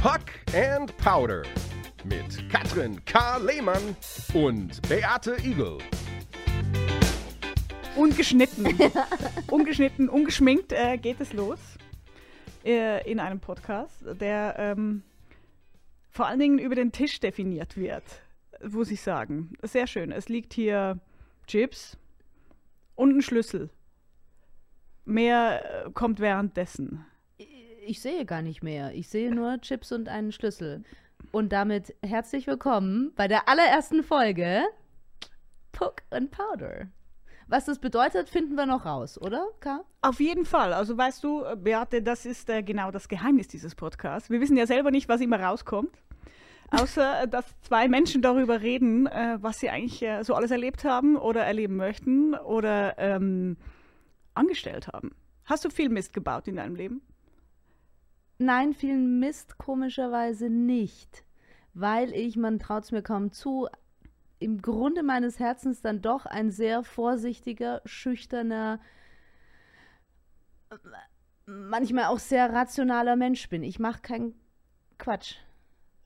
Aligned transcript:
Puck 0.00 0.30
and 0.54 0.96
Powder 0.98 1.42
mit 2.04 2.48
Katrin 2.48 3.04
K. 3.04 3.38
Lehmann 3.38 3.96
und 4.32 4.80
Beate 4.88 5.36
Igel. 5.44 5.78
Ungeschnitten, 7.96 8.64
ungeschnitten, 9.50 10.08
ungeschminkt 10.08 10.72
äh, 10.72 10.98
geht 10.98 11.20
es 11.20 11.32
los 11.32 11.58
äh, 12.64 13.10
in 13.10 13.18
einem 13.18 13.40
Podcast, 13.40 14.04
der 14.20 14.54
ähm, 14.56 15.02
vor 16.10 16.28
allen 16.28 16.38
Dingen 16.38 16.58
über 16.60 16.76
den 16.76 16.92
Tisch 16.92 17.18
definiert 17.18 17.76
wird, 17.76 18.04
muss 18.70 18.92
ich 18.92 19.00
sagen. 19.00 19.54
Sehr 19.62 19.88
schön. 19.88 20.12
Es 20.12 20.28
liegt 20.28 20.54
hier 20.54 21.00
Chips 21.48 21.98
und 22.94 23.16
ein 23.16 23.22
Schlüssel. 23.22 23.68
Mehr 25.04 25.86
äh, 25.86 25.90
kommt 25.90 26.20
währenddessen. 26.20 27.04
Ich 27.88 28.02
sehe 28.02 28.26
gar 28.26 28.42
nicht 28.42 28.62
mehr. 28.62 28.92
Ich 28.92 29.08
sehe 29.08 29.34
nur 29.34 29.62
Chips 29.62 29.92
und 29.92 30.10
einen 30.10 30.30
Schlüssel. 30.30 30.84
Und 31.32 31.54
damit 31.54 31.94
herzlich 32.02 32.46
willkommen 32.46 33.12
bei 33.16 33.28
der 33.28 33.48
allerersten 33.48 34.02
Folge 34.02 34.64
Puck 35.72 36.02
and 36.10 36.30
Powder. 36.30 36.88
Was 37.46 37.64
das 37.64 37.78
bedeutet, 37.78 38.28
finden 38.28 38.56
wir 38.56 38.66
noch 38.66 38.84
raus, 38.84 39.18
oder, 39.18 39.48
K? 39.60 39.82
Auf 40.02 40.20
jeden 40.20 40.44
Fall. 40.44 40.74
Also 40.74 40.98
weißt 40.98 41.24
du, 41.24 41.44
äh, 41.44 41.56
Beate, 41.56 42.02
das 42.02 42.26
ist 42.26 42.50
äh, 42.50 42.62
genau 42.62 42.90
das 42.90 43.08
Geheimnis 43.08 43.48
dieses 43.48 43.74
Podcasts. 43.74 44.28
Wir 44.28 44.42
wissen 44.42 44.58
ja 44.58 44.66
selber 44.66 44.90
nicht, 44.90 45.08
was 45.08 45.22
immer 45.22 45.40
rauskommt. 45.40 45.96
Außer, 46.70 47.22
äh, 47.22 47.26
dass 47.26 47.58
zwei 47.62 47.88
Menschen 47.88 48.20
darüber 48.20 48.60
reden, 48.60 49.06
äh, 49.06 49.38
was 49.40 49.60
sie 49.60 49.70
eigentlich 49.70 50.02
äh, 50.02 50.24
so 50.24 50.34
alles 50.34 50.50
erlebt 50.50 50.84
haben 50.84 51.16
oder 51.16 51.42
erleben 51.44 51.76
möchten 51.76 52.34
oder 52.34 52.98
ähm, 52.98 53.56
angestellt 54.34 54.88
haben. 54.88 55.12
Hast 55.46 55.64
du 55.64 55.70
viel 55.70 55.88
Mist 55.88 56.12
gebaut 56.12 56.48
in 56.48 56.56
deinem 56.56 56.74
Leben? 56.74 57.00
Nein, 58.38 58.72
viel 58.72 58.96
Mist 58.96 59.58
komischerweise 59.58 60.48
nicht. 60.48 61.24
Weil 61.74 62.12
ich, 62.14 62.36
man 62.36 62.58
traut 62.58 62.84
es 62.84 62.92
mir 62.92 63.02
kaum 63.02 63.32
zu, 63.32 63.68
im 64.38 64.62
Grunde 64.62 65.02
meines 65.02 65.38
Herzens 65.38 65.80
dann 65.82 66.00
doch 66.02 66.26
ein 66.26 66.50
sehr 66.50 66.82
vorsichtiger, 66.84 67.82
schüchterner, 67.84 68.80
manchmal 71.46 72.04
auch 72.04 72.18
sehr 72.18 72.52
rationaler 72.52 73.16
Mensch 73.16 73.48
bin. 73.48 73.62
Ich 73.62 73.78
mache 73.78 74.00
keinen 74.02 74.34
Quatsch. 74.98 75.36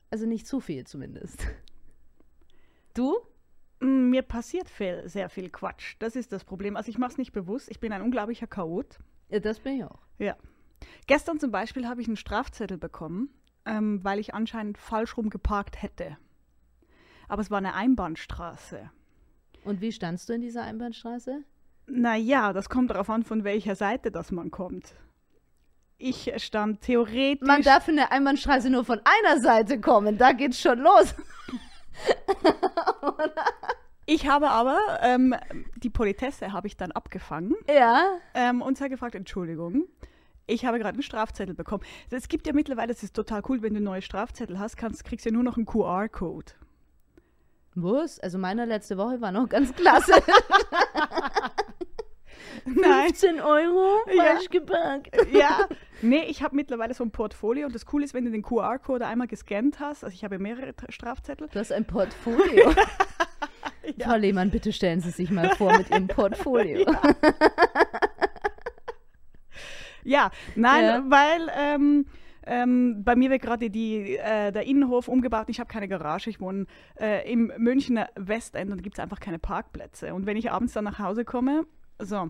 Also 0.09 0.25
nicht 0.25 0.47
zu 0.47 0.59
viel 0.59 0.85
zumindest. 0.85 1.47
Du? 2.93 3.17
Mm, 3.79 4.09
Mir 4.09 4.21
passiert 4.21 4.69
viel, 4.69 5.07
sehr 5.09 5.29
viel 5.29 5.49
Quatsch. 5.49 5.95
Das 5.99 6.15
ist 6.15 6.31
das 6.31 6.43
Problem. 6.43 6.77
Also 6.77 6.89
ich 6.89 6.97
mache 6.97 7.11
es 7.11 7.17
nicht 7.17 7.31
bewusst. 7.31 7.69
Ich 7.69 7.79
bin 7.79 7.91
ein 7.91 8.01
unglaublicher 8.01 8.47
Chaot. 8.47 8.99
Ja, 9.29 9.39
das 9.39 9.59
bin 9.59 9.77
ich 9.77 9.83
auch. 9.83 9.99
Ja. 10.19 10.37
Gestern 11.07 11.39
zum 11.39 11.51
Beispiel 11.51 11.87
habe 11.87 12.01
ich 12.01 12.07
einen 12.07 12.17
Strafzettel 12.17 12.77
bekommen, 12.77 13.29
ähm, 13.65 14.03
weil 14.03 14.19
ich 14.19 14.33
anscheinend 14.33 14.77
falsch 14.77 15.17
rum 15.17 15.29
geparkt 15.29 15.81
hätte. 15.81 16.17
Aber 17.27 17.41
es 17.41 17.49
war 17.51 17.57
eine 17.57 17.73
Einbahnstraße. 17.73 18.89
Und 19.63 19.81
wie 19.81 19.91
standst 19.91 20.27
du 20.29 20.33
in 20.33 20.41
dieser 20.41 20.63
Einbahnstraße? 20.63 21.43
Naja, 21.87 22.53
das 22.53 22.69
kommt 22.69 22.91
darauf 22.91 23.09
an, 23.09 23.23
von 23.23 23.43
welcher 23.43 23.75
Seite 23.75 24.11
das 24.11 24.31
man 24.31 24.51
kommt. 24.51 24.95
Ich 25.97 26.31
stand 26.37 26.81
theoretisch. 26.81 27.47
Man 27.47 27.61
darf 27.61 27.87
in 27.87 27.95
der 27.95 28.11
Einbahnstraße 28.11 28.69
nur 28.69 28.83
von 28.83 28.99
einer 29.05 29.39
Seite 29.41 29.79
kommen. 29.79 30.17
Da 30.17 30.33
geht's 30.33 30.59
schon 30.59 30.79
los. 30.79 31.15
ich 34.05 34.27
habe 34.27 34.49
aber 34.49 34.77
ähm, 35.01 35.35
die 35.77 35.89
Politesse 35.89 36.51
habe 36.51 36.67
ich 36.67 36.75
dann 36.75 36.91
abgefangen 36.91 37.55
Ja. 37.69 38.17
ähm, 38.33 38.61
und 38.61 38.77
sie 38.77 38.83
hat 38.83 38.91
gefragt, 38.91 39.15
Entschuldigung. 39.15 39.85
Ich 40.45 40.65
habe 40.65 40.77
gerade 40.77 40.95
einen 40.95 41.03
Strafzettel 41.03 41.55
bekommen. 41.55 41.83
Es 42.09 42.27
gibt 42.27 42.47
ja 42.47 42.53
mittlerweile, 42.53 42.91
es 42.91 43.01
ist 43.03 43.15
total 43.15 43.41
cool, 43.47 43.61
wenn 43.61 43.73
du 43.73 43.79
neue 43.79 44.01
Strafzettel 44.01 44.59
hast, 44.59 44.75
kannst, 44.77 45.03
kriegst 45.05 45.25
du 45.25 45.29
ja 45.29 45.33
nur 45.33 45.43
noch 45.43 45.55
einen 45.57 45.65
QR-Code. 45.65 46.51
Was? 47.75 48.19
Also 48.19 48.37
meiner 48.37 48.65
letzte 48.65 48.97
Woche 48.97 49.19
war 49.21 49.31
noch 49.31 49.47
ganz 49.49 49.73
klasse. 49.73 50.13
Nein. 52.65 53.07
15 53.07 53.41
Euro 53.41 53.99
Ja. 54.13 54.23
falsch 54.23 54.49
geparkt. 54.49 55.15
ja, 55.31 55.67
nee, 56.01 56.23
ich 56.27 56.43
habe 56.43 56.55
mittlerweile 56.55 56.93
so 56.93 57.03
ein 57.03 57.11
Portfolio 57.11 57.65
und 57.65 57.73
das 57.75 57.85
Coole 57.85 58.05
ist, 58.05 58.13
wenn 58.13 58.25
du 58.25 58.31
den 58.31 58.41
QR-Code 58.41 59.05
einmal 59.05 59.27
gescannt 59.27 59.79
hast, 59.79 60.03
also 60.03 60.13
ich 60.13 60.23
habe 60.23 60.39
mehrere 60.39 60.69
Tra- 60.71 60.91
Strafzettel. 60.91 61.47
Du 61.51 61.59
hast 61.59 61.71
ein 61.71 61.85
Portfolio. 61.85 62.73
Ja. 63.97 64.07
Frau 64.07 64.15
Lehmann, 64.15 64.49
bitte 64.49 64.71
stellen 64.71 65.01
Sie 65.01 65.09
sich 65.09 65.29
mal 65.29 65.49
vor 65.57 65.77
mit 65.77 65.89
Ihrem 65.89 66.07
Portfolio. 66.07 66.85
Ja, 66.89 67.92
nein, 70.55 70.83
Ja. 70.83 71.03
weil 71.07 71.49
ähm, 71.57 72.05
ähm, 72.45 73.03
bei 73.03 73.15
mir 73.15 73.29
wird 73.29 73.41
gerade 73.41 73.65
äh, 73.67 74.51
der 74.51 74.63
Innenhof 74.65 75.07
umgebaut. 75.07 75.45
Ich 75.47 75.59
habe 75.59 75.69
keine 75.69 75.87
Garage. 75.87 76.29
Ich 76.29 76.39
wohne 76.41 76.65
äh, 76.99 77.31
im 77.31 77.51
Münchner 77.57 78.09
Westend 78.15 78.71
und 78.71 78.83
gibt 78.83 78.97
es 78.97 78.99
einfach 79.03 79.19
keine 79.19 79.39
Parkplätze. 79.39 80.13
Und 80.13 80.25
wenn 80.25 80.35
ich 80.37 80.51
abends 80.51 80.73
dann 80.73 80.83
nach 80.83 80.99
Hause 80.99 81.23
komme, 81.25 81.65
so. 81.99 82.29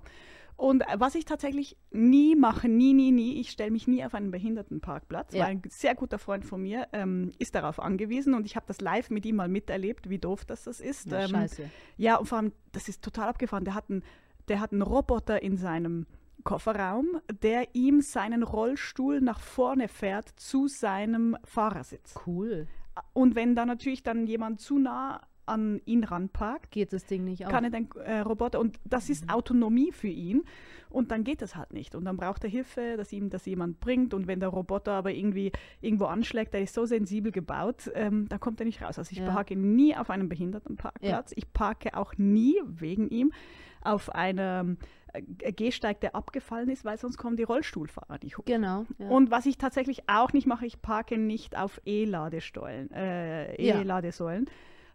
Und 0.56 0.84
was 0.98 1.16
ich 1.16 1.26
tatsächlich 1.26 1.78
nie 1.90 2.36
mache, 2.36 2.70
nie, 2.70 2.94
nie, 2.94 3.12
nie, 3.12 3.40
ich 3.40 3.50
stelle 3.50 3.72
mich 3.72 3.88
nie 3.88 4.06
auf 4.06 4.14
einen 4.14 4.30
Behindertenparkplatz, 4.30 5.34
Ja. 5.34 5.46
weil 5.46 5.52
ein 5.54 5.62
sehr 5.68 5.96
guter 5.96 6.20
Freund 6.20 6.46
von 6.46 6.62
mir 6.62 6.88
ähm, 6.94 7.32
ist 7.40 7.56
darauf 7.56 7.80
angewiesen 7.80 8.36
und 8.36 8.46
ich 8.46 8.56
habe 8.56 8.68
das 8.68 8.80
live 8.80 9.10
mit 9.10 9.26
ihm 9.26 9.38
mal 9.38 9.48
miterlebt, 9.50 10.12
wie 10.12 10.20
doof 10.20 10.46
das, 10.46 10.64
das 10.66 10.80
ist. 10.80 11.08
Ja, 11.12 11.22
Ähm, 11.24 11.30
scheiße. 11.30 11.70
ja, 11.98 12.18
und 12.18 12.28
vor 12.28 12.38
allem, 12.38 12.52
das 12.72 12.88
ist 12.88 13.04
total 13.04 13.30
abgefahren. 13.30 13.66
Der 13.66 13.74
hat 13.74 13.90
einen, 13.90 14.04
der 14.48 14.60
hat 14.60 14.72
einen 14.74 14.84
Roboter 14.84 15.42
in 15.42 15.58
seinem 15.58 16.06
Kofferraum, 16.44 17.20
der 17.42 17.74
ihm 17.76 18.02
seinen 18.02 18.44
Rollstuhl 18.44 19.22
nach 19.22 19.40
vorne 19.40 19.88
fährt 19.88 20.30
zu 20.38 20.68
seinem 20.68 21.38
Fahrersitz. 21.44 22.16
Cool. 22.28 22.68
Und 23.14 23.36
wenn 23.36 23.56
da 23.56 23.66
natürlich 23.66 24.04
dann 24.04 24.28
jemand 24.28 24.60
zu 24.62 24.78
nah 24.78 25.22
an 25.46 25.82
ihn 25.86 26.06
ranparkt, 26.06 26.72
Geht 26.72 26.94
das 26.94 27.06
Ding 27.06 27.26
nicht 27.26 27.46
auf? 27.46 27.52
kann 27.52 27.66
er 27.66 27.70
den 27.70 27.90
äh, 28.06 28.20
Roboter 28.20 28.62
und 28.62 28.80
das 28.86 29.10
ist 29.10 29.30
Autonomie 29.30 29.92
für 29.92 30.08
ihn 30.08 30.44
und 30.90 31.12
dann 31.12 31.26
geht 31.26 31.42
das 31.42 31.58
halt 31.58 31.74
nicht 31.74 31.96
und 31.96 32.06
dann 32.06 32.16
braucht 32.16 32.46
er 32.46 32.50
Hilfe, 32.50 32.96
dass 32.96 33.12
ihm 33.12 33.30
das 33.30 33.46
jemand 33.46 33.82
bringt 33.82 34.14
und 34.14 34.28
wenn 34.28 34.40
der 34.40 34.48
Roboter 34.50 34.94
aber 34.94 35.12
irgendwie 35.12 35.52
irgendwo 35.82 36.06
anschlägt, 36.06 36.54
der 36.54 36.62
ist 36.62 36.74
so 36.74 36.86
sensibel 36.86 37.34
gebaut, 37.34 37.92
ähm, 37.94 38.30
da 38.30 38.38
kommt 38.38 38.62
er 38.62 38.66
nicht 38.66 38.82
raus. 38.82 38.98
Also 38.98 39.12
ich 39.12 39.18
Ja. 39.18 39.30
parke 39.34 39.58
nie 39.58 39.94
auf 39.98 40.10
einem 40.10 40.30
Behindertenparkplatz, 40.30 41.34
ich 41.36 41.52
parke 41.52 41.98
auch 41.98 42.14
nie 42.18 42.56
wegen 42.66 43.10
ihm 43.10 43.34
auf 43.82 44.16
einem 44.16 44.78
Gehsteig, 45.22 46.02
der 46.02 46.16
abgefallen 46.16 46.70
ist, 46.70 46.86
weil 46.86 46.98
sonst 46.98 47.18
kommen 47.18 47.38
die 47.38 47.44
Rollstuhlfahrer 47.44 48.18
nicht 48.24 48.38
hoch. 48.38 48.46
Genau. 48.46 48.86
Ja. 48.98 49.08
Und 49.10 49.32
was 49.32 49.46
ich 49.46 49.58
tatsächlich 49.58 50.10
auch 50.10 50.34
nicht 50.34 50.48
mache, 50.48 50.66
ich 50.66 50.82
parke 50.82 51.18
nicht 51.18 51.58
auf 51.58 51.80
E-Ladestollen, 51.86 52.92
äh, 52.92 53.62
Ja. 53.64 53.80
E-Ladesäulen, 53.80 54.50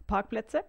Parkplätze. 0.07 0.63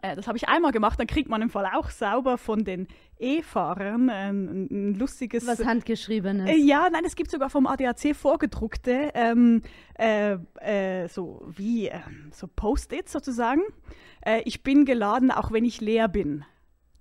Äh, 0.00 0.16
das 0.16 0.26
habe 0.26 0.38
ich 0.38 0.48
einmal 0.48 0.72
gemacht, 0.72 0.98
dann 0.98 1.06
kriegt 1.06 1.28
man 1.28 1.42
im 1.42 1.50
Fall 1.50 1.66
auch 1.74 1.90
sauber 1.90 2.38
von 2.38 2.64
den 2.64 2.88
E-Fahrern 3.18 4.08
ein, 4.08 4.68
ein 4.70 4.94
lustiges. 4.94 5.46
Was 5.46 5.62
handgeschriebenes. 5.64 6.48
äh, 6.48 6.56
ja, 6.56 6.88
nein, 6.90 7.04
es 7.04 7.16
gibt 7.16 7.30
sogar 7.30 7.50
vom 7.50 7.66
ADAC 7.66 8.16
vorgedruckte, 8.16 9.10
ähm, 9.14 9.60
äh, 9.98 10.38
äh, 10.60 11.08
so 11.08 11.42
wie 11.54 11.88
ähm, 11.88 12.30
so 12.32 12.46
Post-its 12.46 13.12
sozusagen. 13.12 13.60
Äh, 14.24 14.40
ich 14.46 14.62
bin 14.62 14.86
geladen, 14.86 15.30
auch 15.30 15.52
wenn 15.52 15.66
ich 15.66 15.82
leer 15.82 16.08
bin. 16.08 16.46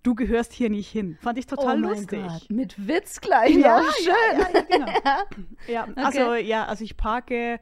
Du 0.04 0.16
gehörst 0.16 0.52
hier 0.52 0.70
nicht 0.70 0.90
hin. 0.90 1.18
Fand 1.22 1.38
ich 1.38 1.46
total 1.48 1.84
oh 1.84 1.88
lustig. 1.90 2.22
Gott. 2.22 2.50
Mit 2.50 2.88
Witz 2.88 3.22
gleich 3.22 3.56
Ja, 3.56 3.80
noch. 3.80 3.94
Schön. 3.96 4.40
Ja, 4.40 4.50
ja, 4.54 4.62
genau. 4.62 4.92
ja, 5.68 5.88
also 5.96 6.34
ja, 6.36 6.66
also 6.66 6.84
ich 6.84 6.98
parke 6.98 7.60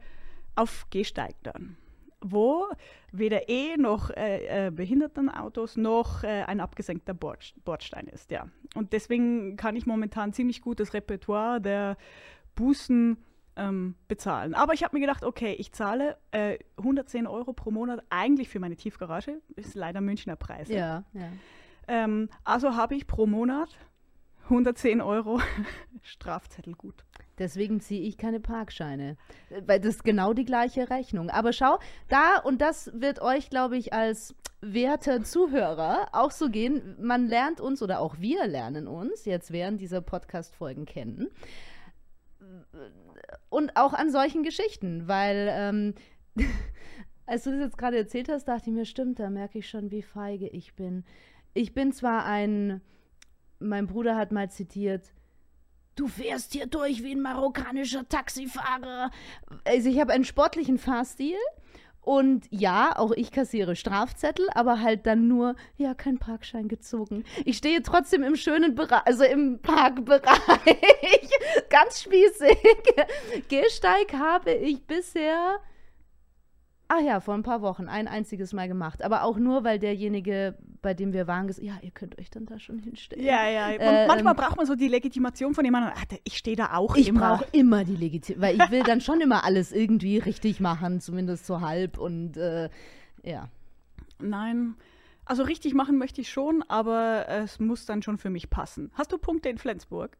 auf 0.56 0.86
Gehsteig 0.90 1.36
dann, 1.44 1.76
wo 2.20 2.66
weder 3.12 3.48
E 3.48 3.76
noch 3.76 4.10
äh, 4.10 4.66
äh, 4.66 4.70
Behindertenautos 4.70 5.76
noch 5.76 6.24
äh, 6.24 6.42
ein 6.42 6.60
abgesenkter 6.60 7.14
Bord, 7.14 7.54
Bordstein 7.64 8.08
ist, 8.08 8.30
ja. 8.30 8.48
Und 8.74 8.92
deswegen 8.92 9.56
kann 9.56 9.76
ich 9.76 9.86
momentan 9.86 10.32
ziemlich 10.32 10.62
gut 10.62 10.80
das 10.80 10.94
Repertoire 10.94 11.60
der 11.60 11.96
Bußen 12.56 13.18
ähm, 13.56 13.94
bezahlen. 14.08 14.54
Aber 14.54 14.72
ich 14.72 14.82
habe 14.82 14.96
mir 14.96 15.00
gedacht, 15.00 15.24
okay, 15.24 15.54
ich 15.58 15.72
zahle 15.72 16.16
äh, 16.30 16.58
110 16.78 17.26
Euro 17.26 17.52
pro 17.52 17.70
Monat 17.70 18.02
eigentlich 18.10 18.48
für 18.48 18.60
meine 18.60 18.76
Tiefgarage. 18.76 19.40
Ist 19.56 19.74
leider 19.74 20.00
Münchner 20.00 20.36
Preise. 20.36 20.74
Ja, 20.74 21.04
ja. 21.12 21.28
Ähm, 21.92 22.30
also 22.42 22.74
habe 22.74 22.94
ich 22.94 23.06
pro 23.06 23.26
Monat 23.26 23.76
110 24.44 25.02
Euro 25.02 25.40
Strafzettel 26.02 26.74
gut. 26.74 27.04
Deswegen 27.38 27.80
ziehe 27.80 28.02
ich 28.02 28.16
keine 28.16 28.40
Parkscheine. 28.40 29.18
Weil 29.66 29.78
das 29.78 29.96
ist 29.96 30.04
genau 30.04 30.32
die 30.32 30.46
gleiche 30.46 30.88
Rechnung. 30.88 31.28
Aber 31.28 31.52
schau, 31.52 31.78
da, 32.08 32.38
und 32.38 32.62
das 32.62 32.90
wird 32.94 33.20
euch, 33.20 33.50
glaube 33.50 33.76
ich, 33.76 33.92
als 33.92 34.34
werter 34.62 35.22
Zuhörer 35.22 36.08
auch 36.12 36.30
so 36.30 36.48
gehen. 36.48 36.96
Man 36.98 37.26
lernt 37.26 37.60
uns 37.60 37.82
oder 37.82 38.00
auch 38.00 38.18
wir 38.18 38.46
lernen 38.46 38.86
uns 38.86 39.26
jetzt 39.26 39.52
während 39.52 39.80
dieser 39.80 40.00
Podcast-Folgen 40.00 40.86
kennen. 40.86 41.28
Und 43.50 43.76
auch 43.76 43.92
an 43.92 44.10
solchen 44.10 44.44
Geschichten, 44.44 45.08
weil 45.08 45.48
ähm, 45.50 45.94
als 47.26 47.44
du 47.44 47.50
das 47.50 47.60
jetzt 47.60 47.78
gerade 47.78 47.98
erzählt 47.98 48.30
hast, 48.30 48.46
dachte 48.46 48.70
ich 48.70 48.76
mir, 48.76 48.86
stimmt, 48.86 49.18
da 49.18 49.28
merke 49.28 49.58
ich 49.58 49.68
schon, 49.68 49.90
wie 49.90 50.02
feige 50.02 50.48
ich 50.48 50.74
bin. 50.74 51.04
Ich 51.54 51.74
bin 51.74 51.92
zwar 51.92 52.24
ein, 52.24 52.80
mein 53.58 53.86
Bruder 53.86 54.16
hat 54.16 54.32
mal 54.32 54.50
zitiert, 54.50 55.12
du 55.96 56.08
fährst 56.08 56.52
hier 56.52 56.66
durch 56.66 57.02
wie 57.02 57.14
ein 57.14 57.20
marokkanischer 57.20 58.08
Taxifahrer. 58.08 59.10
Also 59.64 59.88
ich 59.88 60.00
habe 60.00 60.12
einen 60.12 60.24
sportlichen 60.24 60.78
Fahrstil. 60.78 61.36
Und 62.04 62.48
ja, 62.50 62.98
auch 62.98 63.12
ich 63.12 63.30
kassiere 63.30 63.76
Strafzettel, 63.76 64.48
aber 64.54 64.80
halt 64.80 65.06
dann 65.06 65.28
nur, 65.28 65.54
ja, 65.76 65.94
kein 65.94 66.18
Parkschein 66.18 66.66
gezogen. 66.66 67.22
Ich 67.44 67.58
stehe 67.58 67.80
trotzdem 67.80 68.24
im 68.24 68.34
schönen 68.34 68.74
Bereich, 68.74 69.06
also 69.06 69.22
im 69.22 69.60
Parkbereich. 69.60 70.26
Ganz 71.70 72.02
spießig. 72.02 72.58
Gehsteig 73.48 74.14
habe 74.14 74.50
ich 74.50 74.84
bisher 74.84 75.60
Ah 76.92 77.00
ja, 77.00 77.20
vor 77.20 77.32
ein 77.32 77.42
paar 77.42 77.62
Wochen 77.62 77.88
ein 77.88 78.06
einziges 78.06 78.52
Mal 78.52 78.68
gemacht. 78.68 79.02
Aber 79.02 79.22
auch 79.22 79.38
nur, 79.38 79.64
weil 79.64 79.78
derjenige, 79.78 80.58
bei 80.82 80.94
dem 80.94 81.12
wir 81.12 81.26
waren, 81.26 81.46
gesagt 81.46 81.64
ja, 81.64 81.78
ihr 81.80 81.92
könnt 81.92 82.18
euch 82.18 82.28
dann 82.28 82.44
da 82.44 82.58
schon 82.58 82.78
hinstellen. 82.78 83.24
Ja, 83.24 83.48
ja. 83.48 83.68
Und 83.68 83.80
äh, 83.80 84.06
manchmal 84.06 84.34
ähm, 84.34 84.36
braucht 84.36 84.56
man 84.56 84.66
so 84.66 84.74
die 84.74 84.88
Legitimation 84.88 85.54
von 85.54 85.64
jemandem. 85.64 85.92
Ach, 85.96 86.04
ich 86.24 86.36
stehe 86.36 86.56
da 86.56 86.74
auch 86.74 86.96
ich 86.96 87.08
immer. 87.08 87.34
Ich 87.34 87.40
brauche 87.40 87.56
immer 87.56 87.84
die 87.84 87.96
Legitimation, 87.96 88.42
weil 88.42 88.56
ich 88.56 88.70
will 88.70 88.82
dann 88.82 89.00
schon 89.00 89.20
immer 89.20 89.44
alles 89.44 89.72
irgendwie 89.72 90.18
richtig 90.18 90.60
machen, 90.60 91.00
zumindest 91.00 91.46
so 91.46 91.60
halb 91.60 91.98
und 91.98 92.36
äh, 92.36 92.68
ja. 93.22 93.48
Nein. 94.18 94.74
Also 95.24 95.44
richtig 95.44 95.72
machen 95.72 95.98
möchte 95.98 96.20
ich 96.20 96.30
schon, 96.30 96.64
aber 96.68 97.28
es 97.28 97.60
muss 97.60 97.86
dann 97.86 98.02
schon 98.02 98.18
für 98.18 98.30
mich 98.30 98.50
passen. 98.50 98.90
Hast 98.94 99.12
du 99.12 99.18
Punkte 99.18 99.48
in 99.48 99.58
Flensburg? 99.58 100.18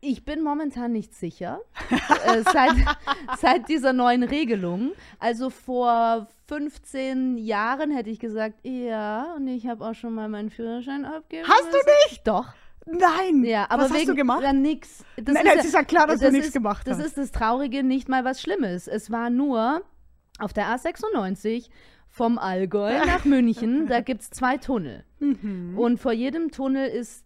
Ich 0.00 0.24
bin 0.24 0.42
momentan 0.42 0.92
nicht 0.92 1.14
sicher. 1.14 1.60
äh, 1.90 2.42
seit, 2.42 2.74
seit 3.38 3.68
dieser 3.68 3.92
neuen 3.92 4.22
Regelung. 4.22 4.92
Also 5.18 5.50
vor 5.50 6.28
15 6.46 7.38
Jahren 7.38 7.90
hätte 7.90 8.10
ich 8.10 8.20
gesagt, 8.20 8.60
ja, 8.62 9.34
und 9.34 9.48
ich 9.48 9.66
habe 9.66 9.84
auch 9.84 9.94
schon 9.94 10.14
mal 10.14 10.28
meinen 10.28 10.50
Führerschein 10.50 11.04
abgegeben. 11.04 11.48
Hast 11.48 11.72
du 11.72 11.78
nicht? 12.08 12.26
Doch. 12.26 12.54
Nein. 12.86 13.44
Ja, 13.44 13.66
aber 13.68 13.84
was 13.84 13.90
wegen, 13.90 14.00
hast 14.00 14.08
du 14.08 14.14
gemacht? 14.14 14.42
Ja, 14.42 14.52
nix. 14.52 15.04
Das 15.16 15.34
Nein, 15.34 15.46
ist 15.46 15.56
es 15.60 15.64
ist 15.66 15.74
ja 15.74 15.82
klar, 15.82 16.06
dass 16.06 16.20
das 16.20 16.30
du 16.30 16.36
nichts 16.36 16.52
gemacht 16.52 16.86
das 16.86 16.98
hast. 16.98 17.00
Das 17.00 17.06
ist 17.08 17.18
das 17.18 17.32
Traurige, 17.32 17.82
nicht 17.82 18.08
mal 18.08 18.24
was 18.24 18.40
Schlimmes. 18.40 18.86
Es 18.86 19.10
war 19.10 19.30
nur 19.30 19.82
auf 20.38 20.52
der 20.52 20.66
A96 20.66 21.70
vom 22.08 22.38
Allgäu 22.38 22.92
nach 23.06 23.24
München, 23.24 23.88
da 23.88 24.00
gibt 24.00 24.20
es 24.20 24.30
zwei 24.30 24.56
Tunnel. 24.58 25.04
Mhm. 25.18 25.76
Und 25.76 25.98
vor 25.98 26.12
jedem 26.12 26.50
Tunnel 26.50 26.88
ist 26.88 27.24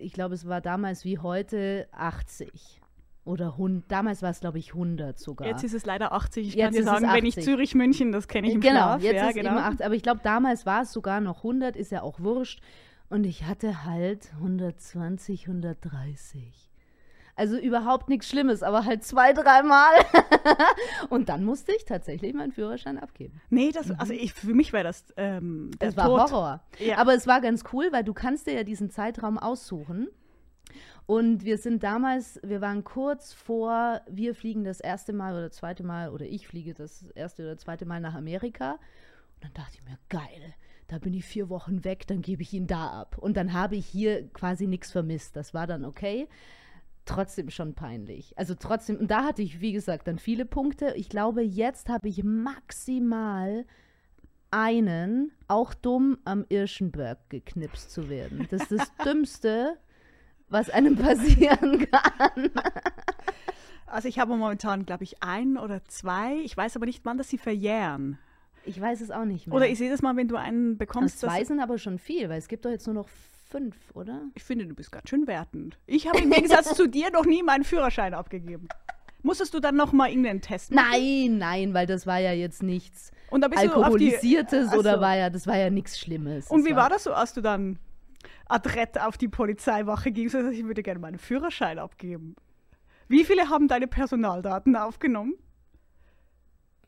ich 0.00 0.12
glaube, 0.12 0.34
es 0.34 0.46
war 0.46 0.60
damals 0.60 1.04
wie 1.04 1.18
heute 1.18 1.88
80. 1.92 2.80
Oder 3.24 3.52
100, 3.52 3.90
damals 3.90 4.20
war 4.20 4.30
es, 4.30 4.40
glaube 4.40 4.58
ich, 4.58 4.72
100 4.72 5.16
sogar. 5.16 5.46
Jetzt 5.46 5.62
ist 5.62 5.74
es 5.74 5.86
leider 5.86 6.12
80. 6.12 6.48
Ich 6.48 6.54
jetzt 6.54 6.64
kann 6.64 6.74
dir 6.74 6.82
sagen, 6.82 7.06
wenn 7.12 7.24
ich 7.24 7.36
Zürich, 7.36 7.74
München, 7.76 8.10
das 8.10 8.26
kenne 8.26 8.48
ich 8.48 8.54
im 8.54 8.60
genau, 8.60 8.80
Schlaf. 8.80 9.02
Jetzt 9.02 9.14
ja, 9.14 9.28
ist 9.28 9.34
genau, 9.36 9.50
immer 9.50 9.66
80. 9.66 9.86
Aber 9.86 9.94
ich 9.94 10.02
glaube, 10.02 10.20
damals 10.24 10.66
war 10.66 10.82
es 10.82 10.92
sogar 10.92 11.20
noch 11.20 11.38
100, 11.38 11.76
ist 11.76 11.92
ja 11.92 12.02
auch 12.02 12.18
wurscht. 12.18 12.60
Und 13.08 13.24
ich 13.24 13.44
hatte 13.44 13.84
halt 13.84 14.32
120, 14.38 15.46
130. 15.46 16.71
Also 17.34 17.56
überhaupt 17.56 18.10
nichts 18.10 18.28
Schlimmes, 18.28 18.62
aber 18.62 18.84
halt 18.84 19.04
zwei, 19.04 19.32
dreimal. 19.32 19.94
und 21.08 21.30
dann 21.30 21.44
musste 21.44 21.72
ich 21.74 21.86
tatsächlich 21.86 22.34
meinen 22.34 22.52
Führerschein 22.52 22.98
abgeben. 22.98 23.40
Nee, 23.48 23.72
das, 23.72 23.88
mhm. 23.88 23.96
also 23.98 24.12
ich, 24.12 24.34
für 24.34 24.52
mich 24.52 24.72
wäre 24.74 24.84
das 24.84 25.04
ähm, 25.16 25.70
der 25.80 25.88
Es 25.88 25.96
war 25.96 26.06
Tod. 26.06 26.30
Horror. 26.30 26.60
Ja. 26.78 26.98
Aber 26.98 27.14
es 27.14 27.26
war 27.26 27.40
ganz 27.40 27.64
cool, 27.72 27.88
weil 27.90 28.04
du 28.04 28.12
kannst 28.12 28.46
dir 28.46 28.54
ja 28.54 28.64
diesen 28.64 28.90
Zeitraum 28.90 29.38
aussuchen. 29.38 30.08
Und 31.06 31.44
wir 31.44 31.58
sind 31.58 31.82
damals, 31.82 32.38
wir 32.44 32.60
waren 32.60 32.84
kurz 32.84 33.32
vor, 33.32 34.02
wir 34.08 34.34
fliegen 34.34 34.62
das 34.62 34.80
erste 34.80 35.12
Mal 35.12 35.34
oder 35.34 35.50
zweite 35.50 35.82
Mal, 35.84 36.10
oder 36.10 36.26
ich 36.26 36.46
fliege 36.46 36.74
das 36.74 37.02
erste 37.14 37.42
oder 37.42 37.56
zweite 37.56 37.86
Mal 37.86 38.00
nach 38.00 38.14
Amerika. 38.14 38.72
Und 38.72 39.44
dann 39.44 39.54
dachte 39.54 39.78
ich 39.78 39.84
mir, 39.84 39.98
geil, 40.10 40.54
da 40.86 40.98
bin 40.98 41.14
ich 41.14 41.24
vier 41.24 41.48
Wochen 41.48 41.82
weg, 41.82 42.06
dann 42.06 42.20
gebe 42.20 42.42
ich 42.42 42.52
ihn 42.52 42.66
da 42.66 42.88
ab. 42.88 43.16
Und 43.18 43.38
dann 43.38 43.54
habe 43.54 43.74
ich 43.74 43.86
hier 43.86 44.28
quasi 44.28 44.66
nichts 44.66 44.92
vermisst. 44.92 45.34
Das 45.34 45.54
war 45.54 45.66
dann 45.66 45.86
okay 45.86 46.28
trotzdem 47.04 47.50
schon 47.50 47.74
peinlich. 47.74 48.36
Also 48.36 48.54
trotzdem, 48.54 48.96
und 48.96 49.10
da 49.10 49.24
hatte 49.24 49.42
ich, 49.42 49.60
wie 49.60 49.72
gesagt, 49.72 50.06
dann 50.06 50.18
viele 50.18 50.44
Punkte. 50.44 50.94
Ich 50.96 51.08
glaube, 51.08 51.42
jetzt 51.42 51.88
habe 51.88 52.08
ich 52.08 52.22
maximal 52.22 53.64
einen, 54.50 55.32
auch 55.48 55.74
dumm, 55.74 56.18
am 56.24 56.44
Irschenberg 56.48 57.18
geknipst 57.30 57.90
zu 57.90 58.08
werden. 58.08 58.46
Das 58.50 58.62
ist 58.62 58.72
das 58.72 58.92
Dümmste, 59.04 59.78
was 60.48 60.70
einem 60.70 60.96
passieren 60.96 61.86
kann. 61.90 62.50
Also 63.86 64.08
ich 64.08 64.18
habe 64.18 64.36
momentan, 64.36 64.86
glaube 64.86 65.04
ich, 65.04 65.22
ein 65.22 65.58
oder 65.58 65.84
zwei. 65.84 66.36
Ich 66.44 66.56
weiß 66.56 66.76
aber 66.76 66.86
nicht, 66.86 67.04
wann 67.04 67.18
das 67.18 67.28
sie 67.28 67.38
verjähren. 67.38 68.18
Ich 68.64 68.80
weiß 68.80 69.00
es 69.00 69.10
auch 69.10 69.24
nicht 69.24 69.46
mehr. 69.46 69.56
Oder 69.56 69.68
ich 69.68 69.78
sehe 69.78 69.90
das 69.90 70.02
mal, 70.02 70.16
wenn 70.16 70.28
du 70.28 70.36
einen 70.36 70.78
bekommst. 70.78 71.22
Das 71.22 71.30
zwei 71.30 71.44
sind 71.44 71.60
aber 71.60 71.78
schon 71.78 71.98
viel, 71.98 72.28
weil 72.28 72.38
es 72.38 72.48
gibt 72.48 72.64
doch 72.64 72.70
jetzt 72.70 72.86
nur 72.86 72.94
noch 72.94 73.08
fünf, 73.52 73.76
oder? 73.94 74.22
Ich 74.34 74.42
finde, 74.42 74.66
du 74.66 74.74
bist 74.74 74.90
ganz 74.90 75.08
schön 75.08 75.26
wertend. 75.26 75.78
Ich 75.86 76.08
habe 76.08 76.18
im 76.18 76.30
Gegensatz 76.30 76.74
zu 76.76 76.88
dir 76.88 77.10
noch 77.10 77.26
nie 77.26 77.42
meinen 77.42 77.64
Führerschein 77.64 78.14
abgegeben. 78.14 78.68
Musstest 79.22 79.54
du 79.54 79.60
dann 79.60 79.76
noch 79.76 79.92
mal 79.92 80.08
irgendeinen 80.08 80.40
Test 80.40 80.72
machen? 80.72 80.88
Nein, 80.90 81.38
nein, 81.38 81.74
weil 81.74 81.86
das 81.86 82.06
war 82.06 82.18
ja 82.18 82.32
jetzt 82.32 82.62
nichts 82.62 83.12
Alkoholisiertes 83.30 84.70
die, 84.70 84.76
oder 84.76 85.00
war 85.00 85.16
ja, 85.16 85.30
das 85.30 85.46
war 85.46 85.56
ja 85.56 85.70
nichts 85.70 86.00
Schlimmes. 86.00 86.48
Und 86.48 86.62
das 86.62 86.66
wie 86.66 86.74
war, 86.74 86.84
war 86.84 86.90
das 86.90 87.04
so, 87.04 87.12
als 87.12 87.32
du 87.34 87.40
dann 87.40 87.78
adrett 88.46 88.98
auf 88.98 89.16
die 89.16 89.28
Polizeiwache 89.28 90.10
gingst 90.10 90.34
und 90.34 90.52
ich 90.52 90.64
würde 90.64 90.82
gerne 90.82 90.98
meinen 90.98 91.18
Führerschein 91.18 91.78
abgeben? 91.78 92.34
Wie 93.08 93.24
viele 93.24 93.48
haben 93.48 93.68
deine 93.68 93.86
Personaldaten 93.86 94.74
aufgenommen? 94.74 95.34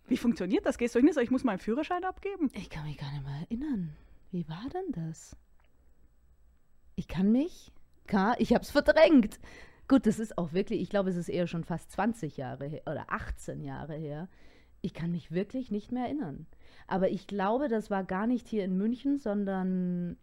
Wie 0.06 0.16
funktioniert 0.16 0.66
das? 0.66 0.76
Gehst 0.76 0.94
du 0.94 0.98
hin 0.98 1.08
und 1.08 1.14
sagst, 1.14 1.24
ich 1.24 1.30
muss 1.30 1.44
meinen 1.44 1.58
Führerschein 1.58 2.04
abgeben? 2.04 2.50
Ich 2.52 2.68
kann 2.68 2.84
mich 2.84 2.98
gar 2.98 3.10
nicht 3.12 3.24
mehr 3.24 3.40
erinnern. 3.42 3.96
Wie 4.32 4.46
war 4.48 4.64
denn 4.72 5.06
das? 5.06 5.36
Ich 6.96 7.08
kann 7.08 7.32
mich, 7.32 7.72
K, 8.06 8.34
ich 8.38 8.54
hab's 8.54 8.70
verdrängt. 8.70 9.38
Gut, 9.88 10.06
das 10.06 10.18
ist 10.18 10.38
auch 10.38 10.52
wirklich, 10.52 10.80
ich 10.80 10.88
glaube, 10.88 11.10
es 11.10 11.16
ist 11.16 11.28
eher 11.28 11.46
schon 11.46 11.64
fast 11.64 11.92
20 11.92 12.36
Jahre 12.36 12.66
her 12.66 12.82
oder 12.86 13.06
18 13.08 13.62
Jahre 13.62 13.94
her. 13.94 14.28
Ich 14.80 14.94
kann 14.94 15.10
mich 15.10 15.32
wirklich 15.32 15.70
nicht 15.70 15.92
mehr 15.92 16.04
erinnern. 16.04 16.46
Aber 16.86 17.08
ich 17.10 17.26
glaube, 17.26 17.68
das 17.68 17.90
war 17.90 18.04
gar 18.04 18.26
nicht 18.26 18.46
hier 18.46 18.64
in 18.64 18.76
München, 18.76 19.18
sondern 19.18 20.16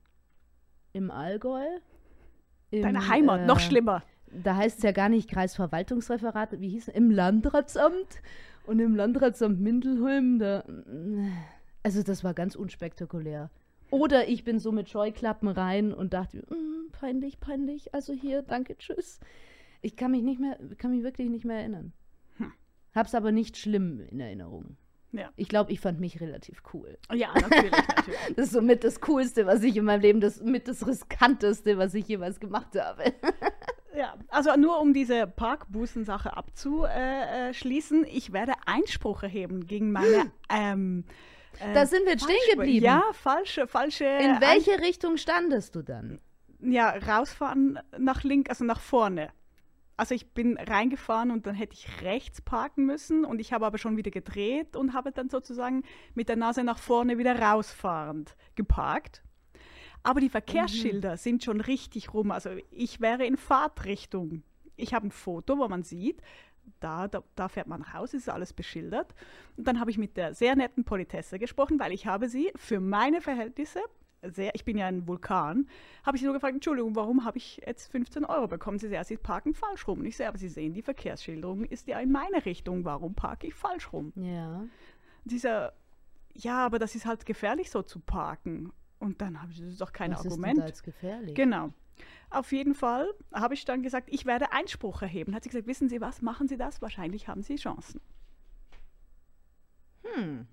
im 0.94 1.12
Allgäu. 1.12 1.66
Im, 2.72 2.84
Deine 2.84 3.08
Heimat, 3.08 3.42
äh, 3.42 3.46
noch 3.46 3.60
schlimmer. 3.60 4.04
Da 4.32 4.56
heißt 4.56 4.78
es 4.78 4.84
ja 4.84 4.92
gar 4.92 5.10
nicht 5.10 5.30
Kreisverwaltungsreferat, 5.30 6.60
wie 6.60 6.70
hieß 6.70 6.88
es? 6.88 6.94
Im 6.94 7.12
Landratsamt. 7.12 8.22
Und 8.66 8.80
im 8.80 8.96
Landratsamt 8.96 9.60
Mindelholm, 9.60 10.40
da. 10.40 10.64
Also, 11.84 12.04
das 12.04 12.24
war 12.24 12.34
ganz 12.34 12.56
unspektakulär. 12.56 13.50
Oder 13.92 14.28
ich 14.28 14.44
bin 14.44 14.58
so 14.58 14.72
mit 14.72 14.90
Scheuklappen 14.90 15.48
rein 15.50 15.94
und 15.94 16.14
dachte, 16.14 16.40
mm, 16.40 16.92
peinlich, 16.92 17.40
peinlich. 17.40 17.94
Also 17.94 18.14
hier, 18.14 18.42
danke, 18.42 18.78
tschüss. 18.78 19.20
Ich 19.82 19.96
kann 19.96 20.12
mich 20.12 20.24
nicht 20.24 20.40
mehr, 20.40 20.58
kann 20.78 20.92
mich 20.92 21.04
wirklich 21.04 21.30
nicht 21.30 21.46
mehr 21.46 21.58
erinnern. 21.58 21.94
Hm. 22.38 22.54
Hab's 22.96 23.14
aber 23.14 23.32
nicht 23.32 23.58
schlimm 23.58 24.00
in 24.00 24.20
Erinnerung. 24.20 24.78
Ja. 25.12 25.30
Ich 25.36 25.50
glaube, 25.50 25.74
ich 25.74 25.82
fand 25.82 26.00
mich 26.00 26.22
relativ 26.22 26.64
cool. 26.74 26.98
Ja, 27.14 27.34
natürlich, 27.34 27.72
natürlich. 27.96 28.20
Das 28.36 28.46
ist 28.46 28.54
somit 28.54 28.84
das 28.84 29.02
Coolste, 29.02 29.46
was 29.46 29.62
ich 29.62 29.76
in 29.76 29.84
meinem 29.84 30.02
Leben, 30.02 30.22
das 30.22 30.42
mit 30.42 30.68
das 30.68 30.88
Riskanteste, 30.88 31.78
was 31.78 31.94
ich 31.94 32.08
jemals 32.08 32.40
gemacht 32.40 32.80
habe. 32.80 33.14
Ja, 33.94 34.16
also 34.30 34.56
nur 34.56 34.80
um 34.80 34.94
diese 34.94 35.28
Parkbußen-Sache 35.28 36.38
abzuschließen, 36.38 38.06
ich 38.10 38.32
werde 38.32 38.54
Einspruch 38.66 39.22
erheben 39.22 39.68
gegen 39.68 39.92
meine 39.92 40.32
ähm, 40.50 41.04
äh, 41.62 41.74
da 41.74 41.86
sind 41.86 42.06
wir 42.06 42.14
jetzt 42.14 42.24
stehen 42.24 42.38
geblieben. 42.52 42.86
Ja, 42.86 43.04
falsche, 43.14 43.68
falsche. 43.68 44.06
In 44.06 44.42
welche 44.42 44.76
An 44.76 44.80
Richtung 44.82 45.18
standest 45.18 45.76
du 45.76 45.82
dann? 45.82 46.20
Ja, 46.60 46.90
rausfahren 46.92 47.80
nach 47.98 48.24
links, 48.24 48.50
also 48.50 48.64
nach 48.64 48.80
vorne. 48.80 49.30
Also 49.98 50.16
ich 50.16 50.32
bin 50.32 50.58
reingefahren 50.58 51.30
und 51.32 51.46
dann 51.46 51.54
hätte 51.54 51.76
ich 51.76 52.02
rechts 52.02 52.42
parken 52.42 52.86
müssen 52.86 53.24
und 53.24 53.40
ich 53.40 53.54
habe 53.54 53.66
aber 53.66 53.78
schon 53.78 53.98
wieder 53.98 54.10
gedreht 54.10 54.76
und 54.76 54.94
habe 54.94 55.12
dann 55.12 55.30
sozusagen 55.30 55.84
mit 56.16 56.28
der 56.28 56.38
Nase 56.38 56.64
nach 56.64 56.80
vorne 56.80 57.18
wieder 57.18 57.40
rausfahrend 57.40 58.36
geparkt. 58.56 59.22
Aber 60.04 60.20
die 60.20 60.30
Verkehrsschilder 60.30 61.12
mhm. 61.12 61.18
sind 61.18 61.44
schon 61.44 61.62
richtig 61.62 62.14
rum. 62.14 62.32
Also 62.32 62.50
ich 62.72 63.00
wäre 63.02 63.26
in 63.26 63.38
Fahrtrichtung. 63.38 64.44
Ich 64.76 64.94
habe 64.94 65.08
ein 65.08 65.12
Foto, 65.12 65.60
wo 65.60 65.68
man 65.68 65.84
sieht, 65.84 66.22
da, 66.80 67.08
da, 67.08 67.24
da, 67.36 67.48
fährt 67.48 67.68
man 67.68 67.82
raus, 67.82 68.14
ist 68.14 68.30
alles 68.30 68.54
beschildert. 68.54 69.14
Und 69.58 69.68
dann 69.68 69.80
habe 69.80 69.92
ich 69.92 69.98
mit 69.98 70.18
der 70.18 70.34
sehr 70.34 70.56
netten 70.56 70.84
Politesse 70.84 71.40
gesprochen, 71.40 71.80
weil 71.80 71.92
ich 71.92 72.08
habe 72.08 72.28
sie 72.28 72.52
für 72.56 72.80
meine 72.80 73.22
Verhältnisse, 73.22 73.80
sehr, 74.24 74.54
ich 74.54 74.66
bin 74.66 74.78
ja 74.78 74.88
ein 74.88 75.08
Vulkan, 75.08 75.68
habe 76.04 76.18
ich 76.18 76.22
sie 76.22 76.26
nur 76.26 76.34
gefragt, 76.34 76.54
Entschuldigung, 76.54 76.96
warum 76.96 77.26
habe 77.26 77.38
ich 77.38 77.62
jetzt 77.66 77.92
15 77.92 78.26
Euro 78.26 78.48
bekommen? 78.48 78.78
Sie 78.78 78.90
sagen, 78.90 79.04
Sie 79.04 79.18
parken 79.18 79.54
falsch 79.54 79.88
rum. 79.88 80.00
Und 80.00 80.06
ich 80.06 80.18
sehe, 80.18 80.28
aber 80.28 80.38
Sie 80.38 80.50
sehen, 80.50 80.74
die 80.74 80.82
Verkehrsschilderung 80.82 81.66
ist 81.66 81.88
ja 81.88 82.00
in 82.00 82.12
meine 82.12 82.46
Richtung, 82.46 82.86
warum 82.86 83.16
parke 83.16 83.48
ich 83.48 83.54
falsch 83.54 83.92
rum? 83.94 84.14
Ja. 84.16 84.64
Dieser, 85.24 85.74
ja, 86.34 86.66
aber 86.66 86.80
das 86.80 86.96
ist 86.96 87.06
halt 87.06 87.26
gefährlich 87.26 87.72
so 87.72 87.82
zu 87.82 88.00
parken. 88.00 88.72
Und 89.00 89.22
dann 89.22 89.42
habe 89.42 89.52
ich, 89.52 89.60
das 89.60 89.70
ist 89.70 89.82
doch 89.82 89.92
kein 89.92 90.12
Was 90.12 90.20
Argument. 90.20 90.54
Ist 90.54 90.56
denn 90.58 90.62
da 90.62 90.68
jetzt 90.68 90.84
gefährlich? 90.84 91.36
Genau. 91.36 91.74
Auf 92.30 92.52
jeden 92.52 92.76
Fall 92.76 93.14
habe 93.34 93.54
ich 93.54 93.66
dann 93.66 93.84
gesagt, 93.84 94.10
ich 94.12 94.26
werde 94.26 94.52
Einspruch 94.52 95.02
erheben. 95.02 95.34
Hat 95.36 95.44
sie 95.44 95.50
gesagt, 95.50 95.68
wissen 95.68 95.90
Sie 95.90 96.02
was, 96.02 96.22
machen 96.22 96.48
Sie 96.48 96.58
das, 96.58 96.82
wahrscheinlich 96.82 97.28
haben 97.28 97.42
Sie 97.44 97.56
Chancen. 97.56 98.02
Hm. 100.04 100.48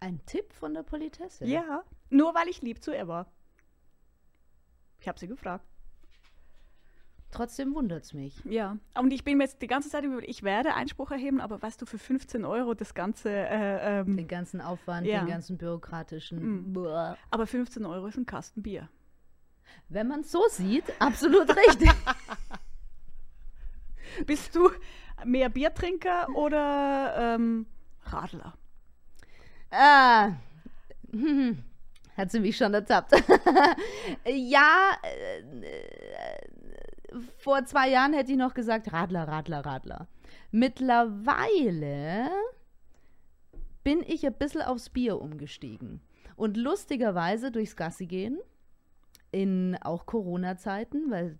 Ein 0.00 0.24
Tipp 0.26 0.52
von 0.52 0.74
der 0.74 0.82
Politesse? 0.82 1.44
Ja, 1.44 1.82
nur 2.10 2.34
weil 2.34 2.48
ich 2.48 2.62
lieb 2.62 2.82
zu 2.82 2.94
ihr 2.94 3.08
war. 3.08 3.30
Ich 5.00 5.08
habe 5.08 5.18
sie 5.18 5.28
gefragt. 5.28 5.64
Trotzdem 7.30 7.74
wundert 7.74 8.04
es 8.04 8.14
mich. 8.14 8.42
Ja, 8.46 8.78
und 8.98 9.12
ich 9.12 9.22
bin 9.22 9.36
mir 9.36 9.44
jetzt 9.44 9.60
die 9.60 9.66
ganze 9.66 9.90
Zeit 9.90 10.02
über, 10.02 10.26
ich 10.26 10.42
werde 10.42 10.74
Einspruch 10.74 11.10
erheben, 11.10 11.40
aber 11.42 11.60
weißt 11.60 11.80
du, 11.82 11.84
für 11.84 11.98
15 11.98 12.44
Euro 12.46 12.72
das 12.74 12.94
Ganze. 12.94 13.30
Äh, 13.30 14.00
ähm, 14.00 14.16
Den 14.16 14.28
ganzen 14.28 14.60
Aufwand, 14.62 15.06
Ja. 15.06 15.20
den 15.20 15.28
ganzen 15.28 15.58
bürokratischen. 15.58 16.72
Buah. 16.72 17.16
aber 17.30 17.46
15 17.46 17.84
Euro 17.84 18.06
ist 18.06 18.16
ein 18.16 18.24
Kasten 18.24 18.62
Bier. 18.62 18.88
Wenn 19.88 20.08
man 20.08 20.20
es 20.20 20.32
so 20.32 20.42
sieht, 20.50 20.84
absolut 21.00 21.48
richtig. 21.56 21.90
Bist 24.26 24.54
du 24.54 24.70
mehr 25.24 25.48
Biertrinker 25.48 26.28
oder 26.34 27.34
ähm, 27.36 27.66
Radler? 28.04 28.54
ah. 29.70 30.32
Hm. 31.10 31.62
Hat 32.16 32.32
sie 32.32 32.40
mich 32.40 32.56
schon 32.56 32.74
ertappt. 32.74 33.12
ja, 34.26 34.90
äh, 35.04 35.38
äh, 35.38 36.48
vor 37.38 37.64
zwei 37.64 37.88
Jahren 37.88 38.12
hätte 38.12 38.32
ich 38.32 38.38
noch 38.38 38.54
gesagt, 38.54 38.92
Radler, 38.92 39.28
Radler, 39.28 39.64
Radler. 39.64 40.08
Mittlerweile 40.50 42.28
bin 43.84 44.02
ich 44.06 44.26
ein 44.26 44.34
bisschen 44.34 44.62
aufs 44.62 44.90
Bier 44.90 45.20
umgestiegen. 45.20 46.00
Und 46.34 46.56
lustigerweise 46.56 47.50
durchs 47.52 47.76
Gassi 47.76 48.06
gehen, 48.06 48.38
in 49.30 49.76
auch 49.80 50.06
Corona-Zeiten, 50.06 51.10
weil 51.10 51.38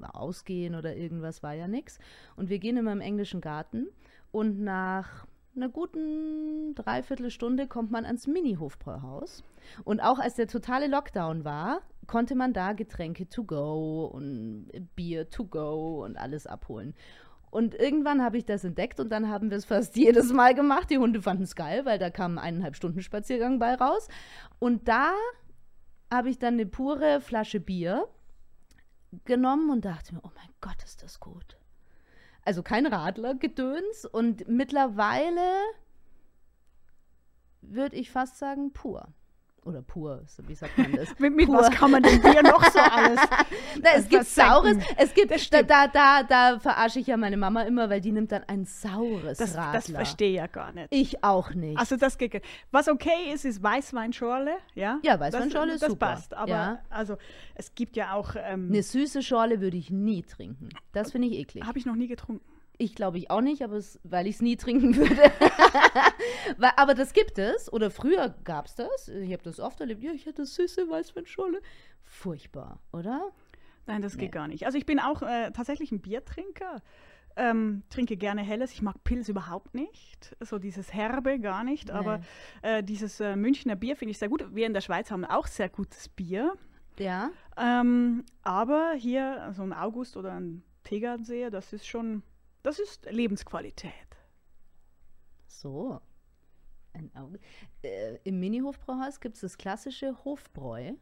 ausgehen 0.00 0.74
oder 0.74 0.96
irgendwas 0.96 1.42
war 1.42 1.54
ja 1.54 1.68
nichts. 1.68 1.98
Und 2.36 2.48
wir 2.48 2.58
gehen 2.58 2.76
immer 2.76 2.92
im 2.92 3.00
englischen 3.00 3.40
Garten 3.40 3.88
und 4.30 4.60
nach 4.60 5.26
einer 5.54 5.68
guten 5.68 6.74
Dreiviertelstunde 6.74 7.66
kommt 7.66 7.90
man 7.90 8.04
ans 8.04 8.26
Mini-Hofbräuhaus. 8.26 9.42
Und 9.84 10.00
auch 10.00 10.18
als 10.18 10.34
der 10.34 10.48
totale 10.48 10.86
Lockdown 10.86 11.44
war, 11.44 11.80
konnte 12.06 12.34
man 12.34 12.52
da 12.52 12.72
Getränke 12.72 13.28
to 13.28 13.44
go 13.44 14.04
und 14.06 14.70
Bier 14.94 15.30
to 15.30 15.44
go 15.44 16.04
und 16.04 16.16
alles 16.16 16.46
abholen. 16.46 16.94
Und 17.50 17.74
irgendwann 17.74 18.22
habe 18.22 18.36
ich 18.36 18.44
das 18.44 18.64
entdeckt 18.64 19.00
und 19.00 19.08
dann 19.08 19.28
haben 19.28 19.50
wir 19.50 19.56
es 19.56 19.64
fast 19.64 19.96
jedes 19.96 20.32
Mal 20.32 20.54
gemacht. 20.54 20.90
Die 20.90 20.98
Hunde 20.98 21.22
fanden 21.22 21.44
es 21.44 21.56
geil, 21.56 21.84
weil 21.84 21.98
da 21.98 22.10
kam 22.10 22.38
ein 22.38 22.44
eineinhalb 22.44 22.76
Stunden 22.76 23.00
Spaziergang 23.00 23.58
bei 23.58 23.74
raus. 23.74 24.08
Und 24.58 24.88
da 24.88 25.12
habe 26.10 26.30
ich 26.30 26.38
dann 26.38 26.54
eine 26.54 26.66
pure 26.66 27.20
Flasche 27.20 27.60
Bier 27.60 28.08
genommen 29.24 29.70
und 29.70 29.84
dachte 29.84 30.14
mir, 30.14 30.20
oh 30.22 30.30
mein 30.34 30.50
Gott, 30.60 30.82
ist 30.84 31.02
das 31.02 31.20
gut. 31.20 31.58
Also 32.42 32.62
kein 32.62 32.86
Radler-Gedöns 32.86 34.04
und 34.04 34.46
mittlerweile 34.48 35.40
würde 37.60 37.96
ich 37.96 38.10
fast 38.10 38.38
sagen 38.38 38.72
pur. 38.72 39.12
Oder 39.66 39.82
pur, 39.82 40.22
so 40.26 40.46
wie 40.46 40.54
sagt 40.54 40.78
man 40.78 40.92
das? 40.92 41.08
Mit, 41.18 41.34
mit 41.34 41.48
was 41.48 41.70
kann 41.72 41.90
man 41.90 42.00
denn 42.02 42.22
Bier 42.22 42.40
noch 42.42 42.64
so 42.70 42.78
alles? 42.78 43.18
Na, 43.82 43.90
es 43.96 44.02
Das 44.04 44.08
gibt. 44.08 44.24
Saures, 44.26 44.76
es 44.96 45.12
gibt, 45.12 45.32
da, 45.52 45.62
da, 45.64 45.88
da, 45.88 46.22
da 46.22 46.58
verarsche 46.60 47.00
ich 47.00 47.08
ja 47.08 47.16
meine 47.16 47.36
Mama 47.36 47.62
immer, 47.62 47.90
weil 47.90 48.00
die 48.00 48.12
nimmt 48.12 48.30
dann 48.30 48.44
ein 48.46 48.64
saures 48.64 49.38
Das, 49.38 49.56
Radler. 49.56 49.72
das 49.72 49.90
verstehe 49.90 50.30
ich 50.30 50.36
ja 50.36 50.46
gar 50.46 50.72
nicht. 50.72 50.86
Ich 50.90 51.24
auch 51.24 51.52
nicht. 51.52 51.78
Also 51.78 51.96
das 51.96 52.16
geht. 52.16 52.40
Was 52.70 52.88
okay 52.88 53.32
ist, 53.34 53.44
ist 53.44 53.60
Weißweinschorle, 53.62 54.52
ja? 54.76 55.00
Ja, 55.02 55.18
Weißweinschorle 55.18 55.66
das, 55.72 55.74
ist 55.76 55.82
Das 55.82 55.90
super. 55.90 56.06
passt. 56.06 56.34
Aber 56.34 56.48
Ja. 56.48 56.78
also 56.88 57.16
es 57.56 57.74
gibt 57.74 57.96
ja 57.96 58.12
auch. 58.14 58.36
Ähm, 58.36 58.68
Eine 58.70 58.82
süße 58.84 59.20
Schorle 59.22 59.60
würde 59.60 59.76
ich 59.76 59.90
nie 59.90 60.22
trinken. 60.22 60.68
Das 60.92 61.10
finde 61.10 61.26
ich 61.28 61.34
eklig. 61.40 61.64
Habe 61.64 61.78
ich 61.78 61.86
noch 61.86 61.96
nie 61.96 62.06
getrunken. 62.06 62.44
Ich 62.78 62.94
glaube 62.94 63.16
ich 63.18 63.30
auch 63.30 63.40
nicht, 63.40 63.62
aber 63.62 63.76
es, 63.76 63.98
weil 64.04 64.26
ich 64.26 64.36
es 64.36 64.42
nie 64.42 64.56
trinken 64.56 64.96
würde. 64.96 65.32
Aber 66.76 66.94
das 66.94 67.12
gibt 67.12 67.38
es. 67.38 67.72
Oder 67.72 67.90
früher 67.90 68.34
gab 68.44 68.66
es 68.66 68.74
das. 68.74 69.08
Ich 69.08 69.32
habe 69.32 69.42
das 69.42 69.60
oft 69.60 69.80
erlebt. 69.80 70.02
Ja, 70.02 70.12
ich 70.12 70.26
hatte 70.26 70.44
süße 70.44 70.88
Weißweinschorle. 70.88 71.60
Furchtbar, 72.04 72.80
oder? 72.92 73.30
Nein, 73.86 74.02
das 74.02 74.14
Nee. 74.16 74.24
geht 74.24 74.32
gar 74.32 74.48
nicht. 74.48 74.66
Also 74.66 74.78
ich 74.78 74.86
bin 74.86 74.98
auch 75.00 75.22
äh, 75.22 75.50
tatsächlich 75.52 75.90
ein 75.92 76.00
Biertrinker. 76.00 76.82
Ähm, 77.38 77.82
trinke 77.90 78.16
gerne 78.16 78.42
Helles. 78.42 78.72
Ich 78.72 78.82
mag 78.82 79.02
Pils 79.04 79.28
überhaupt 79.28 79.74
nicht. 79.74 80.34
So 80.40 80.58
dieses 80.58 80.92
Herbe 80.92 81.38
gar 81.38 81.64
nicht. 81.64 81.90
Aber 81.90 82.20
äh, 82.62 82.82
dieses 82.82 83.20
äh, 83.20 83.36
Münchner 83.36 83.76
Bier 83.76 83.96
finde 83.96 84.10
ich 84.12 84.18
sehr 84.18 84.28
gut. 84.28 84.54
Wir 84.54 84.66
in 84.66 84.74
der 84.74 84.80
Schweiz 84.80 85.10
haben 85.10 85.24
auch 85.24 85.46
sehr 85.46 85.68
gutes 85.68 86.08
Bier. 86.08 86.54
Ja. 86.98 87.30
Ähm, 87.56 88.24
aber 88.42 88.92
hier 88.96 89.52
so 89.54 89.62
ein 89.62 89.72
August 89.74 90.16
oder 90.16 90.32
ein 90.32 90.62
Tegernseer, 90.84 91.50
das 91.50 91.72
ist 91.74 91.86
schon, 91.86 92.22
das 92.66 92.78
ist 92.78 93.06
Lebensqualität. 93.10 93.92
So. 95.46 96.00
Ein 96.92 97.10
Auge. 97.14 97.38
Äh, 97.82 98.16
Im 98.24 98.40
Mini-Hofbrauhaus 98.40 99.20
gibt 99.20 99.34
es 99.36 99.42
das 99.42 99.58
klassische 99.58 100.16
Hofbräu. 100.24 100.92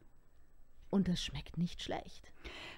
Und 0.90 1.08
das 1.08 1.22
schmeckt 1.22 1.56
nicht 1.56 1.82
schlecht. 1.82 2.32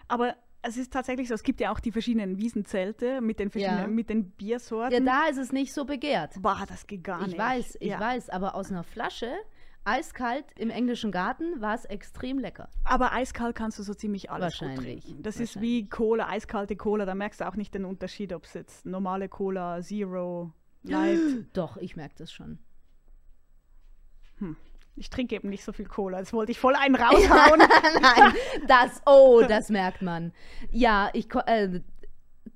Aber 0.09 0.37
es 0.63 0.77
ist 0.77 0.93
tatsächlich 0.93 1.29
so, 1.29 1.35
es 1.35 1.43
gibt 1.43 1.61
ja 1.61 1.71
auch 1.73 1.81
die 1.81 1.93
verschiedenen 1.93 2.39
Wiesenzelte 2.39 3.21
mit 3.21 3.39
den 3.39 3.51
verschiedenen, 3.51 3.81
Ja. 3.83 3.87
mit 3.89 4.09
den 4.11 4.23
Ja, 4.25 4.31
Biersorten. 4.37 5.05
da 5.05 5.27
ist 5.29 5.39
es 5.39 5.53
nicht 5.53 5.73
so 5.73 5.85
begehrt. 5.85 6.41
Boah, 6.41 6.65
das 6.69 6.87
geht 6.87 7.05
gar 7.05 7.21
ich 7.23 7.29
nicht. 7.29 7.39
weiß, 7.39 7.77
ich 7.81 7.89
ja. 7.89 8.01
weiß. 8.01 8.31
Aber 8.31 8.55
aus 8.55 8.71
einer 8.71 8.85
Flasche, 8.85 9.33
eiskalt 9.87 10.45
im 10.57 10.71
englischen 10.71 11.13
Garten, 11.13 11.61
war 11.61 11.75
es 11.75 11.85
extrem 11.85 12.39
lecker. 12.39 12.69
Aber 12.85 13.13
eiskalt 13.13 13.55
kannst 13.55 13.79
du 13.79 13.83
so 13.83 13.95
ziemlich 13.95 14.31
alles 14.31 14.61
Wahrscheinlich, 14.61 15.05
trinken. 15.05 15.23
Das 15.23 15.41
ist 15.41 15.61
wie 15.61 15.89
Cola, 15.89 16.29
eiskalte 16.29 16.77
Cola. 16.77 17.07
Da 17.07 17.15
merkst 17.15 17.41
du 17.41 17.49
auch 17.49 17.57
nicht 17.57 17.75
den 17.75 17.85
Unterschied, 17.85 18.33
ob 18.33 18.45
es 18.45 18.55
jetzt 18.55 18.87
normale 18.87 19.29
Cola, 19.29 19.81
Zero, 19.81 20.53
Light. 20.83 21.19
Doch, 21.53 21.77
ich 21.77 21.97
merke 21.97 22.15
das 22.19 22.33
schon. 22.33 22.59
Ich 24.97 25.11
trinke 25.11 25.35
eben 25.35 25.51
nicht 25.51 25.63
so 25.63 25.73
viel 25.73 25.87
Cola. 25.87 26.19
Jetzt 26.19 26.33
wollte 26.33 26.53
ich 26.53 26.59
voll 26.59 26.75
einen 26.75 26.95
raushauen. 26.95 27.61
Nein, 28.01 28.33
das, 28.67 29.03
oh, 29.05 29.43
das 29.47 29.69
merkt 29.69 30.01
man. 30.01 30.33
Ja, 30.71 31.11
ich, 31.13 31.29
äh, 31.47 31.81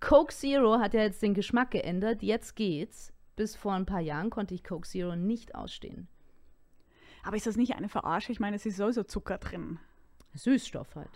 Coke 0.01 0.35
Zero 0.35 0.79
hat 0.79 0.95
ja 0.95 1.03
jetzt 1.03 1.23
den 1.23 1.35
Geschmack 1.35 1.71
geändert. 1.71 2.23
Jetzt 2.23 2.57
geht's. 2.57 3.13
Bis 3.37 3.57
vor 3.57 3.73
ein 3.73 3.87
paar 3.87 4.01
Jahren 4.01 4.31
konnte 4.31 4.55
ich 4.55 4.65
Coke 4.65 4.89
Zero 4.89 5.17
nicht 5.17 5.55
ausstehen. 5.55 6.09
Aber 7.23 7.37
ist 7.37 7.47
das 7.47 7.57
nicht 7.57 7.75
eine 7.77 7.89
Verarsche? 7.89 8.33
Ich 8.33 8.41
meine, 8.41 8.57
es 8.57 8.67
ist 8.67 8.77
sowieso 8.77 9.03
Zucker 9.05 9.39
drin. 9.39 9.79
Süßstoff 10.35 10.95
halt. 10.97 11.11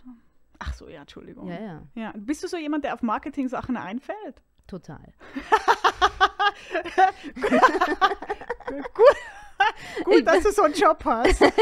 Ach 0.59 0.73
so, 0.73 0.87
ja, 0.89 1.01
Entschuldigung. 1.01 1.47
Ja, 1.47 1.59
ja, 1.59 1.81
Ja, 1.95 2.13
bist 2.15 2.43
du 2.43 2.47
so 2.47 2.57
jemand, 2.57 2.83
der 2.83 2.93
auf 2.93 3.01
Marketing-Sachen 3.01 3.77
einfällt? 3.77 4.41
total. 4.67 5.13
Gut, 10.03 10.27
dass 10.27 10.43
du 10.43 10.51
so 10.51 10.63
einen 10.63 10.73
Job 10.73 11.03
hast. 11.05 11.43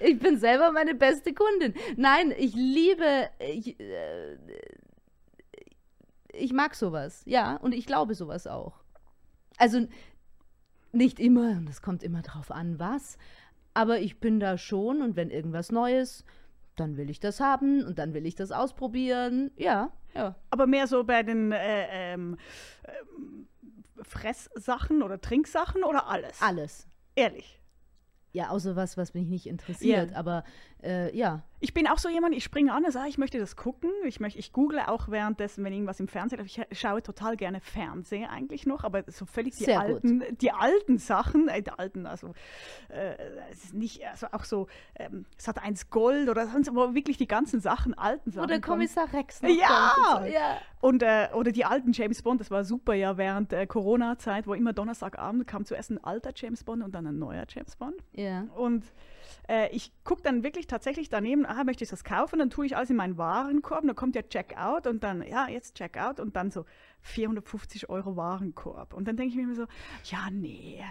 Ich 0.00 0.18
bin 0.18 0.38
selber 0.38 0.72
meine 0.72 0.94
beste 0.94 1.34
Kundin. 1.34 1.74
Nein, 1.96 2.32
ich 2.38 2.54
liebe. 2.54 3.28
Ich, 3.38 3.78
äh, 3.78 4.38
ich 6.32 6.54
mag 6.54 6.74
sowas. 6.74 7.20
Ja, 7.26 7.56
und 7.56 7.74
ich 7.74 7.84
glaube 7.84 8.14
sowas 8.14 8.46
auch. 8.46 8.80
Also 9.58 9.86
nicht 10.94 11.20
immer, 11.20 11.50
und 11.50 11.68
es 11.68 11.82
kommt 11.82 12.02
immer 12.02 12.22
drauf 12.22 12.50
an, 12.50 12.78
was. 12.78 13.18
Aber 13.74 14.00
ich 14.00 14.20
bin 14.20 14.40
da 14.40 14.56
schon 14.56 15.02
und 15.02 15.16
wenn 15.16 15.30
irgendwas 15.30 15.72
Neues, 15.72 16.24
dann 16.76 16.96
will 16.96 17.10
ich 17.10 17.20
das 17.20 17.40
haben 17.40 17.84
und 17.84 17.98
dann 17.98 18.14
will 18.14 18.26
ich 18.26 18.34
das 18.34 18.52
ausprobieren. 18.52 19.50
Ja, 19.56 19.92
ja. 20.14 20.36
Aber 20.50 20.66
mehr 20.66 20.86
so 20.86 21.04
bei 21.04 21.22
den 21.22 21.52
äh, 21.52 22.12
ähm, 22.12 22.36
ähm, 22.84 23.48
Fresssachen 24.02 25.02
oder 25.02 25.20
Trinksachen 25.20 25.82
oder 25.84 26.08
alles? 26.08 26.40
Alles. 26.40 26.88
Ehrlich. 27.16 27.60
Ja, 28.32 28.48
außer 28.48 28.74
was, 28.74 28.96
was 28.96 29.14
mich 29.14 29.26
nicht 29.26 29.46
interessiert. 29.46 30.10
Ja. 30.10 30.16
Aber 30.16 30.44
äh, 30.82 31.16
ja, 31.16 31.42
Ich 31.60 31.72
bin 31.72 31.86
auch 31.86 31.96
so 31.98 32.10
jemand, 32.10 32.34
ich 32.34 32.44
springe 32.44 32.72
an 32.72 32.84
und 32.84 32.92
sage, 32.92 33.08
ich 33.08 33.16
möchte 33.16 33.38
das 33.38 33.56
gucken. 33.56 33.90
Ich, 34.04 34.20
möchte, 34.20 34.38
ich 34.38 34.52
google 34.52 34.80
auch 34.80 35.08
währenddessen, 35.08 35.64
wenn 35.64 35.72
irgendwas 35.72 35.98
im 35.98 36.08
Fernsehen 36.08 36.38
läuft. 36.40 36.58
Ich 36.68 36.78
schaue 36.78 37.02
total 37.02 37.36
gerne 37.38 37.60
Fernsehen 37.60 38.28
eigentlich 38.28 38.66
noch, 38.66 38.84
aber 38.84 39.02
so 39.06 39.24
völlig 39.24 39.56
die 39.56 39.64
Sehr 39.64 39.80
alten, 39.80 40.22
die 40.42 40.52
alten 40.52 40.98
Sachen, 40.98 41.48
äh, 41.48 41.62
die 41.62 41.70
alten, 41.70 42.04
also 42.06 42.34
äh, 42.90 43.14
es 43.50 43.64
ist 43.64 43.74
nicht, 43.74 44.06
also 44.06 44.26
auch 44.32 44.44
so, 44.44 44.66
ähm, 44.96 45.24
es 45.38 45.48
hat 45.48 45.62
eins 45.62 45.88
Gold 45.88 46.28
oder 46.28 46.46
sonst, 46.48 46.68
aber 46.68 46.94
wirklich 46.94 47.16
die 47.16 47.28
ganzen 47.28 47.60
Sachen, 47.60 47.94
alten 47.94 48.30
Sachen. 48.30 48.44
wo 48.44 48.46
der 48.46 48.60
kommen. 48.60 48.80
Kommissar 48.80 49.10
Rex 49.14 49.40
noch 49.40 49.48
Ja! 49.48 49.92
kommt. 49.94 50.30
Ja. 50.30 50.58
Und, 50.82 51.02
äh, 51.02 51.28
oder 51.32 51.50
die 51.50 51.64
alten 51.64 51.92
James 51.92 52.20
Bond, 52.20 52.40
das 52.40 52.50
war 52.50 52.64
super 52.64 52.92
ja 52.92 53.16
während 53.16 53.52
der 53.52 53.66
Corona-Zeit, 53.66 54.46
wo 54.46 54.52
immer 54.52 54.74
Donnerstagabend 54.74 55.46
kam 55.46 55.64
zuerst 55.64 55.90
ein 55.90 56.04
alter 56.04 56.32
James 56.36 56.62
Bond 56.62 56.82
und 56.84 56.94
dann 56.94 57.06
ein 57.06 57.18
neuer 57.18 57.44
James 57.48 57.74
Bond. 57.76 57.96
ja. 58.12 58.42
Und 58.54 58.84
äh, 59.48 59.68
ich 59.70 59.92
gucke 60.04 60.22
dann 60.22 60.42
wirklich 60.42 60.66
tatsächlich 60.66 61.08
daneben, 61.08 61.46
ah, 61.46 61.64
möchte 61.64 61.84
ich 61.84 61.90
das 61.90 62.04
kaufen? 62.04 62.38
Dann 62.38 62.50
tue 62.50 62.66
ich 62.66 62.76
alles 62.76 62.90
in 62.90 62.96
meinen 62.96 63.18
Warenkorb, 63.18 63.82
und 63.82 63.88
dann 63.88 63.96
kommt 63.96 64.14
ja 64.16 64.22
Checkout 64.22 64.86
und 64.86 65.02
dann, 65.02 65.22
ja, 65.22 65.48
jetzt 65.48 65.76
Checkout 65.76 66.20
und 66.20 66.36
dann 66.36 66.50
so 66.50 66.64
450 67.02 67.88
Euro 67.88 68.16
Warenkorb. 68.16 68.94
Und 68.94 69.06
dann 69.06 69.16
denke 69.16 69.30
ich 69.30 69.36
mir 69.36 69.42
immer 69.42 69.54
so, 69.54 69.66
ja, 70.04 70.30
nee. 70.30 70.82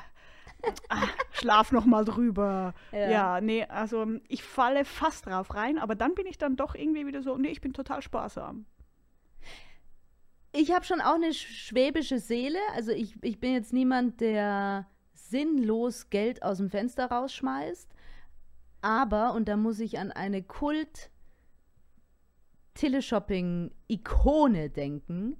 Ah, 0.88 1.08
schlaf 1.32 1.72
noch 1.72 1.86
mal 1.86 2.06
drüber. 2.06 2.74
Ja. 2.92 3.10
Ja. 3.10 3.42
nee, 3.42 3.66
also 3.66 4.08
ich 4.30 4.44
falle 4.44 4.86
fast 4.86 5.26
drauf 5.26 5.54
rein, 5.56 5.78
aber 5.78 5.96
dann 5.96 6.16
bin 6.16 6.26
ich 6.26 6.38
dann 6.38 6.56
doch 6.56 6.74
irgendwie 6.76 7.06
wieder 7.06 7.22
so, 7.22 7.38
nee, 7.38 7.50
ich 7.50 7.60
bin 7.60 7.74
total 7.74 8.02
sparsam. 8.02 8.66
Ich 10.56 10.72
habe 10.72 10.86
schon 10.86 11.02
auch 11.02 11.16
eine 11.16 11.34
schwäbische 11.34 12.20
Seele. 12.20 12.60
Also 12.76 12.92
ich, 12.92 13.16
ich 13.24 13.40
bin 13.40 13.54
jetzt 13.54 13.74
niemand, 13.74 14.22
der 14.22 14.88
sinnlos 15.14 16.12
Geld 16.12 16.44
aus 16.44 16.58
dem 16.58 16.70
Fenster 16.70 17.08
rausschmeißt. 17.08 17.90
Aber, 18.84 19.34
und 19.34 19.48
da 19.48 19.56
muss 19.56 19.80
ich 19.80 19.98
an 19.98 20.12
eine 20.12 20.44
Kult 20.44 21.10
Teleshopping-Ikone 22.74 24.70
denken, 24.70 25.38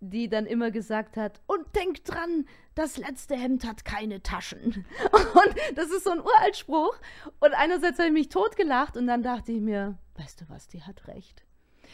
die 0.00 0.28
dann 0.28 0.44
immer 0.44 0.70
gesagt 0.70 1.16
hat, 1.16 1.40
und 1.46 1.64
denk 1.74 2.04
dran, 2.04 2.44
das 2.74 2.98
letzte 2.98 3.36
Hemd 3.36 3.66
hat 3.66 3.86
keine 3.86 4.22
Taschen. 4.22 4.84
Und 5.12 5.54
das 5.76 5.90
ist 5.90 6.04
so 6.04 6.10
ein 6.10 6.20
Uraltspruch. 6.20 6.94
Und 7.40 7.54
einerseits 7.54 7.98
habe 7.98 8.08
ich 8.08 8.12
mich 8.12 8.28
totgelacht 8.28 8.96
und 8.96 9.06
dann 9.06 9.22
dachte 9.22 9.52
ich 9.52 9.60
mir, 9.60 9.96
weißt 10.16 10.40
du 10.40 10.48
was, 10.48 10.66
die 10.66 10.82
hat 10.82 11.06
recht. 11.06 11.44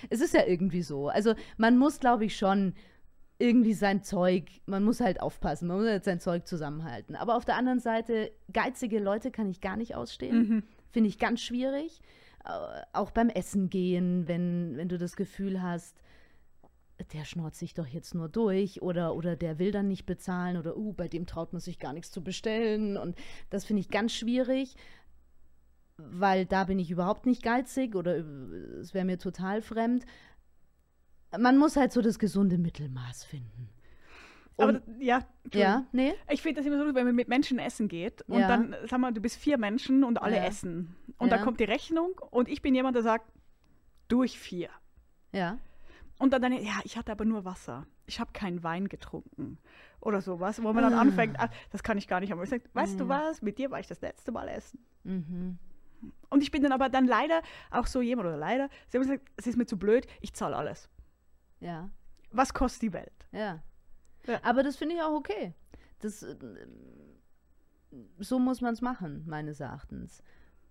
Es 0.09 0.21
ist 0.21 0.33
ja 0.33 0.47
irgendwie 0.47 0.83
so. 0.83 1.09
Also 1.09 1.35
man 1.57 1.77
muss, 1.77 2.01
glaube 2.01 2.25
ich, 2.25 2.37
schon 2.37 2.75
irgendwie 3.39 3.75
sein 3.75 4.03
Zeug, 4.03 4.45
man 4.67 4.83
muss 4.83 5.01
halt 5.01 5.21
aufpassen, 5.21 5.69
man 5.69 5.79
muss 5.79 5.89
halt 5.89 6.05
sein 6.05 6.21
Zeug 6.21 6.47
zusammenhalten. 6.47 7.15
Aber 7.15 7.37
auf 7.37 7.45
der 7.45 7.57
anderen 7.57 7.79
Seite, 7.79 8.33
geizige 8.53 8.99
Leute 8.99 9.31
kann 9.31 9.49
ich 9.49 9.61
gar 9.61 9.77
nicht 9.77 9.95
ausstehen. 9.95 10.39
Mhm. 10.39 10.63
Finde 10.91 11.09
ich 11.09 11.19
ganz 11.19 11.41
schwierig. 11.41 12.01
Äh, 12.45 12.51
Auch 12.93 13.13
beim 13.13 13.29
Essen 13.29 13.71
gehen, 13.71 14.27
wenn, 14.27 14.77
wenn 14.77 14.89
du 14.89 14.99
das 14.99 15.15
Gefühl 15.15 15.63
hast, 15.63 16.03
der 17.13 17.25
schnort 17.25 17.55
sich 17.55 17.75
doch 17.75 17.87
jetzt 17.87 18.15
nur 18.15 18.29
durch 18.29 18.83
oder, 18.83 19.15
oder 19.15 19.37
der 19.37 19.61
will 19.61 19.71
dann 19.71 19.87
nicht 19.87 20.05
bezahlen 20.05 20.57
oder 20.57 20.77
uh, 20.77 20.93
bei 20.93 21.07
dem 21.07 21.27
traut 21.27 21.53
man 21.53 21.61
sich 21.61 21.79
gar 21.79 21.93
nichts 21.93 22.11
zu 22.11 22.25
bestellen. 22.25 22.97
Und 22.97 23.17
das 23.51 23.65
finde 23.65 23.81
ich 23.81 23.89
ganz 23.89 24.13
schwierig, 24.13 24.75
weil 25.97 26.45
da 26.45 26.65
bin 26.65 26.81
ich 26.81 26.91
überhaupt 26.91 27.25
nicht 27.25 27.45
geizig 27.45 27.95
oder 27.95 28.17
äh, 28.17 28.23
es 28.81 28.95
wäre 28.95 29.05
mir 29.05 29.19
total 29.19 29.63
fremd. 29.63 30.07
Man 31.37 31.59
muss 31.59 31.77
halt 31.77 31.93
so 31.93 32.01
das 32.01 32.19
gesunde 32.19 32.59
Mittelmaß 32.59 33.25
finden. 33.25 33.69
Aber 34.57 34.69
Und- 34.71 34.83
ja, 35.01 35.25
Ja, 35.53 35.87
nee? 35.93 36.15
Ich 36.31 36.43
finde 36.43 36.61
das 36.61 36.67
immer 36.67 36.79
so, 36.85 36.95
wenn 36.95 37.07
man 37.07 37.15
mit 37.15 37.29
Menschen 37.29 37.59
essen 37.59 37.89
geht 37.89 38.23
und 38.23 38.41
Ja. 38.41 38.49
dann, 38.49 38.75
sag 38.87 38.99
mal, 38.99 39.13
du 39.13 39.21
bist 39.21 39.37
vier 39.37 39.57
Menschen 39.57 40.05
und 40.05 40.21
alle 40.21 40.37
Ja. 40.37 40.45
essen. 40.45 40.97
Und 41.19 41.31
Ja. 41.31 41.37
dann 41.37 41.45
kommt 41.45 41.61
die 41.61 41.65
Rechnung 41.65 42.13
und 42.31 42.49
ich 42.49 42.61
bin 42.61 42.75
jemand, 42.75 42.97
der 42.97 43.03
sagt, 43.03 43.31
durch 44.09 44.39
vier. 44.39 44.69
Ja. 45.33 45.59
Und 46.19 46.33
dann, 46.33 46.43
dann 46.43 46.53
ja, 46.53 46.81
ich 46.85 46.97
hatte 46.97 47.13
aber 47.13 47.25
nur 47.25 47.45
Wasser. 47.45 47.87
Ich 48.07 48.19
habe 48.21 48.33
keinen 48.33 48.63
Wein 48.65 48.89
getrunken. 48.89 49.59
Oder 50.01 50.21
sowas, 50.21 50.61
wo 50.63 50.73
man 50.73 50.83
dann 50.83 50.95
Ah. 50.95 51.01
anfängt, 51.01 51.39
ah, 51.39 51.51
das 51.71 51.83
kann 51.83 51.97
ich 51.99 52.09
gar 52.09 52.21
nicht 52.21 52.33
haben. 52.33 52.43
Ich 52.43 52.51
sage, 52.51 52.65
weißt 52.73 52.99
du 52.99 53.09
was, 53.09 53.43
mit 53.43 53.59
dir 53.59 53.71
war 53.71 53.79
ich 53.81 53.87
das 53.87 54.01
letzte 54.01 54.33
Mal 54.33 54.49
essen. 54.49 54.85
Mhm. 55.05 55.59
Und 56.31 56.43
ich 56.43 56.51
bin 56.51 56.63
dann 56.63 56.73
aber 56.73 56.89
dann 56.89 57.07
leider 57.07 57.43
auch 57.71 57.87
so 57.87 58.01
jemand, 58.01 58.29
oder 58.29 58.37
leider, 58.37 58.69
sie 58.89 58.99
haben 58.99 59.03
gesagt, 59.05 59.29
es 59.37 59.47
ist 59.47 59.57
mir 59.57 59.67
zu 59.67 59.79
blöd, 59.79 60.07
ich 60.21 60.33
zahle 60.35 60.57
alles. 60.57 60.89
Ja. 61.61 61.91
Was 62.31 62.53
kostet 62.55 62.83
die 62.83 62.93
Welt? 62.93 63.27
Ja. 63.33 63.63
Ja. 64.27 64.41
Aber 64.43 64.63
das 64.63 64.77
finde 64.77 64.95
ich 64.97 65.03
auch 65.03 65.15
okay. 65.15 65.55
Das, 66.01 66.23
äh, 66.23 66.37
so 68.19 68.39
muss 68.39 68.61
man 68.61 68.75
es 68.75 68.81
machen, 68.83 69.25
meines 69.27 69.61
Erachtens. 69.61 70.23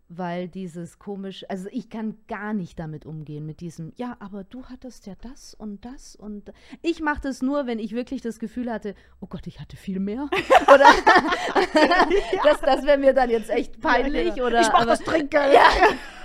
Weil 0.09 0.47
dieses 0.47 0.99
komisch, 0.99 1.43
also 1.49 1.67
ich 1.69 1.89
kann 1.89 2.17
gar 2.29 2.53
nicht 2.53 2.79
damit 2.79 3.05
umgehen, 3.05 3.45
mit 3.45 3.59
diesem, 3.59 3.91
ja, 3.97 4.15
aber 4.19 4.45
du 4.45 4.63
hattest 4.67 5.05
ja 5.05 5.15
das 5.19 5.53
und 5.53 5.83
das 5.83 6.15
und 6.15 6.53
ich 6.81 7.01
mache 7.01 7.19
das 7.19 7.41
nur, 7.41 7.65
wenn 7.67 7.77
ich 7.77 7.91
wirklich 7.91 8.21
das 8.21 8.39
Gefühl 8.39 8.71
hatte, 8.71 8.95
oh 9.19 9.27
Gott, 9.27 9.47
ich 9.47 9.59
hatte 9.59 9.75
viel 9.75 9.99
mehr. 9.99 10.29
Oder 10.67 10.85
das, 12.43 12.61
das 12.61 12.85
wäre 12.85 12.97
mir 12.97 13.13
dann 13.13 13.29
jetzt 13.29 13.49
echt 13.49 13.81
peinlich. 13.81 14.33
genau. 14.35 14.47
Oder, 14.47 14.61
Ich 14.61 14.67
mach 14.67 14.75
aber- 14.83 14.91
das 14.91 15.01
Trinkgeld. 15.01 15.53
Ja. 15.53 15.67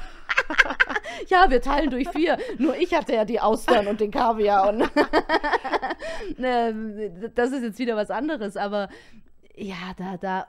ja, 1.28 1.50
wir 1.50 1.60
teilen 1.60 1.90
durch 1.90 2.08
vier. 2.08 2.38
Nur 2.58 2.76
ich 2.76 2.94
hatte 2.94 3.14
ja 3.14 3.24
die 3.24 3.40
Austern 3.40 3.86
und 3.86 4.00
den 4.00 4.10
Kaviar. 4.10 4.68
Und 4.68 4.90
Ne, 6.38 7.30
das 7.34 7.52
ist 7.52 7.62
jetzt 7.62 7.78
wieder 7.78 7.96
was 7.96 8.10
anderes, 8.10 8.56
aber 8.56 8.88
ja, 9.54 9.92
da, 9.96 10.16
da. 10.16 10.46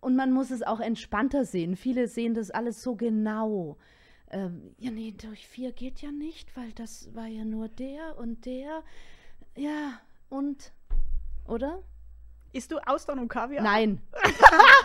Und 0.00 0.16
man 0.16 0.32
muss 0.32 0.50
es 0.50 0.62
auch 0.62 0.80
entspannter 0.80 1.44
sehen. 1.44 1.76
Viele 1.76 2.08
sehen 2.08 2.34
das 2.34 2.50
alles 2.50 2.82
so 2.82 2.96
genau. 2.96 3.76
Ähm, 4.30 4.74
ja, 4.78 4.90
nee, 4.90 5.12
durch 5.12 5.46
vier 5.46 5.72
geht 5.72 6.00
ja 6.02 6.10
nicht, 6.10 6.56
weil 6.56 6.72
das 6.72 7.14
war 7.14 7.26
ja 7.26 7.44
nur 7.44 7.68
der 7.68 8.18
und 8.18 8.44
der. 8.46 8.82
Ja, 9.56 10.00
und. 10.28 10.72
Oder? 11.46 11.82
Isst 12.54 12.70
du 12.70 12.78
Austern 12.86 13.18
und 13.18 13.28
Kaviar? 13.28 13.62
Nein. 13.62 14.00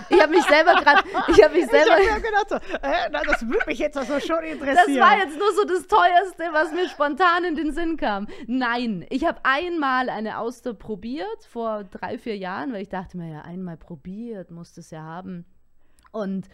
Ich 0.10 0.22
habe 0.22 0.32
mich 0.32 0.44
selber 0.46 0.74
gerade. 0.76 1.04
Ich 1.28 1.44
habe 1.44 1.54
mich 1.54 1.64
Ich 1.66 1.70
selber. 1.70 1.92
habe 1.92 2.04
mir 2.04 2.22
gedacht, 2.22 2.50
so, 2.50 2.56
äh, 2.56 3.10
na, 3.12 3.22
das 3.24 3.46
würde 3.46 3.66
mich 3.68 3.78
jetzt 3.80 3.98
also 3.98 4.20
schon 4.22 4.38
Das 4.42 4.52
interessieren. 4.52 5.00
war 5.02 5.18
jetzt 5.18 5.38
nur 5.38 5.52
so 5.54 5.66
das 5.66 5.86
Teuerste, 5.88 6.44
was 6.54 6.72
mir 6.72 6.88
spontan 6.88 7.44
in 7.44 7.56
den 7.56 7.74
Sinn 7.74 7.98
kam. 7.98 8.28
Nein, 8.48 9.06
ich 9.10 9.26
habe 9.26 9.42
einmal 9.44 10.10
eine 10.10 10.38
Auster 10.40 10.74
probiert, 10.74 11.44
vor 11.50 11.84
drei, 11.84 12.18
vier 12.18 12.38
Jahren, 12.38 12.72
weil 12.72 12.84
ich 12.84 12.90
dachte 12.90 13.18
mir, 13.18 13.30
ja, 13.32 13.42
einmal 13.42 13.76
probiert, 13.76 14.50
musste 14.50 14.80
es 14.80 14.92
ja 14.92 15.02
haben. 15.02 15.46
Und 16.14 16.48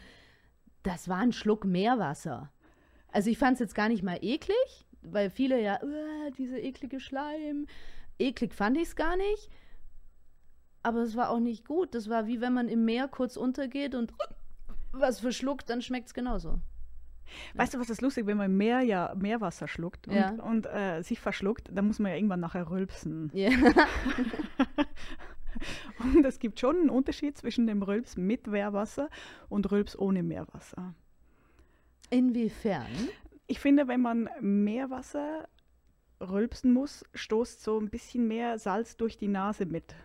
das 0.82 1.08
war 1.10 1.18
ein 1.20 1.32
Schluck 1.32 1.64
Meerwasser. 1.64 2.52
Also 3.12 3.30
ich 3.30 3.38
fand 3.38 3.54
es 3.54 3.60
jetzt 3.60 3.76
gar 3.76 3.88
nicht 3.90 4.02
mal 4.02 4.18
eklig, 4.22 4.88
weil 5.04 5.30
viele 5.30 5.62
ja, 5.62 5.80
"Uah, 5.84 6.32
diese 6.38 6.58
eklige 6.60 7.00
Schleim. 7.00 7.68
Eklig 8.18 8.56
fand 8.56 8.78
ich 8.78 8.84
es 8.84 8.96
gar 8.96 9.16
nicht. 9.16 9.50
Aber 10.84 11.00
es 11.00 11.16
war 11.16 11.30
auch 11.30 11.40
nicht 11.40 11.66
gut. 11.66 11.96
Das 11.96 12.10
war 12.10 12.28
wie 12.28 12.42
wenn 12.42 12.54
man 12.54 12.68
im 12.68 12.86
Meer 12.86 13.08
kurz 13.08 13.38
untergeht 13.38 13.96
und 13.96 14.14
was 14.92 15.20
verschluckt, 15.22 15.70
dann 15.70 15.82
schmeckt 15.82 16.08
es 16.08 16.14
genauso. 16.14 16.60
Weißt 17.56 17.74
du, 17.74 17.80
was 17.80 17.88
das 17.88 18.02
lustig 18.02 18.24
ist, 18.24 18.28
wenn 18.28 18.38
man 18.38 18.48
im 18.52 18.58
Meer 18.58 18.82
ja 18.82 19.16
Meerwasser 19.18 19.68
schluckt 19.68 20.08
und, 20.08 20.14
Ja. 20.14 20.32
und 20.44 20.66
äh, 20.68 21.02
sich 21.02 21.20
verschluckt, 21.20 21.70
dann 21.74 21.88
muss 21.88 21.98
man 22.00 22.12
ja 22.12 22.18
irgendwann 22.18 22.42
nachher 22.42 22.70
rülpsen. 22.70 23.32
Ja. 23.34 23.50
Und 26.00 26.26
es 26.26 26.40
gibt 26.40 26.60
schon 26.60 26.76
einen 26.78 26.90
Unterschied 26.90 27.38
zwischen 27.38 27.68
dem 27.68 27.84
Rülps 27.84 28.18
mit 28.18 28.48
Meerwasser 28.48 29.10
und 29.50 29.72
Rülps 29.72 29.98
ohne 29.98 30.24
Meerwasser. 30.24 30.94
Inwiefern? 32.10 32.88
Ich 33.48 33.60
finde, 33.60 33.88
wenn 33.88 34.02
man 34.02 34.30
Meerwasser 34.42 35.48
rülpsen 36.20 36.74
muss, 36.74 37.06
stoßt 37.14 37.62
so 37.64 37.80
ein 37.80 37.90
bisschen 37.90 38.28
mehr 38.28 38.58
Salz 38.58 38.98
durch 38.98 39.18
die 39.18 39.28
Nase 39.28 39.66
mit. 39.66 39.96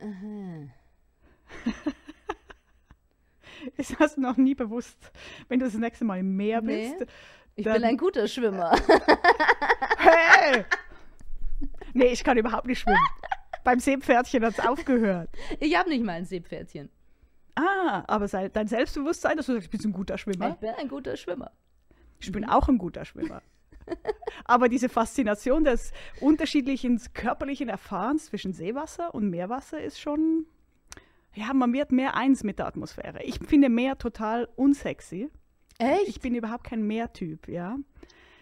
Aha. 0.00 0.68
Ist 3.76 3.98
das 4.00 4.16
noch 4.16 4.36
nie 4.36 4.54
bewusst, 4.54 4.98
wenn 5.48 5.58
du 5.60 5.64
das 5.66 5.74
nächste 5.74 6.04
Mal 6.04 6.18
im 6.18 6.36
Meer 6.36 6.60
Nee. 6.60 6.94
bist? 6.98 7.10
Ich 7.56 7.64
bin 7.64 7.84
ein 7.84 7.96
guter 7.96 8.26
Schwimmer. 8.28 8.76
Hey! 9.98 10.64
Nee, 11.94 12.08
ich 12.08 12.22
kann 12.22 12.36
überhaupt 12.36 12.66
nicht 12.66 12.80
schwimmen. 12.80 12.98
Beim 13.64 13.80
Seepferdchen 13.80 14.44
hat 14.44 14.58
es 14.58 14.60
aufgehört. 14.60 15.30
Ich 15.60 15.74
habe 15.78 15.88
nicht 15.88 16.04
mal 16.04 16.12
ein 16.12 16.26
Seepferdchen. 16.26 16.90
Ah, 17.54 18.04
aber 18.06 18.28
sei, 18.28 18.50
dein 18.50 18.68
Selbstbewusstsein, 18.68 19.38
dass 19.38 19.46
du 19.46 19.54
sagst, 19.54 19.72
ich 19.72 19.80
bin 19.80 19.80
ein 19.90 19.92
guter 19.94 20.16
Ich 20.16 20.20
Schwimmer. 20.20 20.56
bin 20.56 20.70
ein 20.70 20.88
guter 20.88 21.16
Schwimmer. 21.16 21.52
Ich 22.20 22.30
bin 22.30 22.44
auch 22.44 22.68
ein 22.68 22.76
guter 22.76 23.06
Schwimmer. 23.06 23.40
Aber 24.44 24.68
diese 24.68 24.88
Faszination 24.88 25.64
des 25.64 25.92
unterschiedlichen 26.20 27.00
körperlichen 27.14 27.68
Erfahrens 27.68 28.26
zwischen 28.26 28.52
Seewasser 28.52 29.14
und 29.14 29.30
Meerwasser 29.30 29.80
ist 29.80 30.00
schon, 30.00 30.46
ja, 31.34 31.52
man 31.54 31.72
wird 31.72 31.92
mehr 31.92 32.14
eins 32.14 32.44
mit 32.44 32.58
der 32.58 32.66
Atmosphäre. 32.66 33.22
Ich 33.22 33.38
finde 33.38 33.68
Meer 33.68 33.98
total 33.98 34.48
unsexy. 34.56 35.30
Echt? 35.78 36.08
Ich 36.08 36.20
bin 36.20 36.34
überhaupt 36.34 36.64
kein 36.64 36.86
Meertyp, 36.86 37.48
ja. 37.48 37.76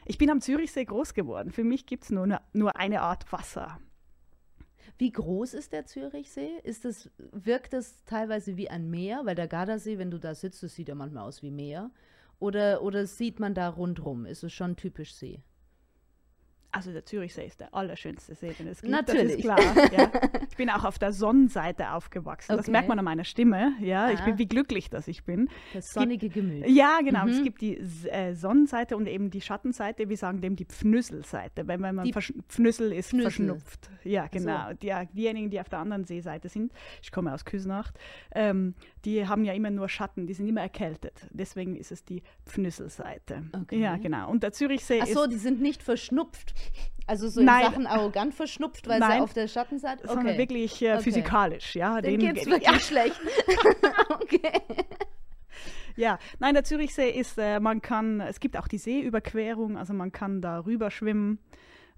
Ich 0.05 0.18
bin 0.18 0.31
am 0.31 0.40
Zürichsee 0.40 0.85
groß 0.85 1.14
geworden. 1.14 1.50
Für 1.52 1.64
mich 1.64 1.87
gibt 1.87 2.05
es 2.05 2.11
nur, 2.11 2.26
ne- 2.26 2.40
nur 2.52 2.76
eine 2.76 3.02
Art 3.02 3.31
Wasser. 3.33 3.78
Wie 4.98 5.12
groß 5.12 5.55
ist 5.55 5.72
der 5.72 5.87
Zürichsee? 5.87 6.59
Ist 6.64 6.85
das, 6.85 7.09
wirkt 7.18 7.72
das 7.72 8.05
teilweise 8.05 8.57
wie 8.57 8.68
ein 8.68 8.90
Meer? 8.90 9.22
Weil 9.24 9.35
der 9.37 9.48
Gardasee, 9.48 9.98
wenn 9.98 10.11
du 10.11 10.18
da 10.18 10.35
sitzt, 10.35 10.62
das 10.62 10.74
sieht 10.74 10.88
ja 10.88 10.94
manchmal 10.94 11.24
aus 11.24 11.42
wie 11.42 11.50
Meer. 11.50 11.90
Oder, 12.42 12.83
oder 12.83 13.07
sieht 13.07 13.38
man 13.38 13.55
da 13.55 13.68
rundrum? 13.68 14.26
Ist 14.26 14.42
es 14.42 14.52
schon 14.52 14.74
typisch 14.74 15.14
See? 15.14 15.44
Also 16.74 16.90
der 16.90 17.04
Zürichsee 17.04 17.44
ist 17.46 17.61
der 17.61 17.74
allerschönste 17.74 18.35
See, 18.35 18.52
den 18.58 18.66
es 18.68 18.80
gibt. 18.80 18.90
Natürlich. 18.92 19.44
Das 19.44 19.58
ist 19.61 19.90
klar. 19.92 19.92
Ja. 19.92 20.11
Ich 20.52 20.56
bin 20.58 20.68
auch 20.68 20.85
auf 20.85 20.98
der 20.98 21.12
Sonnenseite 21.12 21.92
aufgewachsen. 21.92 22.52
Das 22.52 22.66
Okay. 22.66 22.72
merkt 22.72 22.88
man 22.88 22.98
an 22.98 23.04
meiner 23.06 23.24
Stimme. 23.24 23.72
Ja, 23.80 24.11
ich 24.11 24.20
Ah. 24.20 24.24
bin 24.26 24.38
wie 24.38 24.46
glücklich, 24.46 24.90
dass 24.90 25.08
ich 25.08 25.24
bin. 25.24 25.48
Das 25.72 25.87
gibt- 25.87 25.94
sonnige 25.94 26.28
Gemüt. 26.28 26.68
Ja, 26.68 26.98
genau. 27.02 27.26
Es 27.26 27.38
Mhm. 27.38 27.44
gibt 27.44 27.61
die 27.62 27.78
äh, 27.78 28.35
Sonnenseite 28.35 28.96
und 28.96 29.06
eben 29.06 29.30
die 29.30 29.40
Schattenseite. 29.40 30.11
Wir 30.11 30.16
sagen 30.18 30.42
dem 30.42 30.56
die 30.56 30.66
Pfnüsselseite, 30.66 31.66
wenn, 31.68 31.80
wenn 31.82 31.94
man 31.94 32.04
Die 32.04 32.12
Pfnüssel 32.12 32.92
ist 32.92 33.11
Pfnüssel. 33.11 33.30
verschnupft. 33.30 33.90
Ja, 34.04 34.26
genau. 34.26 34.72
Die, 34.74 34.92
diejenigen, 35.14 35.48
die 35.50 35.58
auf 35.61 35.70
der 35.70 35.78
anderen 35.78 36.04
Seeseite 36.04 36.48
sind, 36.50 36.72
ich 37.02 37.11
komme 37.12 37.32
aus 37.32 37.44
Küsnacht, 37.46 37.98
ähm, 38.35 38.74
die 39.06 39.26
haben 39.26 39.44
ja 39.44 39.54
immer 39.54 39.70
nur 39.70 39.88
Schatten, 39.88 40.26
die 40.26 40.35
sind 40.35 40.46
immer 40.48 40.61
erkältet. 40.61 41.26
Deswegen 41.30 41.76
ist 41.76 41.92
es 41.92 42.04
die 42.04 42.22
Pfnüsselseite. 42.46 43.42
Okay. 43.62 43.80
Ja, 43.80 43.96
genau. 43.96 44.30
Und 44.30 44.42
der 44.42 44.52
Zürichsee 44.52 45.00
Ach 45.02 45.06
so, 45.06 45.22
ist 45.22 45.32
die 45.32 45.37
sind 45.38 45.61
nicht 45.61 45.82
verschnupft. 45.82 46.54
Also 47.07 47.29
so 47.29 47.40
in 47.40 47.46
Nein. 47.46 47.64
Sachen 47.64 47.87
arrogant 47.87 48.33
verschnupft, 48.35 48.87
weil 48.88 49.01
Nein. 49.01 49.18
sie 49.18 49.20
auf 49.22 49.33
der 49.35 49.48
Schattenseite. 49.48 50.07
sondern 50.07 50.27
Okay. 50.29 50.38
wirklich 50.38 50.81
äh, 50.83 50.92
Okay. 50.94 51.03
physikalisch. 51.03 51.75
Ja, 51.75 52.01
Dem 52.01 52.18
denen 52.20 52.35
geht's 52.35 52.46
geht- 52.46 52.55
wirklich 52.62 52.85
schlecht. 52.85 53.20
okay. 54.11 54.53
Ja, 55.96 56.18
nein, 56.38 56.55
der 56.55 56.64
Zürichsee 56.64 57.11
ist, 57.11 57.37
äh, 57.38 57.61
man 57.61 57.83
kann, 57.83 58.20
es 58.20 58.40
gibt 58.40 58.57
auch 58.57 58.66
die 58.66 58.79
Seeüberquerung, 58.79 59.77
also 59.77 59.92
man 59.92 60.11
kann 60.11 60.40
da 60.40 60.61
rüber 60.61 60.90
schwimmen. 60.90 61.38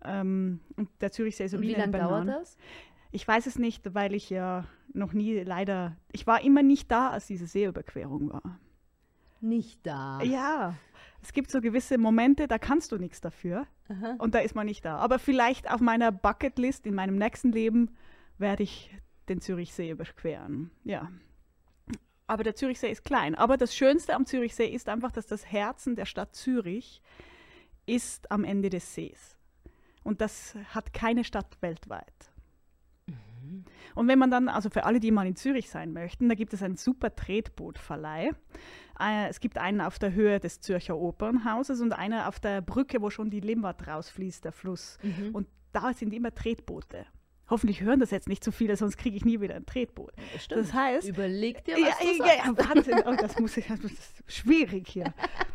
Ähm, 0.04 0.60
und 0.76 0.88
der 1.00 1.12
Zürichsee 1.12 1.44
ist 1.44 1.52
so 1.52 1.58
Und 1.58 1.62
wie, 1.62 1.74
lange 1.74 1.92
dauert 1.96 2.26
das? 2.28 2.56
Ich 3.12 3.26
weiß 3.28 3.46
es 3.46 3.56
nicht, 3.58 3.94
weil 3.94 4.14
ich 4.14 4.30
ja 4.30 4.64
noch 4.92 5.12
nie 5.12 5.38
leider, 5.40 5.96
ich 6.12 6.26
war 6.26 6.42
immer 6.42 6.62
nicht 6.64 6.90
da, 6.90 7.10
als 7.10 7.26
diese 7.28 7.46
Seeüberquerung 7.46 8.32
war. 8.32 8.58
nicht 9.40 9.86
da. 9.86 10.20
Ja, 10.22 10.74
es 11.24 11.32
gibt 11.32 11.50
so 11.50 11.62
gewisse 11.62 11.96
Momente, 11.96 12.46
da 12.46 12.58
kannst 12.58 12.92
du 12.92 12.98
nichts 12.98 13.22
dafür 13.22 13.66
Aha. 13.88 14.16
und 14.18 14.34
da 14.34 14.40
ist 14.40 14.54
man 14.54 14.66
nicht 14.66 14.84
da. 14.84 14.98
Aber 14.98 15.18
vielleicht 15.18 15.70
auf 15.70 15.80
meiner 15.80 16.12
Bucketlist 16.12 16.86
in 16.86 16.94
meinem 16.94 17.16
nächsten 17.16 17.50
Leben 17.50 17.96
werde 18.36 18.62
ich 18.62 18.94
den 19.30 19.40
Zürichsee 19.40 19.90
überqueren. 19.90 20.70
Ja. 20.84 21.10
Aber 22.26 22.42
der 22.42 22.54
Zürichsee 22.54 22.90
ist 22.90 23.04
klein. 23.04 23.34
Aber 23.34 23.56
das 23.56 23.74
Schönste 23.74 24.14
am 24.14 24.26
Zürichsee 24.26 24.66
ist 24.66 24.88
einfach, 24.90 25.12
dass 25.12 25.26
das 25.26 25.50
Herzen 25.50 25.96
der 25.96 26.04
Stadt 26.04 26.34
Zürich 26.34 27.00
ist 27.86 28.30
am 28.30 28.44
Ende 28.44 28.68
des 28.68 28.94
Sees. 28.94 29.38
Und 30.02 30.20
das 30.20 30.54
hat 30.74 30.92
keine 30.92 31.24
Stadt 31.24 31.56
weltweit. 31.62 32.33
Und 33.94 34.08
wenn 34.08 34.18
man 34.18 34.30
dann, 34.30 34.48
also 34.48 34.70
für 34.70 34.84
alle, 34.84 35.00
die 35.00 35.10
mal 35.10 35.26
in 35.26 35.36
Zürich 35.36 35.70
sein 35.70 35.92
möchten, 35.92 36.28
da 36.28 36.34
gibt 36.34 36.52
es 36.52 36.62
einen 36.62 36.76
super 36.76 37.14
Tretbootverleih. 37.14 38.30
Äh, 39.00 39.28
es 39.28 39.40
gibt 39.40 39.58
einen 39.58 39.80
auf 39.80 39.98
der 39.98 40.12
Höhe 40.12 40.40
des 40.40 40.60
Zürcher 40.60 40.96
Opernhauses 40.96 41.80
und 41.80 41.92
einen 41.92 42.20
auf 42.20 42.40
der 42.40 42.60
Brücke, 42.60 43.00
wo 43.02 43.10
schon 43.10 43.30
die 43.30 43.40
Limmat 43.40 43.86
rausfließt, 43.86 44.44
der 44.44 44.52
Fluss. 44.52 44.98
Mhm. 45.02 45.34
Und 45.34 45.48
da 45.72 45.92
sind 45.92 46.12
immer 46.12 46.34
Tretboote. 46.34 47.06
Hoffentlich 47.50 47.82
hören 47.82 48.00
das 48.00 48.10
jetzt 48.10 48.28
nicht 48.28 48.42
zu 48.42 48.52
viele, 48.52 48.74
sonst 48.76 48.96
kriege 48.96 49.16
ich 49.16 49.24
nie 49.24 49.40
wieder 49.40 49.54
ein 49.54 49.66
Tretboot. 49.66 50.12
Stimmt. 50.38 50.62
Das 50.62 50.72
heißt, 50.72 51.06
Überleg 51.06 51.62
dir, 51.64 51.78
ja, 51.78 51.88
was 51.88 51.98
du 51.98 52.06
ja, 52.06 52.14
sagst. 52.16 52.38
ja, 52.46 52.68
Wahnsinn. 52.68 53.02
Oh, 53.04 53.14
das 53.20 53.38
muss 53.38 53.56
ich, 53.58 53.66
das 53.66 53.80
ist 53.80 54.22
schwierig 54.26 54.88
hier. 54.88 55.12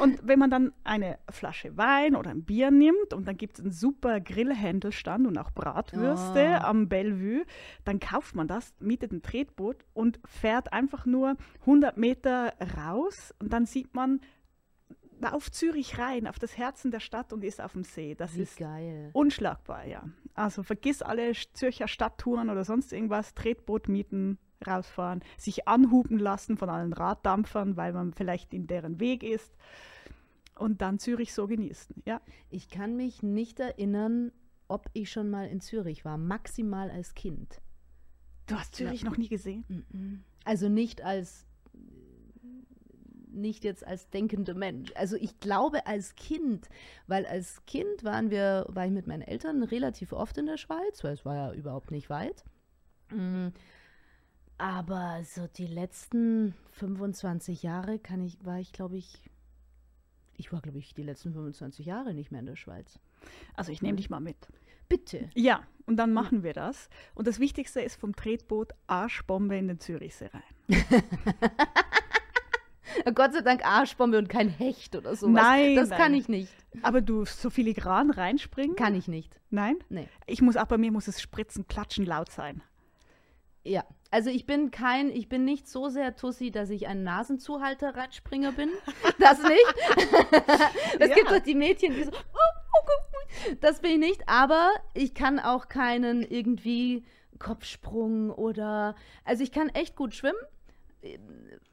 Und 0.00 0.20
wenn 0.26 0.38
man 0.38 0.50
dann 0.50 0.72
eine 0.84 1.18
Flasche 1.30 1.76
Wein 1.76 2.14
oder 2.14 2.30
ein 2.30 2.44
Bier 2.44 2.70
nimmt 2.70 3.12
und 3.12 3.26
dann 3.26 3.36
gibt 3.36 3.58
es 3.58 3.64
einen 3.64 3.72
super 3.72 4.20
Grillhändelstand 4.20 5.26
und 5.26 5.36
auch 5.38 5.50
Bratwürste 5.50 6.58
Oh. 6.60 6.64
am 6.64 6.88
Bellevue, 6.88 7.44
dann 7.84 7.98
kauft 7.98 8.34
man 8.34 8.46
das, 8.48 8.72
mietet 8.80 9.12
ein 9.12 9.22
Tretboot 9.22 9.84
und 9.94 10.20
fährt 10.24 10.72
einfach 10.72 11.04
nur 11.06 11.36
100 11.60 11.96
Meter 11.96 12.52
raus 12.76 13.34
und 13.40 13.52
dann 13.52 13.66
sieht 13.66 13.94
man 13.94 14.20
auf 15.20 15.50
Zürich 15.50 15.98
rein, 15.98 16.28
auf 16.28 16.38
das 16.38 16.56
Herzen 16.56 16.92
der 16.92 17.00
Stadt 17.00 17.32
und 17.32 17.42
ist 17.42 17.60
auf 17.60 17.72
dem 17.72 17.82
See. 17.82 18.14
Das 18.14 18.36
Wie 18.36 18.42
ist 18.42 18.56
geil. 18.56 19.10
unschlagbar, 19.14 19.84
ja. 19.84 20.04
Also 20.34 20.62
vergiss 20.62 21.02
alle 21.02 21.32
Zürcher 21.54 21.88
Stadttouren 21.88 22.50
oder 22.50 22.62
sonst 22.62 22.92
irgendwas, 22.92 23.34
Tretboot 23.34 23.88
mieten, 23.88 24.38
rausfahren, 24.66 25.22
sich 25.36 25.68
anhupen 25.68 26.18
lassen 26.18 26.56
von 26.56 26.68
allen 26.68 26.92
Raddampfern, 26.92 27.76
weil 27.76 27.92
man 27.92 28.12
vielleicht 28.12 28.52
in 28.54 28.66
deren 28.66 29.00
Weg 29.00 29.22
ist 29.22 29.56
und 30.56 30.82
dann 30.82 30.98
Zürich 30.98 31.32
so 31.32 31.46
genießen, 31.46 32.02
ja. 32.04 32.20
Ich 32.50 32.68
kann 32.68 32.96
mich 32.96 33.22
nicht 33.22 33.60
erinnern, 33.60 34.32
ob 34.66 34.90
ich 34.92 35.10
schon 35.10 35.30
mal 35.30 35.48
in 35.48 35.60
Zürich 35.60 36.04
war. 36.04 36.18
Maximal 36.18 36.90
als 36.90 37.14
Kind. 37.14 37.60
Du 38.46 38.56
hast 38.56 38.74
Zürich 38.74 39.04
noch 39.04 39.16
nie 39.16 39.28
gesehen? 39.28 39.64
Mhm. 39.68 40.24
Also 40.44 40.68
nicht 40.68 41.02
als 41.02 41.46
nicht 43.30 43.62
jetzt 43.62 43.86
als 43.86 44.10
denkender 44.10 44.54
Mensch. 44.54 44.92
Also 44.96 45.16
ich 45.16 45.38
glaube 45.38 45.86
als 45.86 46.16
Kind, 46.16 46.68
weil 47.06 47.24
als 47.24 47.64
Kind 47.66 48.02
waren 48.02 48.30
wir, 48.30 48.66
war 48.68 48.86
ich 48.86 48.90
mit 48.90 49.06
meinen 49.06 49.22
Eltern 49.22 49.62
relativ 49.62 50.12
oft 50.12 50.36
in 50.38 50.46
der 50.46 50.56
Schweiz, 50.56 51.04
weil 51.04 51.14
es 51.14 51.24
war 51.24 51.34
ja 51.36 51.52
überhaupt 51.52 51.92
nicht 51.92 52.10
weit. 52.10 52.44
Aber 54.58 55.22
so 55.24 55.46
die 55.46 55.68
letzten 55.68 56.54
25 56.72 57.62
Jahre 57.62 57.98
kann 58.00 58.20
ich, 58.22 58.44
war 58.44 58.58
ich, 58.58 58.72
glaube 58.72 58.96
ich, 58.96 59.22
ich 60.36 60.52
war, 60.52 60.60
glaube 60.60 60.78
ich, 60.78 60.94
die 60.94 61.04
letzten 61.04 61.32
25 61.32 61.86
Jahre 61.86 62.12
nicht 62.12 62.32
mehr 62.32 62.40
in 62.40 62.46
der 62.46 62.56
Schweiz. 62.56 62.98
Also 63.54 63.72
ich 63.72 63.82
nehme 63.82 63.96
dich 63.96 64.10
mal 64.10 64.20
mit. 64.20 64.36
Bitte. 64.88 65.28
Ja, 65.34 65.62
und 65.86 65.96
dann 65.96 66.12
machen 66.12 66.42
wir 66.42 66.54
das. 66.54 66.88
Und 67.14 67.26
das 67.26 67.38
Wichtigste 67.38 67.80
ist 67.80 68.00
vom 68.00 68.16
Tretboot 68.16 68.72
Arschbombe 68.86 69.56
in 69.56 69.68
den 69.68 69.80
Zürichsee 69.80 70.30
rein. 70.32 70.42
Gott 73.14 73.32
sei 73.32 73.42
Dank 73.42 73.64
Arschbombe 73.64 74.18
und 74.18 74.28
kein 74.28 74.48
Hecht 74.48 74.96
oder 74.96 75.14
sowas. 75.14 75.42
Nein, 75.42 75.76
Das 75.76 75.90
nein. 75.90 75.98
kann 75.98 76.14
ich 76.14 76.28
nicht. 76.28 76.52
Aber 76.82 77.00
du 77.00 77.24
so 77.24 77.50
filigran 77.50 78.10
reinspringen? 78.10 78.76
Kann 78.76 78.94
ich 78.94 79.08
nicht. 79.08 79.40
Nein? 79.50 79.76
Nee. 79.88 80.08
Ich 80.26 80.42
muss 80.42 80.56
auch 80.56 80.66
bei 80.66 80.78
mir 80.78 80.90
muss 80.90 81.06
es 81.06 81.20
spritzen, 81.20 81.66
klatschen 81.68 82.06
laut 82.06 82.30
sein. 82.30 82.62
Ja, 83.64 83.84
also 84.10 84.30
ich 84.30 84.46
bin 84.46 84.70
kein, 84.70 85.10
ich 85.10 85.28
bin 85.28 85.44
nicht 85.44 85.68
so 85.68 85.88
sehr 85.88 86.16
Tussi, 86.16 86.50
dass 86.50 86.70
ich 86.70 86.86
ein 86.86 87.02
Nasenzuhalter-Radspringer 87.02 88.52
bin. 88.52 88.70
Das 89.18 89.42
nicht. 89.42 89.74
es 91.00 91.08
Ja. 91.08 91.14
gibt 91.14 91.30
doch 91.30 91.40
die 91.40 91.54
Mädchen, 91.54 91.92
die 91.92 92.04
so, 92.04 92.10
oh, 92.12 92.14
oh, 92.14 92.88
oh. 92.88 93.54
das 93.60 93.80
bin 93.80 93.90
ich 93.92 93.98
nicht. 93.98 94.28
Aber 94.28 94.70
ich 94.94 95.12
kann 95.12 95.38
auch 95.38 95.68
keinen 95.68 96.22
irgendwie 96.22 97.04
Kopfsprung 97.38 98.30
oder, 98.30 98.94
also 99.24 99.42
ich 99.42 99.52
kann 99.52 99.68
echt 99.70 99.96
gut 99.96 100.14
schwimmen, 100.14 100.38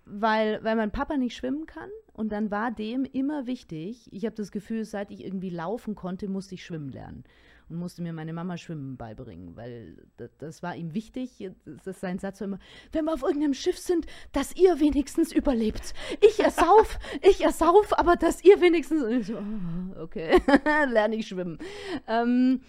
weil, 0.05 0.63
weil 0.63 0.75
mein 0.75 0.91
Papa 0.91 1.17
nicht 1.17 1.35
schwimmen 1.35 1.65
kann. 1.65 1.89
Und 2.13 2.31
dann 2.31 2.51
war 2.51 2.71
dem 2.71 3.05
immer 3.05 3.45
wichtig, 3.45 4.09
ich 4.11 4.25
habe 4.25 4.35
das 4.35 4.51
Gefühl, 4.51 4.85
seit 4.85 5.11
ich 5.11 5.23
irgendwie 5.23 5.49
laufen 5.49 5.95
konnte, 5.95 6.27
musste 6.27 6.55
ich 6.55 6.65
schwimmen 6.65 6.89
lernen 6.89 7.23
und 7.69 7.77
musste 7.77 8.01
mir 8.01 8.13
meine 8.13 8.33
Mama 8.33 8.57
Schwimmen 8.57 8.97
beibringen, 8.97 9.55
weil 9.55 9.97
das, 10.39 10.63
war 10.63 10.75
ihm 10.75 10.93
wichtig. 10.93 11.49
Das 11.65 11.87
ist 11.87 12.01
sein 12.01 12.19
Satz 12.19 12.41
immer, 12.41 12.59
wenn 12.91 13.05
wir 13.05 13.13
auf 13.13 13.23
irgendeinem 13.23 13.53
Schiff 13.53 13.77
sind, 13.77 14.05
dass 14.31 14.55
ihr 14.55 14.79
wenigstens 14.79 15.31
überlebt. 15.31 15.93
Ich 16.21 16.39
ersauf, 16.39 16.99
ich 17.21 17.43
ersauf, 17.43 17.97
aber 17.97 18.15
dass 18.15 18.43
ihr 18.43 18.61
wenigstens. 18.61 19.03
Ich 19.05 19.27
so, 19.27 19.37
oh, 19.37 20.01
okay, 20.01 20.41
lerne 20.89 21.15
ich 21.15 21.27
schwimmen. 21.27 21.59
Ähm, 22.07 22.61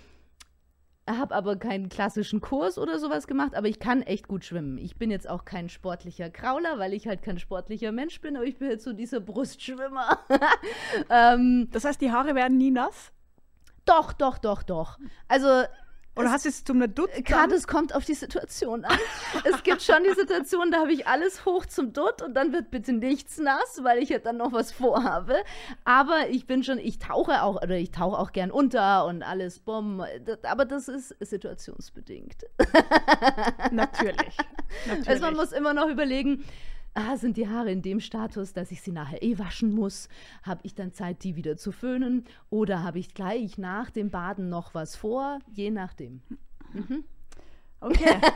habe 1.09 1.35
aber 1.35 1.57
keinen 1.57 1.89
klassischen 1.89 2.41
Kurs 2.41 2.79
oder 2.79 2.99
sowas 2.99 3.27
gemacht, 3.27 3.55
aber 3.55 3.69
ich 3.69 3.79
kann 3.79 4.03
echt 4.03 4.27
gut 4.27 4.45
schwimmen. 4.45 4.77
Ich 4.79 4.97
bin 4.97 5.11
jetzt 5.11 5.29
auch 5.29 5.45
kein 5.45 5.69
sportlicher 5.69 6.31
Krauler, 6.31 6.79
weil 6.79 6.93
ich 6.93 7.07
halt 7.07 7.23
kein 7.23 7.39
sportlicher 7.39 7.93
Mensch 7.93 8.21
bin, 8.21 8.37
aber 8.37 8.45
ich 8.45 8.59
bin 8.59 8.69
jetzt 8.69 8.85
so 8.85 8.93
dieser 8.93 9.21
Brustschwimmer. 9.21 10.19
ähm, 11.11 11.69
Das 11.73 11.85
heißt, 11.85 12.01
die 12.01 12.11
Haare 12.11 12.35
werden 12.35 12.59
nie 12.59 12.71
nass? 12.71 13.13
Doch, 13.87 14.13
doch, 14.13 14.39
doch, 14.39 14.63
doch. 14.63 14.99
Also 15.29 15.65
Oder 16.19 16.31
hast 16.31 16.47
du 16.47 16.49
es 16.49 16.65
zum 16.65 16.81
Dutt? 16.95 17.11
Gerade 17.25 17.55
es 17.55 17.67
kommt 17.67 17.95
auf 17.95 18.07
die 18.07 18.15
Situation 18.15 18.87
an. 18.87 18.99
es 19.45 19.63
gibt 19.63 19.83
schon 19.83 20.03
die 20.03 20.15
Situation, 20.15 20.71
da 20.71 20.79
habe 20.81 20.93
ich 20.93 21.07
alles 21.07 21.45
hoch 21.45 21.67
zum 21.67 21.93
Dutt 21.93 22.23
und 22.23 22.33
dann 22.33 22.55
wird 22.55 22.71
bitte 22.71 22.95
nichts 22.95 23.37
nass, 23.37 23.81
weil 23.83 23.99
ich 23.99 24.09
ja 24.09 24.19
dann 24.19 24.39
noch 24.39 24.53
was 24.53 24.73
vorhabe. 24.73 25.37
Aber 25.85 26.29
ich 26.31 26.47
bin 26.47 26.65
schon, 26.65 26.79
ich 26.79 26.99
tauche 26.99 27.43
auch, 27.43 27.63
oder 27.63 27.77
ich 27.77 27.91
tauche 27.91 28.19
auch 28.19 28.33
gern 28.33 28.51
unter 28.51 29.05
und 29.05 29.23
alles 29.23 29.59
bumm. 29.59 30.03
Aber 30.43 30.65
das 30.65 30.89
ist 30.89 31.15
situationsbedingt. 31.21 32.47
Natürlich. 33.73 34.37
Natürlich. 34.87 35.09
Also 35.09 35.23
man 35.23 35.37
muss 35.37 35.53
immer 35.53 35.75
noch 35.75 35.89
überlegen, 35.89 36.45
ah, 36.97 37.17
sind 37.17 37.37
die 37.37 37.49
Haare 37.49 37.71
in 37.71 37.83
dem 37.83 38.01
Status, 38.01 38.53
dass 38.53 38.71
ich 38.71 38.83
sie 38.83 38.93
nachher 38.93 39.23
eh 39.23 39.39
waschen 39.39 39.73
muss? 39.73 40.09
Habe 40.43 40.61
ich 40.65 40.75
dann 40.75 40.93
Zeit, 40.93 41.23
die 41.25 41.37
wieder 41.37 41.57
zu 41.57 41.73
föhnen? 41.73 42.25
Oder 42.51 42.83
habe 42.83 42.99
ich 42.99 43.15
gleich 43.15 43.59
nach 43.59 43.91
dem 43.91 44.11
Baden 44.11 44.49
noch 44.49 44.75
was 44.75 44.97
vor? 44.97 45.39
Je 45.53 45.71
nachdem. 45.71 46.23
okay. 47.81 48.21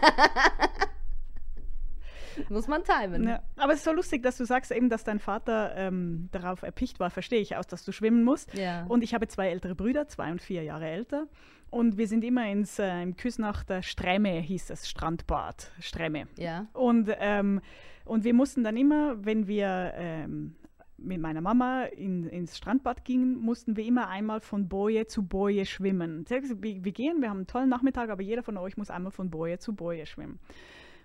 Muss 2.49 2.69
man 2.69 2.83
timen. 2.85 3.29
Ja. 3.29 3.43
Aber 3.57 3.73
es 3.73 3.81
ist 3.81 3.85
so 3.85 3.93
lustig, 3.93 4.23
dass 4.23 4.37
du 4.37 4.45
sagst 4.45 4.71
eben, 4.71 4.89
dass 4.89 5.05
dein 5.05 5.19
Vater 5.19 5.75
ähm, 5.77 6.29
darauf 6.33 6.63
erpicht 6.63 7.01
war, 7.01 7.11
verstehe 7.11 7.41
ich 7.41 7.57
aus, 7.57 7.67
dass 7.67 7.85
du 7.85 7.93
schwimmen 7.93 8.25
musst. 8.25 8.55
Ja. 8.55 8.85
Und 8.87 9.03
ich 9.03 9.15
habe 9.15 9.29
zwei 9.29 9.49
ältere 9.49 9.75
Brüder, 9.75 10.09
zwei 10.09 10.31
und 10.31 10.41
vier 10.41 10.63
Jahre 10.63 10.89
älter. 10.89 11.27
Und 11.71 11.97
wir 11.97 12.09
sind 12.09 12.25
immer 12.25 12.51
ins, 12.51 12.79
äh, 12.79 13.03
im 13.03 13.17
Küsnach 13.17 13.65
der 13.65 13.83
Stremme, 13.83 14.41
hieß 14.41 14.71
es, 14.71 14.89
Strandbad, 14.89 15.71
Stremme. 15.81 16.27
Ja. 16.37 16.67
Und, 16.73 17.11
ähm, 17.19 17.61
und 18.05 18.25
wir 18.25 18.35
mussten 18.35 18.65
dann 18.65 18.77
immer, 18.77 19.25
wenn 19.25 19.47
wir 19.47 19.93
ähm, 19.95 20.57
mit 20.97 21.21
meiner 21.21 21.41
Mama 21.41 21.85
in, 21.85 22.25
ins 22.29 22.57
Strandbad 22.57 23.05
gingen, 23.05 23.39
mussten 23.39 23.77
wir 23.77 23.85
immer 23.85 24.09
einmal 24.09 24.41
von 24.41 24.69
Boje 24.69 25.07
zu 25.07 25.23
Boje 25.23 25.65
schwimmen. 25.65 26.25
Wir, 26.29 26.43
wir 26.85 26.93
gehen, 26.93 27.21
wir 27.21 27.31
haben 27.31 27.39
einen 27.39 27.47
tollen 27.47 27.69
Nachmittag, 27.69 28.11
aber 28.11 28.23
jeder 28.23 28.43
von 28.43 28.57
euch 28.57 28.77
muss 28.77 28.91
einmal 28.91 29.13
von 29.13 29.31
Boje 29.31 29.59
zu 29.59 29.75
Boje 29.75 30.07
schwimmen. 30.07 30.39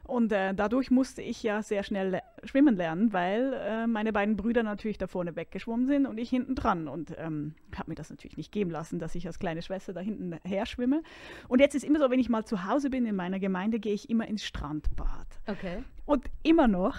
Und 0.06 0.32
äh, 0.32 0.54
dadurch 0.54 0.92
musste 0.92 1.22
ich 1.22 1.44
ja 1.44 1.62
sehr 1.62 1.84
schnell 1.84 2.10
le- 2.10 2.22
schwimmen 2.44 2.76
lernen, 2.76 3.12
weil 3.12 3.54
äh, 3.54 3.88
meine 3.88 4.14
beiden 4.14 4.36
Brüder 4.36 4.64
natürlich 4.64 4.98
da 4.98 5.08
vorne 5.08 5.36
weggeschwommen 5.36 5.88
sind 5.88 6.06
und 6.06 6.18
ich 6.18 6.30
hinten 6.30 6.56
dran. 6.56 6.88
Und 6.88 7.16
ähm, 7.18 7.56
habe 7.76 7.92
mir 7.92 7.96
das 7.96 8.10
natürlich 8.10 8.38
nicht 8.38 8.52
geben 8.52 8.70
lassen, 8.70 9.00
dass 9.00 9.16
ich 9.16 9.26
als 9.26 9.40
kleine 9.40 9.62
Schwester 9.62 9.94
da 9.94 10.02
hinten 10.02 10.38
her 10.44 10.66
schwimme. 10.66 11.02
Und 11.48 11.60
jetzt 11.60 11.76
ist 11.76 11.84
immer 11.84 12.00
so, 12.00 12.10
wenn 12.12 12.20
ich 12.20 12.30
mal 12.30 12.46
zu 12.46 12.66
Hause 12.66 12.90
bin 12.90 13.06
in 13.06 13.16
meiner 13.16 13.40
Gemeinde, 13.40 13.80
gehe 13.80 13.94
ich 13.94 14.10
immer 14.10 14.28
ins 14.28 14.46
Strandbad. 14.46 15.28
Okay. 15.48 15.84
Und 16.06 16.26
immer 16.44 16.68
noch, 16.68 16.98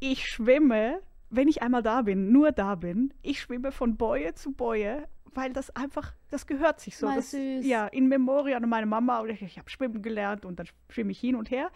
ich 0.00 0.28
schwimme, 0.28 1.00
wenn 1.30 1.48
ich 1.48 1.62
einmal 1.62 1.82
da 1.82 2.02
bin, 2.02 2.30
nur 2.30 2.52
da 2.52 2.74
bin, 2.74 3.14
ich 3.22 3.40
schwimme 3.40 3.72
von 3.72 3.96
Boje 3.96 4.34
zu 4.34 4.52
Boje, 4.52 5.08
weil 5.32 5.52
das 5.52 5.74
einfach, 5.74 6.12
das 6.30 6.46
gehört 6.46 6.78
sich 6.78 6.96
so. 6.96 7.06
Das, 7.06 7.32
süß. 7.32 7.66
Ja, 7.66 7.86
in 7.88 8.06
Memoria 8.06 8.58
an 8.58 8.68
meine 8.68 8.86
Mama, 8.86 9.20
und 9.20 9.30
ich, 9.30 9.42
ich 9.42 9.58
habe 9.58 9.68
schwimmen 9.68 10.00
gelernt 10.02 10.44
und 10.44 10.60
dann 10.60 10.68
schwimme 10.90 11.10
ich 11.10 11.18
hin 11.18 11.34
und 11.34 11.50
her. 11.50 11.70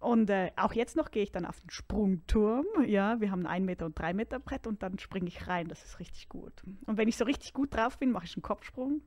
Und 0.00 0.30
äh, 0.30 0.50
auch 0.56 0.72
jetzt 0.72 0.96
noch 0.96 1.10
gehe 1.10 1.22
ich 1.22 1.30
dann 1.30 1.44
auf 1.44 1.60
den 1.60 1.70
Sprungturm. 1.70 2.64
Ja, 2.86 3.20
wir 3.20 3.30
haben 3.30 3.42
ein 3.46 3.52
1 3.62 3.66
Meter 3.66 3.84
und 3.86 3.98
3 3.98 4.14
Meter 4.14 4.38
Brett 4.40 4.66
und 4.66 4.82
dann 4.82 4.98
springe 4.98 5.28
ich 5.28 5.46
rein. 5.46 5.68
Das 5.68 5.84
ist 5.84 5.98
richtig 6.00 6.28
gut. 6.28 6.52
Und 6.86 6.96
wenn 6.96 7.06
ich 7.08 7.16
so 7.18 7.24
richtig 7.26 7.52
gut 7.52 7.74
drauf 7.74 7.98
bin, 7.98 8.10
mache 8.10 8.24
ich 8.24 8.34
einen 8.34 8.42
Kopfsprung. 8.42 9.02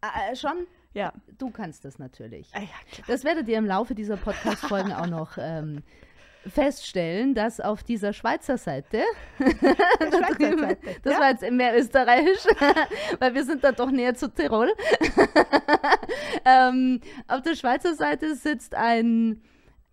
Äh, 0.00 0.34
schon? 0.34 0.66
Ja. 0.94 1.12
Du 1.38 1.50
kannst 1.50 1.84
das 1.84 1.98
natürlich. 1.98 2.50
Ah, 2.54 2.60
ja. 2.60 2.68
Das 3.06 3.24
werdet 3.24 3.48
ihr 3.48 3.58
im 3.58 3.66
Laufe 3.66 3.94
dieser 3.94 4.16
Podcast-Folgen 4.16 4.92
auch 4.94 5.06
noch 5.06 5.36
ähm, 5.38 5.82
feststellen, 6.46 7.34
dass 7.34 7.60
auf 7.60 7.82
dieser 7.82 8.12
Schweizer 8.14 8.56
Seite, 8.56 9.02
Schweizer 9.38 10.34
drüben- 10.38 10.58
Seite, 10.60 10.80
das 11.02 11.12
ja. 11.14 11.20
war 11.20 11.30
jetzt 11.30 11.50
mehr 11.50 11.78
österreichisch, 11.78 12.46
weil 13.18 13.34
wir 13.34 13.44
sind 13.44 13.62
da 13.62 13.72
doch 13.72 13.90
näher 13.90 14.14
zu 14.14 14.28
Tirol. 14.32 14.72
ähm, 16.44 17.00
auf 17.28 17.42
der 17.42 17.54
Schweizer 17.56 17.94
Seite 17.94 18.34
sitzt 18.36 18.74
ein, 18.74 19.42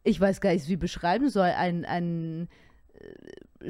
ich 0.03 0.19
weiß 0.19 0.41
gar 0.41 0.51
nicht, 0.53 0.67
wie 0.67 0.73
ich 0.73 0.79
beschreiben 0.79 1.29
soll, 1.29 1.49
ein, 1.49 1.85
ein 1.85 2.49
äh, 2.93 3.69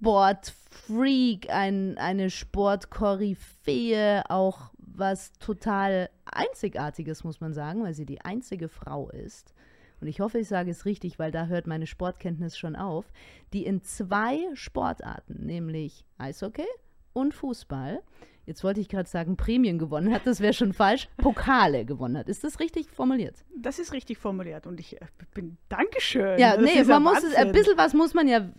Sportfreak, 0.00 1.50
ein, 1.50 1.96
eine 1.98 2.30
Sportkoryphäe, 2.30 4.24
auch 4.28 4.72
was 4.78 5.32
total 5.32 6.10
Einzigartiges, 6.24 7.24
muss 7.24 7.40
man 7.40 7.52
sagen, 7.52 7.82
weil 7.84 7.94
sie 7.94 8.06
die 8.06 8.20
einzige 8.20 8.68
Frau 8.68 9.08
ist. 9.10 9.54
Und 10.00 10.08
ich 10.08 10.20
hoffe, 10.20 10.38
ich 10.38 10.48
sage 10.48 10.70
es 10.70 10.84
richtig, 10.86 11.18
weil 11.18 11.30
da 11.30 11.46
hört 11.46 11.66
meine 11.66 11.86
Sportkenntnis 11.86 12.56
schon 12.56 12.74
auf, 12.74 13.12
die 13.52 13.66
in 13.66 13.82
zwei 13.82 14.38
Sportarten, 14.54 15.44
nämlich 15.44 16.06
Eishockey 16.18 16.66
und 17.12 17.34
Fußball, 17.34 18.02
jetzt 18.50 18.64
wollte 18.64 18.80
ich 18.80 18.88
gerade 18.88 19.08
sagen, 19.08 19.36
Prämien 19.36 19.78
gewonnen 19.78 20.12
hat, 20.12 20.26
das 20.26 20.40
wäre 20.40 20.52
schon 20.52 20.72
falsch, 20.72 21.08
Pokale 21.16 21.84
gewonnen 21.84 22.18
hat. 22.18 22.28
Ist 22.28 22.42
das 22.42 22.58
richtig 22.58 22.90
formuliert? 22.90 23.36
Das 23.56 23.78
ist 23.78 23.92
richtig 23.92 24.18
formuliert 24.18 24.66
und 24.66 24.80
ich 24.80 25.00
äh, 25.00 25.06
bin 25.32 25.56
Dankeschön. 25.68 26.38
Ja, 26.38 26.56
Das 26.56 26.64
nee, 26.64 26.82
man 26.82 27.02
muss 27.02 27.22
es, 27.22 27.34
ein 27.36 27.52
bisschen 27.52 27.78
was 27.78 27.94
muss 27.94 28.12
man 28.12 28.26
ja 28.26 28.50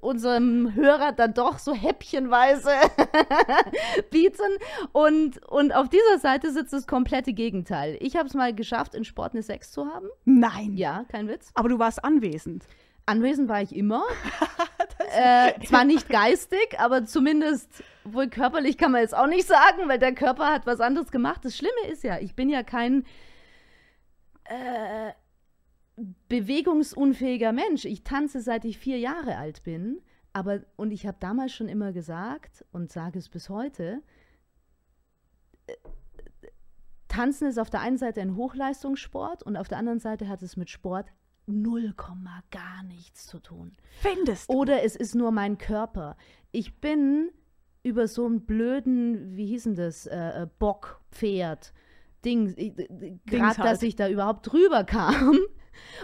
unserem 0.00 0.74
Hörer 0.74 1.12
dann 1.12 1.32
doch 1.32 1.60
so 1.60 1.72
häppchenweise 1.72 2.70
bieten. 4.10 4.56
Und, 4.92 5.38
und 5.46 5.72
auf 5.74 5.88
dieser 5.88 6.18
Seite 6.18 6.52
sitzt 6.52 6.72
das 6.72 6.88
komplette 6.88 7.32
Gegenteil. 7.32 7.96
Ich 8.00 8.16
habe 8.16 8.26
es 8.26 8.34
mal 8.34 8.52
geschafft, 8.52 8.94
in 8.96 9.04
Sport 9.04 9.34
eine 9.34 9.42
6 9.42 9.70
zu 9.70 9.86
haben. 9.86 10.08
Nein. 10.24 10.76
Ja, 10.76 11.04
kein 11.08 11.28
Witz. 11.28 11.52
Aber 11.54 11.68
du 11.68 11.78
warst 11.78 12.04
anwesend. 12.04 12.64
Anwesend 13.06 13.48
war 13.48 13.62
ich 13.62 13.74
immer. 13.76 14.02
äh, 15.12 15.64
zwar 15.66 15.84
nicht 15.84 16.08
geistig, 16.08 16.78
aber 16.78 17.04
zumindest 17.04 17.82
wohl 18.04 18.28
körperlich 18.28 18.78
kann 18.78 18.92
man 18.92 19.02
jetzt 19.02 19.16
auch 19.16 19.26
nicht 19.26 19.46
sagen, 19.46 19.88
weil 19.88 19.98
der 19.98 20.14
Körper 20.14 20.52
hat 20.52 20.66
was 20.66 20.80
anderes 20.80 21.10
gemacht. 21.10 21.44
Das 21.44 21.56
Schlimme 21.56 21.90
ist 21.90 22.04
ja, 22.04 22.18
ich 22.18 22.34
bin 22.34 22.48
ja 22.48 22.62
kein 22.62 23.04
äh, 24.44 25.12
bewegungsunfähiger 26.28 27.52
Mensch. 27.52 27.84
Ich 27.84 28.04
tanze 28.04 28.40
seit 28.40 28.64
ich 28.64 28.78
vier 28.78 28.98
Jahre 28.98 29.36
alt 29.36 29.62
bin. 29.62 30.00
Aber, 30.32 30.60
und 30.76 30.90
ich 30.90 31.06
habe 31.06 31.16
damals 31.18 31.52
schon 31.52 31.68
immer 31.68 31.92
gesagt 31.92 32.64
und 32.70 32.92
sage 32.92 33.18
es 33.18 33.30
bis 33.30 33.48
heute, 33.48 34.02
äh, 35.66 35.72
Tanzen 37.08 37.48
ist 37.48 37.58
auf 37.58 37.70
der 37.70 37.80
einen 37.80 37.96
Seite 37.96 38.20
ein 38.20 38.36
Hochleistungssport 38.36 39.42
und 39.42 39.56
auf 39.56 39.68
der 39.68 39.78
anderen 39.78 40.00
Seite 40.00 40.28
hat 40.28 40.42
es 40.42 40.56
mit 40.56 40.68
Sport 40.68 41.10
0, 41.46 41.94
gar 42.50 42.82
nichts 42.84 43.26
zu 43.26 43.38
tun. 43.38 43.72
Findest 44.00 44.50
du? 44.50 44.54
Oder 44.54 44.82
es 44.82 44.96
ist 44.96 45.14
nur 45.14 45.30
mein 45.30 45.58
Körper. 45.58 46.16
Ich 46.52 46.80
bin 46.80 47.30
über 47.82 48.08
so 48.08 48.26
einen 48.26 48.44
blöden, 48.44 49.36
wie 49.36 49.46
hieß 49.46 49.64
denn 49.64 49.74
das, 49.76 50.06
äh, 50.06 50.42
äh, 50.42 50.46
Bock, 50.58 51.00
Pferd, 51.12 51.72
Ding, 52.24 52.54
gerade 53.26 53.58
halt. 53.58 53.58
dass 53.58 53.82
ich 53.82 53.94
da 53.94 54.08
überhaupt 54.08 54.50
drüber 54.50 54.84
kam. 54.84 55.38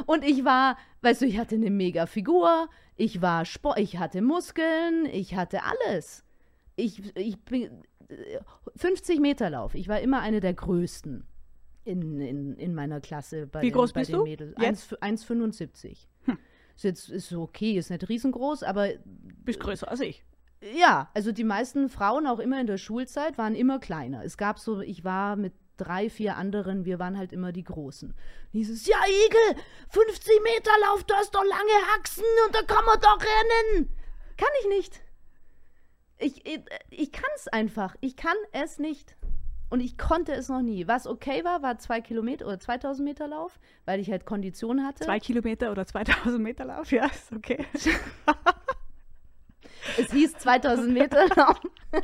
Und 0.06 0.24
ich 0.24 0.44
war, 0.44 0.76
weißt 1.00 1.22
du, 1.22 1.26
ich 1.26 1.38
hatte 1.38 1.56
eine 1.56 1.70
mega 1.70 2.06
Figur, 2.06 2.68
ich 2.96 3.20
war 3.20 3.44
Sport, 3.44 3.78
ich 3.80 3.98
hatte 3.98 4.22
Muskeln, 4.22 5.06
ich 5.06 5.34
hatte 5.34 5.60
alles. 5.62 6.24
Ich, 6.76 7.16
ich 7.16 7.42
bin 7.44 7.82
äh, 8.08 8.38
50 8.76 9.18
Meter 9.20 9.50
Lauf. 9.50 9.74
Ich 9.74 9.88
war 9.88 10.00
immer 10.00 10.20
eine 10.20 10.40
der 10.40 10.54
größten 10.54 11.26
in, 11.84 12.20
in, 12.20 12.56
in 12.56 12.74
meiner 12.74 13.00
Klasse 13.00 13.46
bei 13.46 13.62
Wie 13.62 13.66
den, 13.70 13.74
groß 13.74 13.92
bei 13.92 14.00
bist 14.00 14.10
den 14.12 14.18
du 14.18 14.24
Mädels. 14.24 14.54
jetzt? 14.58 14.96
1 15.02 15.26
1,75. 15.28 16.06
Ist 16.74 16.84
jetzt 16.84 17.08
ist 17.10 17.32
okay, 17.32 17.76
ist 17.76 17.90
nicht 17.90 18.08
riesengroß, 18.08 18.62
aber 18.62 18.88
bist 19.04 19.60
größer 19.60 19.88
als 19.90 20.00
ich. 20.00 20.24
ja, 20.74 21.10
also 21.12 21.32
die 21.32 21.44
meisten 21.44 21.88
Frauen 21.88 22.26
auch 22.26 22.38
immer 22.38 22.60
in 22.60 22.66
der 22.66 22.78
Schulzeit 22.78 23.36
waren 23.36 23.54
immer 23.54 23.78
kleiner. 23.78 24.24
Es 24.24 24.36
gab 24.36 24.58
so, 24.58 24.80
ich 24.80 25.04
war 25.04 25.36
mit 25.36 25.52
drei, 25.76 26.08
vier 26.08 26.36
anderen, 26.36 26.84
wir 26.84 26.98
waren 26.98 27.18
halt 27.18 27.32
immer 27.32 27.52
die 27.52 27.64
Großen. 27.64 28.14
Dieses, 28.52 28.86
ja, 28.86 28.96
Igel, 29.26 29.62
50 29.90 30.32
Meter 30.42 30.70
Lauf, 30.82 31.04
du 31.04 31.14
hast 31.14 31.34
doch 31.34 31.44
lange 31.44 31.92
Haxen 31.94 32.24
und 32.46 32.54
da 32.54 32.62
kann 32.62 32.84
man 32.84 33.00
doch 33.00 33.18
rennen. 33.20 33.88
Kann 34.36 34.48
ich 34.62 34.68
nicht. 34.68 35.00
Ich, 36.18 36.46
ich, 36.46 36.60
ich 36.90 37.12
kann 37.12 37.30
es 37.36 37.48
einfach. 37.48 37.96
Ich 38.00 38.16
kann 38.16 38.36
es 38.52 38.78
nicht. 38.78 39.16
Und 39.72 39.80
ich 39.80 39.96
konnte 39.96 40.34
es 40.34 40.50
noch 40.50 40.60
nie. 40.60 40.86
Was 40.86 41.06
okay 41.06 41.44
war, 41.44 41.62
war 41.62 41.78
zwei 41.78 42.02
Kilometer 42.02 42.44
oder 42.44 42.60
2000 42.60 43.08
Meter 43.08 43.26
Lauf, 43.26 43.58
weil 43.86 44.00
ich 44.00 44.10
halt 44.10 44.26
Kondition 44.26 44.84
hatte. 44.84 45.06
Zwei 45.06 45.18
Kilometer 45.18 45.72
oder 45.72 45.86
2000 45.86 46.42
Meter 46.42 46.66
Lauf, 46.66 46.92
ja, 46.92 47.06
ist 47.06 47.32
okay. 47.32 47.64
Es 49.98 50.12
hieß 50.12 50.34
2000 50.34 50.92
Meter 50.92 51.26
Lauf. 51.36 51.58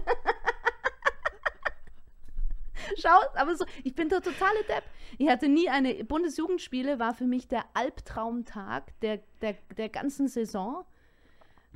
Schau, 2.97 3.19
aber 3.35 3.55
so, 3.55 3.67
ich 3.85 3.95
bin 3.95 4.09
der 4.09 4.23
totale 4.23 4.65
Depp. 4.67 4.85
Ich 5.19 5.29
hatte 5.29 5.47
nie 5.47 5.69
eine, 5.69 5.93
Bundesjugendspiele 6.05 6.99
war 6.99 7.13
für 7.13 7.27
mich 7.27 7.49
der 7.49 7.67
Albtraumtag 7.75 8.99
der, 9.01 9.21
der, 9.43 9.57
der 9.77 9.91
ganzen 9.91 10.29
Saison. 10.29 10.87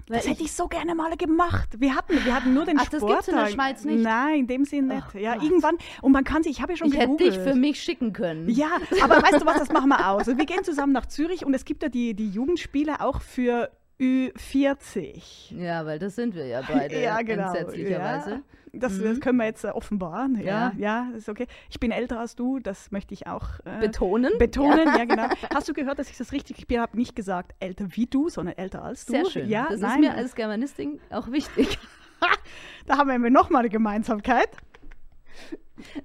Das 0.07 0.27
hätte 0.29 0.43
ich 0.43 0.53
so 0.53 0.69
gerne 0.69 0.95
mal 0.95 1.17
gemacht. 1.17 1.69
Wir 1.79 1.95
hatten, 1.95 2.25
wir 2.25 2.35
hatten 2.35 2.53
nur 2.55 2.65
den 2.65 2.79
Ach, 2.79 2.89
das 2.89 3.01
Sporttag. 3.01 3.17
gibt's 3.25 3.29
in 3.29 3.37
der 3.37 3.47
Schweiz 3.47 3.85
nicht? 3.85 4.03
Nein, 4.03 4.41
in 4.41 4.47
dem 4.47 4.65
Sinne 4.65 4.95
nicht. 4.97 5.07
Ach 5.09 5.15
ja, 5.15 5.35
Gott. 5.35 5.43
irgendwann. 5.45 5.79
Und 6.03 6.13
man 6.13 6.25
kann 6.25 6.43
sich, 6.43 6.53
ich 6.53 6.63
habe 6.63 6.73
ja 6.73 6.77
schon 6.77 6.89
ich 6.89 6.95
hätte 6.95 7.07
gegoogelt. 7.07 7.37
dich 7.37 7.43
für 7.43 7.55
mich 7.55 7.81
schicken 7.83 8.13
können. 8.13 8.49
Ja, 8.51 8.71
aber 9.03 9.23
weißt 9.23 9.41
du 9.41 9.47
was, 9.47 9.59
das 9.59 9.71
machen 9.71 9.89
wir 9.89 10.09
aus. 10.09 10.27
Wir 10.27 10.35
gehen 10.47 10.65
zusammen 10.65 10.93
nach 10.93 11.07
Zürich 11.07 11.45
und 11.47 11.55
es 11.55 11.65
gibt 11.65 11.83
ja 11.83 11.89
die, 11.89 12.15
die 12.15 12.29
Jugendspiele 12.31 13.01
auch 13.01 13.21
für 13.23 13.71
Ü40. 14.01 15.55
Ja, 15.57 15.87
weil 15.87 15.99
das 15.99 16.17
sind 16.17 16.35
wir 16.35 16.47
ja 16.47 16.63
beide. 16.69 17.01
ja, 17.01 17.23
genau. 17.23 17.49
Entsetzlicherweise. 17.55 18.31
Ja. 18.31 18.41
Das, 18.75 18.95
Mhm. 18.95 19.05
das 19.05 19.21
können 19.21 19.39
wir 19.39 19.45
jetzt 19.45 19.65
äh, 19.65 19.69
offenbaren. 19.69 20.37
Ja, 20.41 20.73
Ja. 20.77 21.09
ja, 21.11 21.17
ist 21.17 21.29
okay. 21.29 21.47
Ich 21.69 21.79
bin 21.79 21.91
älter 21.91 22.19
als 22.21 22.35
du, 22.37 22.59
das 22.59 22.91
möchte 22.91 23.13
ich 23.13 23.27
auch 23.27 23.61
äh, 23.67 23.81
Betonen. 23.81 24.33
betonen. 24.39 24.87
Ja. 24.87 25.05
genau. 25.05 25.29
Hast 25.55 25.69
du 25.69 25.75
gehört, 25.75 25.99
dass 25.99 26.09
ich 26.09 26.17
das 26.17 26.33
richtig, 26.33 26.65
ich 26.67 26.79
habe 26.79 26.97
nicht 26.97 27.15
gesagt 27.15 27.55
älter 27.61 27.87
wie 27.91 28.07
du, 28.07 28.29
sondern 28.31 28.57
älter 28.57 28.83
als 28.83 29.05
du. 29.05 29.13
Sehr 29.13 29.27
schön. 29.27 29.49
Ja, 29.49 29.67
das 29.69 29.81
nein, 29.81 30.03
ist 30.03 30.09
mir 30.11 30.15
als 30.17 30.35
Germanistin 30.35 31.01
auch 31.11 31.31
wichtig. 31.31 31.79
da 32.87 32.97
haben 32.99 33.11
wir 33.23 33.31
nochmal 33.31 33.61
eine 33.61 33.69
Gemeinsamkeit. 33.69 34.49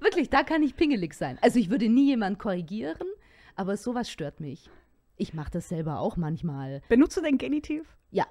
Wirklich, 0.00 0.28
da 0.30 0.42
kann 0.42 0.62
ich 0.62 0.76
pingelig 0.76 1.14
sein. 1.14 1.38
Also 1.40 1.58
ich 1.58 1.70
würde 1.70 1.88
nie 1.88 2.06
jemand 2.06 2.38
korrigieren, 2.38 3.06
aber 3.54 3.76
sowas 3.76 4.10
stört 4.10 4.40
mich. 4.40 4.68
Ich 5.16 5.32
mache 5.34 5.50
das 5.52 5.68
selber 5.68 6.00
auch 6.00 6.16
manchmal. 6.16 6.82
Benutzt 6.88 7.16
du 7.16 7.20
den 7.22 7.38
Genitiv? 7.38 7.96
Ja, 8.10 8.26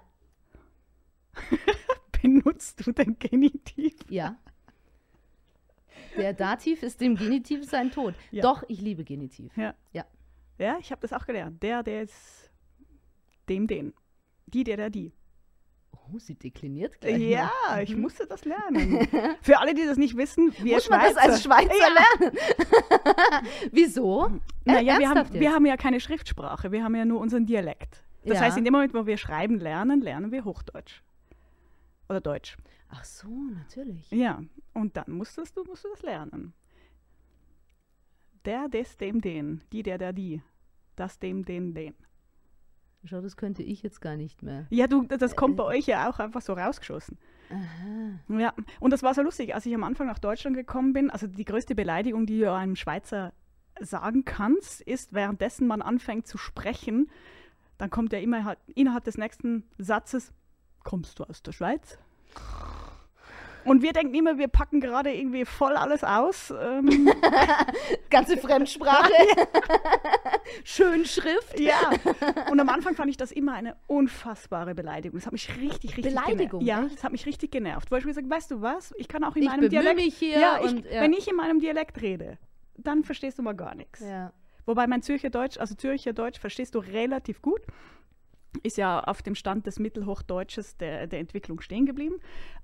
Benutzt 2.22 2.86
du 2.86 2.92
den 2.92 3.18
Genitiv? 3.20 3.94
ja. 4.10 4.36
Der 6.16 6.34
Dativ 6.34 6.82
ist 6.84 7.00
dem 7.02 7.16
Genitiv 7.16 7.64
sein 7.70 7.92
Tod. 7.92 8.16
Ja. 8.32 8.42
Doch, 8.42 8.64
ich 8.68 8.82
liebe 8.82 9.04
Genitiv. 9.04 9.56
Ja. 9.56 9.74
Ja. 9.94 10.06
Ja, 10.58 10.78
ich 10.80 10.92
habe 10.92 11.02
das 11.02 11.14
auch 11.14 11.26
gelernt. 11.28 11.62
Der, 11.62 11.84
der 11.84 12.04
ist 12.04 12.50
dem, 13.50 13.68
den. 13.68 13.94
Die, 14.48 14.64
der, 14.64 14.78
der, 14.78 14.90
die. 14.90 15.12
Oh, 15.92 16.18
sie 16.18 16.34
dekliniert 16.36 17.00
gleich. 17.02 17.20
Ja, 17.22 17.52
noch. 17.70 17.78
ich 17.82 17.96
musste 17.96 18.26
das 18.26 18.46
lernen. 18.46 19.08
Für 19.42 19.60
alle, 19.60 19.74
die 19.76 19.86
das 19.86 19.98
nicht 19.98 20.18
wissen, 20.18 20.54
wir 20.64 20.76
Muss 20.76 20.90
man 20.90 21.02
das 21.02 21.18
als 21.18 21.44
Schweizer- 21.44 21.70
Schweizer 21.70 21.94
lernen? 22.20 22.38
Wieso? 23.72 24.32
Naja, 24.66 24.96
Äh, 24.96 25.00
wir 25.00 25.10
haben, 25.10 25.34
wir 25.34 25.52
haben 25.54 25.66
ja 25.66 25.78
keine 25.78 26.00
Schriftsprache, 26.00 26.72
wir 26.72 26.84
haben 26.84 26.96
ja 26.96 27.06
nur 27.06 27.20
unseren 27.20 27.46
Dialekt. 27.46 28.04
Das 28.26 28.36
Ja. 28.38 28.42
heißt, 28.46 28.58
in 28.58 28.64
dem 28.64 28.72
Moment, 28.74 28.94
wo 28.94 29.06
wir 29.06 29.18
schreiben 29.18 29.60
lernen, 29.60 30.02
lernen 30.02 30.32
wir 30.32 30.46
Hochdeutsch. 30.46 31.02
Oder 32.10 32.22
Deutsch. 32.22 32.58
Ach 32.90 33.04
so, 33.04 33.28
natürlich. 33.28 34.10
Ja, 34.12 34.42
und 34.74 34.96
dann 34.96 35.12
musstest 35.12 35.58
du, 35.58 35.64
musst 35.64 35.84
du 35.84 35.90
das 35.90 36.02
lernen. 36.02 36.54
Der, 38.46 38.70
des, 38.70 38.98
dem, 38.98 39.20
den. 39.20 39.62
Die, 39.74 39.84
der, 39.84 39.98
der, 39.98 40.14
die. 40.14 40.42
Das, 40.96 41.20
dem, 41.20 41.44
den, 41.44 41.74
den. 41.74 41.96
Schau, 43.04 43.22
das 43.22 43.38
könnte 43.38 43.64
ich 43.64 43.84
jetzt 43.84 44.02
gar 44.02 44.16
nicht 44.16 44.42
mehr. 44.42 44.68
Ja, 44.70 44.88
du, 44.88 45.04
das 45.04 45.36
kommt 45.36 45.58
bei 45.58 45.64
euch 45.64 45.86
ja 45.86 46.10
auch 46.10 46.20
einfach 46.20 46.42
so 46.42 46.54
rausgeschossen. 46.54 47.18
Aha. 47.50 48.40
Ja, 48.40 48.54
und 48.80 48.92
das 48.92 49.04
war 49.04 49.14
so 49.14 49.22
lustig, 49.22 49.54
als 49.56 49.66
ich 49.66 49.74
am 49.74 49.84
Anfang 49.84 50.08
nach 50.08 50.20
Deutschland 50.20 50.56
gekommen 50.56 50.94
bin. 50.94 51.10
Also 51.10 51.28
die 51.28 51.46
größte 51.46 51.76
Beleidigung, 51.76 52.26
die 52.26 52.40
du 52.40 52.54
einem 52.54 52.76
Schweizer 52.76 53.34
sagen 53.80 54.26
kannst, 54.26 54.82
ist, 54.82 55.14
währenddessen 55.14 55.68
man 55.68 55.82
anfängt 55.82 56.28
zu 56.28 56.38
sprechen, 56.38 57.10
dann 57.78 57.90
kommt 57.90 58.12
ja 58.12 58.20
immer 58.20 58.44
halt 58.44 58.60
innerhalb 58.74 59.04
des 59.04 59.18
nächsten 59.18 59.64
Satzes, 59.78 60.34
kommst 60.88 61.20
du 61.20 61.26
aus 61.26 61.44
der 61.44 61.52
Schweiz? 61.52 61.98
Und 63.66 63.82
wir 63.82 63.92
denken 63.92 64.16
immer, 64.16 64.38
wir 64.38 64.48
packen 64.48 64.80
gerade 64.80 65.14
irgendwie 65.14 65.44
voll 65.44 65.76
alles 65.76 66.02
aus. 66.06 66.54
Ähm, 66.58 67.12
Ganze 68.10 68.38
Fremdsprache. 68.38 69.12
Schönschrift. 70.64 71.60
ja. 71.60 71.92
Und 72.50 72.62
am 72.62 72.70
Anfang 72.70 72.96
fand 72.96 73.10
ich 73.10 73.18
das 73.18 73.34
immer 73.34 73.54
eine 73.54 73.76
unfassbare 73.88 74.74
Beleidigung. 74.76 75.20
Das 75.20 75.26
hat 75.26 75.34
mich 75.34 75.50
richtig, 75.58 75.98
richtig 75.98 76.16
Beleidigung. 76.16 76.62
Ja, 76.62 76.84
das 76.90 77.04
hat 77.04 77.12
mich 77.12 77.26
richtig 77.26 77.52
genervt. 77.52 77.92
Weil 77.92 78.00
ich 78.00 78.06
mir 78.06 78.12
gesagt, 78.12 78.30
weißt 78.30 78.52
du 78.52 78.62
was? 78.62 78.94
Ich 78.98 79.10
kann 79.10 79.26
auch 79.26 79.36
in 79.36 79.44
Ich 79.44 79.50
meinem 79.50 79.68
Dialekt. 79.70 79.98
mich 79.98 80.16
hier 80.18 80.40
ja, 80.40 80.60
ich, 80.64 80.72
und- 80.72 80.86
ja. 80.86 81.02
wenn 81.02 81.12
ich 81.12 81.28
in 81.28 81.36
meinem 81.36 81.60
Dialekt 81.60 82.02
rede, 82.02 82.38
dann 82.78 83.04
verstehst 83.04 83.38
du 83.38 83.44
mal 83.44 83.54
gar 83.56 83.76
nichts. 83.76 84.00
Ja. 84.00 84.32
Wobei 84.66 84.88
mein 84.88 85.02
Zürcher 85.02 85.30
Deutsch, 85.30 85.58
also 85.58 85.76
Zürcher 85.76 86.14
Deutsch, 86.14 86.40
verstehst 86.40 86.74
du 86.76 86.80
relativ 86.80 87.42
gut. 87.42 87.60
Ist 88.64 88.78
ja 88.78 89.00
auf 89.02 89.22
dem 89.22 89.36
Stand 89.36 89.66
des 89.66 89.80
Mittelhochdeutsches 89.80 90.78
der, 90.78 91.08
der 91.08 91.20
Entwicklung 91.20 91.62
stehen 91.62 91.86
geblieben. 91.86 92.16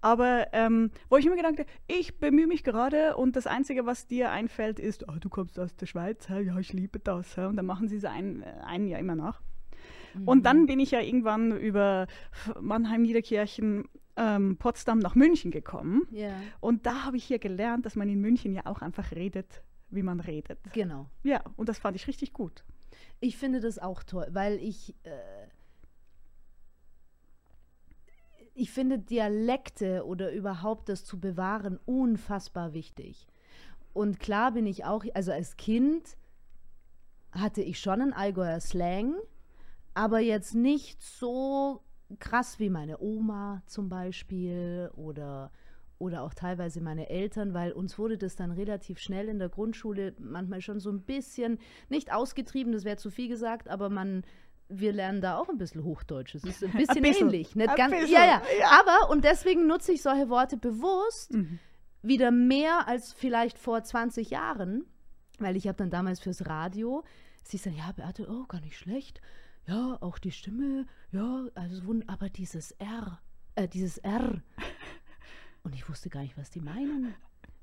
Aber 0.01 0.47
ähm, 0.53 0.91
wo 1.09 1.17
ich 1.17 1.25
mir 1.25 1.35
gedacht 1.35 1.59
habe, 1.59 1.69
ich 1.87 2.19
bemühe 2.19 2.47
mich 2.47 2.63
gerade 2.63 3.15
und 3.15 3.35
das 3.35 3.47
Einzige, 3.47 3.85
was 3.85 4.07
dir 4.07 4.31
einfällt, 4.31 4.79
ist, 4.79 5.07
oh, 5.07 5.15
du 5.19 5.29
kommst 5.29 5.59
aus 5.59 5.75
der 5.75 5.85
Schweiz, 5.85 6.27
ja, 6.27 6.57
ich 6.57 6.73
liebe 6.73 6.99
das. 6.99 7.37
Und 7.37 7.57
dann 7.57 7.65
machen 7.65 7.87
sie 7.87 7.97
es 7.97 8.05
ein, 8.05 8.43
ein 8.43 8.87
Jahr 8.87 8.99
immer 8.99 9.15
nach. 9.15 9.41
Mhm. 10.13 10.27
Und 10.27 10.45
dann 10.45 10.65
bin 10.65 10.79
ich 10.79 10.91
ja 10.91 11.01
irgendwann 11.01 11.57
über 11.57 12.07
Mannheim, 12.59 13.01
Niederkirchen, 13.01 13.85
ähm, 14.15 14.57
Potsdam 14.57 14.99
nach 14.99 15.15
München 15.15 15.51
gekommen. 15.51 16.03
Yeah. 16.11 16.35
Und 16.59 16.85
da 16.85 17.05
habe 17.05 17.17
ich 17.17 17.23
hier 17.23 17.39
gelernt, 17.39 17.85
dass 17.85 17.95
man 17.95 18.09
in 18.09 18.21
München 18.21 18.53
ja 18.53 18.65
auch 18.65 18.81
einfach 18.81 19.11
redet, 19.11 19.63
wie 19.89 20.03
man 20.03 20.19
redet. 20.19 20.59
Genau. 20.73 21.09
Ja, 21.23 21.43
und 21.55 21.69
das 21.69 21.79
fand 21.79 21.95
ich 21.95 22.07
richtig 22.07 22.33
gut. 22.33 22.63
Ich 23.19 23.37
finde 23.37 23.59
das 23.59 23.79
auch 23.79 24.03
toll, 24.03 24.27
weil 24.31 24.59
ich. 24.59 24.95
Äh 25.03 25.42
ich 28.55 28.71
finde 28.71 28.99
Dialekte 28.99 30.05
oder 30.05 30.31
überhaupt 30.31 30.89
das 30.89 31.05
zu 31.05 31.19
bewahren 31.19 31.79
unfassbar 31.85 32.73
wichtig. 32.73 33.27
Und 33.93 34.19
klar 34.19 34.51
bin 34.51 34.65
ich 34.65 34.85
auch, 34.85 35.05
also 35.13 35.31
als 35.31 35.57
Kind 35.57 36.17
hatte 37.31 37.61
ich 37.61 37.79
schon 37.79 38.01
einen 38.01 38.13
Allgäuer 38.13 38.59
Slang, 38.59 39.15
aber 39.93 40.19
jetzt 40.19 40.55
nicht 40.55 41.01
so 41.01 41.81
krass 42.19 42.59
wie 42.59 42.69
meine 42.69 42.99
Oma 42.99 43.63
zum 43.65 43.89
Beispiel 43.89 44.91
oder, 44.95 45.51
oder 45.97 46.21
auch 46.23 46.33
teilweise 46.33 46.81
meine 46.81 47.09
Eltern, 47.09 47.53
weil 47.53 47.71
uns 47.71 47.97
wurde 47.97 48.17
das 48.17 48.35
dann 48.35 48.51
relativ 48.51 48.99
schnell 48.99 49.29
in 49.29 49.39
der 49.39 49.49
Grundschule 49.49 50.13
manchmal 50.19 50.61
schon 50.61 50.79
so 50.79 50.91
ein 50.91 51.01
bisschen, 51.01 51.59
nicht 51.89 52.13
ausgetrieben, 52.13 52.73
das 52.73 52.85
wäre 52.85 52.97
zu 52.97 53.09
viel 53.09 53.29
gesagt, 53.29 53.67
aber 53.67 53.89
man 53.89 54.23
wir 54.69 54.93
lernen 54.93 55.21
da 55.21 55.37
auch 55.37 55.49
ein 55.49 55.57
bisschen 55.57 55.83
Hochdeutsch. 55.83 56.35
Es 56.35 56.43
ist 56.43 56.63
ein 56.63 56.71
bisschen, 56.71 56.97
ein 56.97 57.03
bisschen 57.03 57.27
ähnlich. 57.27 57.55
Nicht 57.55 57.75
ganz, 57.75 57.91
bisschen, 57.91 58.11
ja, 58.11 58.25
ja, 58.25 58.41
ja, 58.59 58.71
Aber, 58.79 59.09
und 59.09 59.23
deswegen 59.23 59.67
nutze 59.67 59.91
ich 59.91 60.01
solche 60.01 60.29
Worte 60.29 60.57
bewusst 60.57 61.33
mhm. 61.33 61.59
wieder 62.01 62.31
mehr 62.31 62.87
als 62.87 63.13
vielleicht 63.13 63.57
vor 63.57 63.83
20 63.83 64.29
Jahren, 64.29 64.85
weil 65.39 65.55
ich 65.55 65.67
habe 65.67 65.77
dann 65.77 65.89
damals 65.89 66.19
fürs 66.19 66.45
Radio, 66.47 67.03
sie 67.43 67.57
sagt, 67.57 67.77
ja, 67.77 67.91
Beate, 67.91 68.27
oh, 68.29 68.45
gar 68.47 68.61
nicht 68.61 68.77
schlecht. 68.77 69.21
Ja, 69.67 69.97
auch 70.01 70.17
die 70.17 70.31
Stimme, 70.31 70.85
ja, 71.11 71.45
also 71.55 71.81
aber 72.07 72.29
dieses 72.29 72.71
R, 72.71 73.21
äh, 73.55 73.67
dieses 73.67 73.97
R. 73.99 74.41
Und 75.63 75.73
ich 75.73 75.87
wusste 75.87 76.09
gar 76.09 76.21
nicht, 76.21 76.37
was 76.37 76.49
die 76.49 76.59
meinen. 76.59 77.13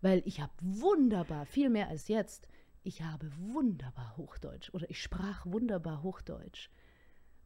Weil 0.01 0.23
ich 0.25 0.41
habe 0.41 0.53
wunderbar, 0.61 1.45
viel 1.45 1.69
mehr 1.69 1.89
als 1.89 2.09
jetzt, 2.09 2.49
ich 2.83 3.03
habe 3.03 3.31
wunderbar 3.37 4.17
Hochdeutsch 4.17 4.71
oder 4.73 4.89
ich 4.89 5.03
sprach 5.03 5.45
wunderbar 5.45 6.03
Hochdeutsch. 6.03 6.71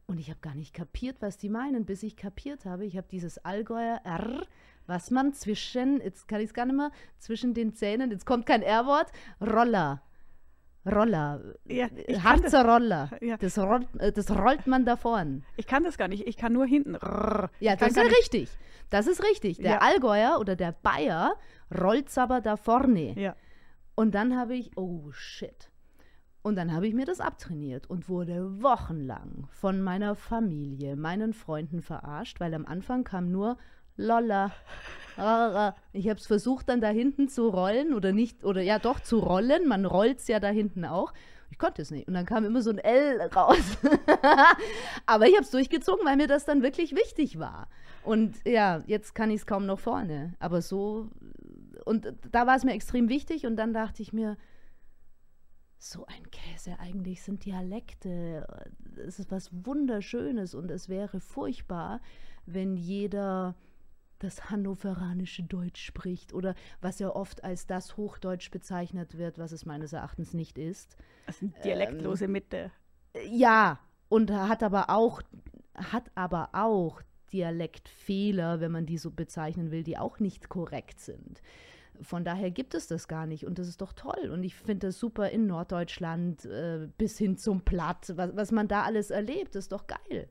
Und 0.07 0.19
ich 0.19 0.29
habe 0.29 0.39
gar 0.39 0.53
nicht 0.53 0.73
kapiert, 0.73 1.17
was 1.19 1.37
die 1.37 1.49
meinen, 1.49 1.85
bis 1.85 2.03
ich 2.03 2.15
kapiert 2.15 2.65
habe. 2.65 2.85
Ich 2.85 2.95
habe 2.95 3.07
dieses 3.09 3.39
Allgäuer 3.39 4.01
R, 4.03 4.45
was 4.85 5.09
man 5.09 5.33
zwischen, 5.33 5.99
jetzt 5.99 6.27
kann 6.27 6.41
ich 6.41 6.47
es 6.47 6.53
gar 6.53 6.65
nicht 6.65 6.75
mehr, 6.75 6.91
zwischen 7.17 7.53
den 7.53 7.73
Zähnen, 7.73 8.11
jetzt 8.11 8.25
kommt 8.25 8.45
kein 8.45 8.61
R-Wort, 8.61 9.11
Roller. 9.41 10.01
Roller. 10.85 11.41
Ja, 11.65 11.87
Harzer 12.23 12.63
Roller. 12.63 13.09
Ja. 13.19 13.37
Das, 13.37 13.57
rollt, 13.57 13.87
äh, 13.97 14.11
das 14.11 14.29
rollt 14.29 14.67
man 14.67 14.85
da 14.85 14.95
vorn. 14.95 15.43
Ich 15.57 15.65
kann 15.65 15.83
das 15.83 15.97
gar 15.97 16.07
nicht. 16.07 16.27
Ich 16.27 16.37
kann 16.37 16.53
nur 16.53 16.67
hinten. 16.67 16.95
Rrr. 16.95 17.49
Ja, 17.59 17.75
das 17.75 17.97
ist 17.97 18.17
richtig. 18.19 18.49
Das 18.91 19.07
ist 19.07 19.23
richtig. 19.23 19.57
Der 19.57 19.71
ja. 19.71 19.77
Allgäuer 19.79 20.37
oder 20.39 20.55
der 20.55 20.73
Bayer 20.73 21.37
rollt 21.75 22.15
aber 22.17 22.39
da 22.39 22.55
vorne. 22.55 23.19
Ja. 23.19 23.35
Und 23.95 24.13
dann 24.13 24.37
habe 24.37 24.55
ich, 24.55 24.77
oh 24.77 25.11
shit. 25.11 25.71
Und 26.45 26.57
dann 26.57 26.71
habe 26.71 26.85
ich 26.85 26.93
mir 26.93 27.05
das 27.05 27.21
abtrainiert 27.21 27.89
und 27.89 28.07
wurde 28.07 28.61
wochenlang 28.61 29.47
von 29.49 29.81
meiner 29.81 30.13
Familie, 30.13 30.95
meinen 30.95 31.33
Freunden 31.33 31.81
verarscht, 31.81 32.39
weil 32.39 32.53
am 32.53 32.67
Anfang 32.67 33.03
kam 33.03 33.31
nur 33.31 33.57
Lolla. 33.97 34.51
Ich 35.91 36.07
habe 36.07 36.19
es 36.19 36.27
versucht, 36.27 36.69
dann 36.69 36.81
da 36.81 36.89
hinten 36.89 37.29
zu 37.29 37.47
rollen 37.47 37.95
oder 37.95 38.11
nicht, 38.11 38.43
oder 38.43 38.61
ja 38.61 38.77
doch 38.77 38.99
zu 38.99 39.17
rollen. 39.17 39.67
Man 39.67 39.85
rollt 39.85 40.19
es 40.19 40.27
ja 40.27 40.39
da 40.39 40.49
hinten 40.49 40.85
auch. 40.85 41.13
Ich 41.49 41.57
konnte 41.57 41.81
es 41.81 41.89
nicht. 41.89 42.07
Und 42.07 42.13
dann 42.13 42.27
kam 42.27 42.45
immer 42.45 42.61
so 42.61 42.69
ein 42.69 42.77
L 42.77 43.21
raus. 43.35 43.79
Aber 45.07 45.25
ich 45.25 45.33
habe 45.33 45.45
es 45.45 45.49
durchgezogen, 45.49 46.05
weil 46.05 46.15
mir 46.15 46.27
das 46.27 46.45
dann 46.45 46.61
wirklich 46.61 46.95
wichtig 46.95 47.39
war. 47.39 47.69
Und 48.03 48.35
ja, 48.45 48.83
jetzt 48.85 49.15
kann 49.15 49.31
ich 49.31 49.37
es 49.37 49.45
kaum 49.47 49.65
noch 49.65 49.79
vorne. 49.79 50.35
Aber 50.37 50.61
so, 50.61 51.09
und 51.85 52.13
da 52.31 52.45
war 52.45 52.55
es 52.55 52.63
mir 52.63 52.73
extrem 52.73 53.09
wichtig. 53.09 53.47
Und 53.47 53.55
dann 53.55 53.73
dachte 53.73 54.03
ich 54.03 54.13
mir, 54.13 54.37
so 55.77 56.05
ein 56.05 56.31
Käse, 56.31 56.79
eigentlich 56.79 57.21
sind 57.21 57.45
Dialekte, 57.45 58.47
es 59.05 59.19
ist 59.19 59.31
was 59.31 59.49
Wunderschönes 59.51 60.55
und 60.55 60.71
es 60.71 60.89
wäre 60.89 61.19
furchtbar, 61.19 62.01
wenn 62.45 62.75
jeder 62.75 63.55
das 64.19 64.49
hannoveranische 64.49 65.43
Deutsch 65.43 65.83
spricht 65.83 66.33
oder 66.33 66.55
was 66.81 66.99
ja 66.99 67.09
oft 67.09 67.43
als 67.43 67.67
das 67.67 67.97
Hochdeutsch 67.97 68.49
bezeichnet 68.49 69.17
wird, 69.17 69.37
was 69.37 69.51
es 69.51 69.65
meines 69.65 69.93
Erachtens 69.93 70.33
nicht 70.33 70.57
ist. 70.57 70.97
Das 71.27 71.39
sind 71.39 71.53
dialektlose 71.63 72.25
ähm, 72.25 72.31
Mitte. 72.31 72.71
Ja, 73.29 73.79
und 74.09 74.31
hat 74.31 74.63
aber 74.63 74.89
auch 74.89 75.21
hat 75.75 76.09
aber 76.15 76.49
auch 76.53 77.01
Dialektfehler, 77.33 78.61
wenn 78.61 78.71
man 78.71 78.85
die 78.85 78.97
so 78.97 79.11
bezeichnen 79.11 79.71
will, 79.71 79.83
die 79.83 79.97
auch 79.97 80.19
nicht 80.19 80.47
korrekt 80.47 80.99
sind. 81.01 81.41
Von 82.01 82.23
daher 82.23 82.51
gibt 82.51 82.73
es 82.73 82.87
das 82.87 83.07
gar 83.07 83.25
nicht 83.25 83.45
und 83.45 83.59
das 83.59 83.67
ist 83.67 83.81
doch 83.81 83.93
toll. 83.93 84.29
Und 84.31 84.43
ich 84.43 84.55
finde 84.55 84.87
das 84.87 84.99
super 84.99 85.29
in 85.29 85.47
Norddeutschland 85.47 86.45
äh, 86.45 86.87
bis 86.97 87.17
hin 87.17 87.37
zum 87.37 87.61
Platt, 87.61 88.13
was, 88.15 88.35
was 88.35 88.51
man 88.51 88.67
da 88.67 88.83
alles 88.83 89.11
erlebt, 89.11 89.55
ist 89.55 89.71
doch 89.71 89.87
geil. 89.87 90.27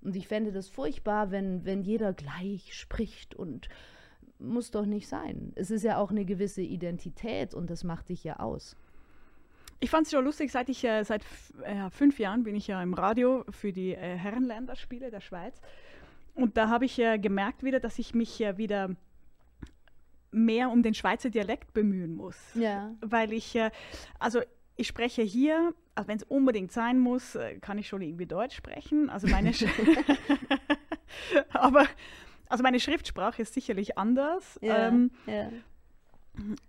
Und 0.00 0.16
ich 0.16 0.28
fände 0.28 0.52
das 0.52 0.68
furchtbar, 0.68 1.30
wenn, 1.30 1.64
wenn 1.64 1.82
jeder 1.82 2.12
gleich 2.12 2.74
spricht 2.74 3.34
und 3.34 3.68
muss 4.38 4.70
doch 4.70 4.86
nicht 4.86 5.08
sein. 5.08 5.52
Es 5.54 5.70
ist 5.70 5.82
ja 5.82 5.98
auch 5.98 6.10
eine 6.10 6.24
gewisse 6.24 6.62
Identität 6.62 7.54
und 7.54 7.70
das 7.70 7.84
macht 7.84 8.10
dich 8.10 8.24
ja 8.24 8.38
aus. 8.40 8.76
Ich 9.80 9.90
fand 9.90 10.06
es 10.06 10.12
schon 10.12 10.24
lustig, 10.24 10.50
seit 10.50 10.68
ich 10.68 10.84
äh, 10.84 11.04
seit 11.04 11.22
äh, 11.62 11.90
fünf 11.90 12.18
Jahren 12.18 12.44
bin 12.44 12.54
ich 12.54 12.66
ja 12.66 12.82
im 12.82 12.94
Radio 12.94 13.44
für 13.50 13.72
die 13.72 13.94
äh, 13.94 14.16
Herrenländerspiele 14.16 15.10
der 15.10 15.20
Schweiz. 15.20 15.60
Und 16.34 16.56
da 16.56 16.68
habe 16.68 16.84
ich 16.84 16.98
äh, 16.98 17.18
gemerkt 17.18 17.62
wieder, 17.62 17.80
dass 17.80 17.98
ich 17.98 18.14
mich 18.14 18.40
äh, 18.40 18.56
wieder 18.56 18.90
mehr 20.34 20.70
um 20.70 20.82
den 20.82 20.94
Schweizer 20.94 21.30
Dialekt 21.30 21.72
bemühen 21.72 22.14
muss. 22.14 22.36
Ja. 22.54 22.94
Weil 23.00 23.32
ich, 23.32 23.54
äh, 23.56 23.70
also 24.18 24.40
ich 24.76 24.88
spreche 24.88 25.22
hier, 25.22 25.74
also 25.94 26.08
wenn 26.08 26.16
es 26.16 26.24
unbedingt 26.24 26.72
sein 26.72 26.98
muss, 26.98 27.34
äh, 27.36 27.58
kann 27.60 27.78
ich 27.78 27.88
schon 27.88 28.02
irgendwie 28.02 28.26
Deutsch 28.26 28.56
sprechen. 28.56 29.08
Also 29.10 29.28
meine, 29.28 29.52
aber 31.50 31.86
also 32.48 32.62
meine 32.62 32.80
Schriftsprache 32.80 33.42
ist 33.42 33.54
sicherlich 33.54 33.96
anders. 33.98 34.58
Ja, 34.62 34.88
ähm, 34.88 35.10
ja. 35.26 35.50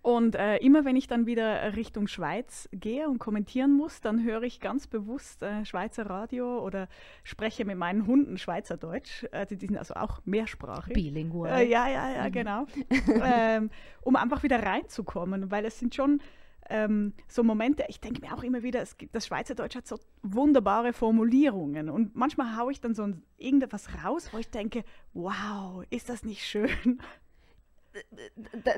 Und 0.01 0.36
äh, 0.36 0.58
immer 0.58 0.86
wenn 0.86 0.95
ich 0.95 1.08
dann 1.08 1.25
wieder 1.25 1.75
Richtung 1.75 2.08
Schweiz 2.08 2.69
gehe 2.71 3.10
und 3.10 3.17
kommentieren 3.17 3.73
muss, 3.73 3.99
dann 3.99 4.23
höre 4.23 4.43
ich 4.43 4.60
ganz 4.60 4.86
bewusst 4.86 5.41
äh, 5.41 5.65
Schweizer 5.65 6.06
Radio 6.08 6.60
oder 6.63 6.88
spreche 7.23 7.65
mit 7.65 7.78
meinen 7.78 8.06
Hunden 8.06 8.38
Schweizerdeutsch. 8.38 9.25
Äh, 9.32 9.47
die, 9.47 9.56
sind 9.56 9.78
also 9.78 9.95
auch 9.95 10.21
mehrsprachig. 10.25 10.93
Bilingual. 10.93 11.62
Äh, 11.62 11.67
ja, 11.67 11.88
ja, 11.88 12.12
ja, 12.12 12.28
mhm. 12.28 12.32
genau. 12.32 12.65
ähm, 13.23 13.71
um 14.01 14.15
einfach 14.15 14.43
wieder 14.43 14.62
reinzukommen, 14.62 15.49
weil 15.49 15.65
es 15.65 15.80
sind 15.80 15.95
schon 15.95 16.21
ähm, 16.69 17.13
so 17.28 17.43
Momente, 17.43 17.86
ich 17.88 17.99
denke 17.99 18.21
mir 18.21 18.34
auch 18.34 18.43
immer 18.43 18.63
wieder, 18.63 18.82
es 18.82 18.97
gibt, 18.97 19.15
das 19.15 19.28
Schweizerdeutsch 19.28 19.75
hat 19.75 19.88
so 19.88 19.99
wunderbare 20.23 20.93
Formulierungen 20.93 21.89
und 21.89 22.15
manchmal 22.15 22.58
haue 22.58 22.71
ich 22.71 22.82
dann 22.82 22.95
so 22.95 23.08
irgendetwas 23.38 24.04
raus, 24.04 24.30
wo 24.32 24.38
ich 24.38 24.49
denke, 24.49 24.84
wow, 25.13 25.84
ist 25.89 26.10
das 26.10 26.23
nicht 26.23 26.43
schön? 26.43 26.99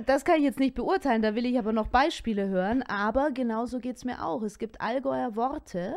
Das 0.06 0.25
kann 0.25 0.38
ich 0.38 0.43
jetzt 0.43 0.60
nicht 0.60 0.75
beurteilen, 0.75 1.21
da 1.21 1.36
will 1.36 1.45
ich 1.45 1.58
aber 1.58 1.73
noch 1.73 1.88
Beispiele 1.88 2.47
hören, 2.47 2.84
aber 2.84 3.32
genauso 3.32 3.80
geht 3.80 3.97
es 3.97 4.06
mir 4.06 4.23
auch. 4.23 4.43
Es 4.43 4.60
gibt 4.60 4.82
Allgäuer 4.82 5.36
Worte, 5.36 5.95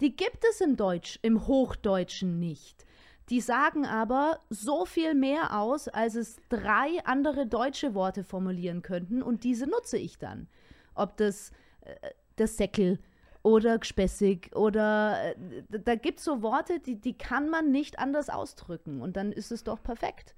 die 0.00 0.16
gibt 0.16 0.44
es 0.48 0.60
im 0.60 0.76
Deutsch, 0.76 1.18
im 1.22 1.46
Hochdeutschen 1.46 2.38
nicht. 2.38 2.86
Die 3.28 3.40
sagen 3.40 3.86
aber 3.86 4.40
so 4.48 4.86
viel 4.86 5.14
mehr 5.14 5.58
aus, 5.58 5.86
als 5.88 6.16
es 6.16 6.36
drei 6.48 7.04
andere 7.04 7.46
deutsche 7.46 7.94
Worte 7.94 8.24
formulieren 8.24 8.82
könnten 8.82 9.22
und 9.22 9.44
diese 9.44 9.68
nutze 9.68 9.98
ich 9.98 10.18
dann. 10.18 10.48
Ob 10.94 11.16
das 11.16 11.52
äh, 11.82 12.10
das 12.36 12.56
Säckel 12.56 12.98
oder 13.42 13.78
gespässig 13.78 14.54
oder 14.56 15.34
äh, 15.34 15.34
da 15.68 15.94
gibt 15.94 16.18
es 16.18 16.24
so 16.24 16.42
Worte, 16.42 16.80
die, 16.80 16.96
die 17.00 17.16
kann 17.16 17.48
man 17.48 17.70
nicht 17.70 17.98
anders 17.98 18.30
ausdrücken 18.30 19.00
und 19.00 19.16
dann 19.16 19.32
ist 19.32 19.52
es 19.52 19.62
doch 19.64 19.82
perfekt. 19.82 20.34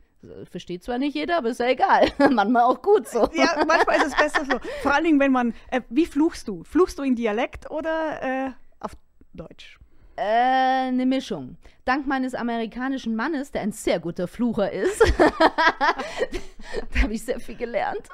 Versteht 0.51 0.85
zwar 0.85 0.99
nicht 0.99 1.14
jeder, 1.14 1.39
aber 1.39 1.51
ist 1.51 1.61
ja 1.61 1.66
egal. 1.66 2.11
manchmal 2.31 2.62
auch 2.62 2.81
gut 2.81 3.09
so. 3.09 3.29
Ja, 3.35 3.64
manchmal 3.66 3.97
ist 3.97 4.07
es 4.09 4.16
besser 4.16 4.45
so. 4.45 4.59
Vor 4.83 4.95
allen 4.95 5.05
Dingen, 5.05 5.20
wenn 5.20 5.33
man, 5.33 5.55
äh, 5.70 5.81
wie 5.91 6.07
fluchst 6.07 6.47
du? 6.47 6.62
Fluchst 6.64 6.99
du 6.99 7.03
in 7.03 7.16
Dialekt 7.16 7.70
oder 7.70 8.23
äh, 8.23 8.51
auf 8.79 8.93
Deutsch? 9.33 9.79
Äh, 10.14 10.89
eine 10.89 11.07
Mischung. 11.07 11.57
Dank 11.85 12.07
meines 12.07 12.35
amerikanischen 12.35 13.16
Mannes, 13.16 13.51
der 13.51 13.62
ein 13.62 13.73
sehr 13.73 13.99
guter 13.99 14.29
Flucher 14.29 14.70
ist, 14.70 15.01
da 15.18 17.01
habe 17.03 17.14
ich 17.14 17.25
sehr 17.25 17.41
viel 17.41 17.57
gelernt, 17.57 18.09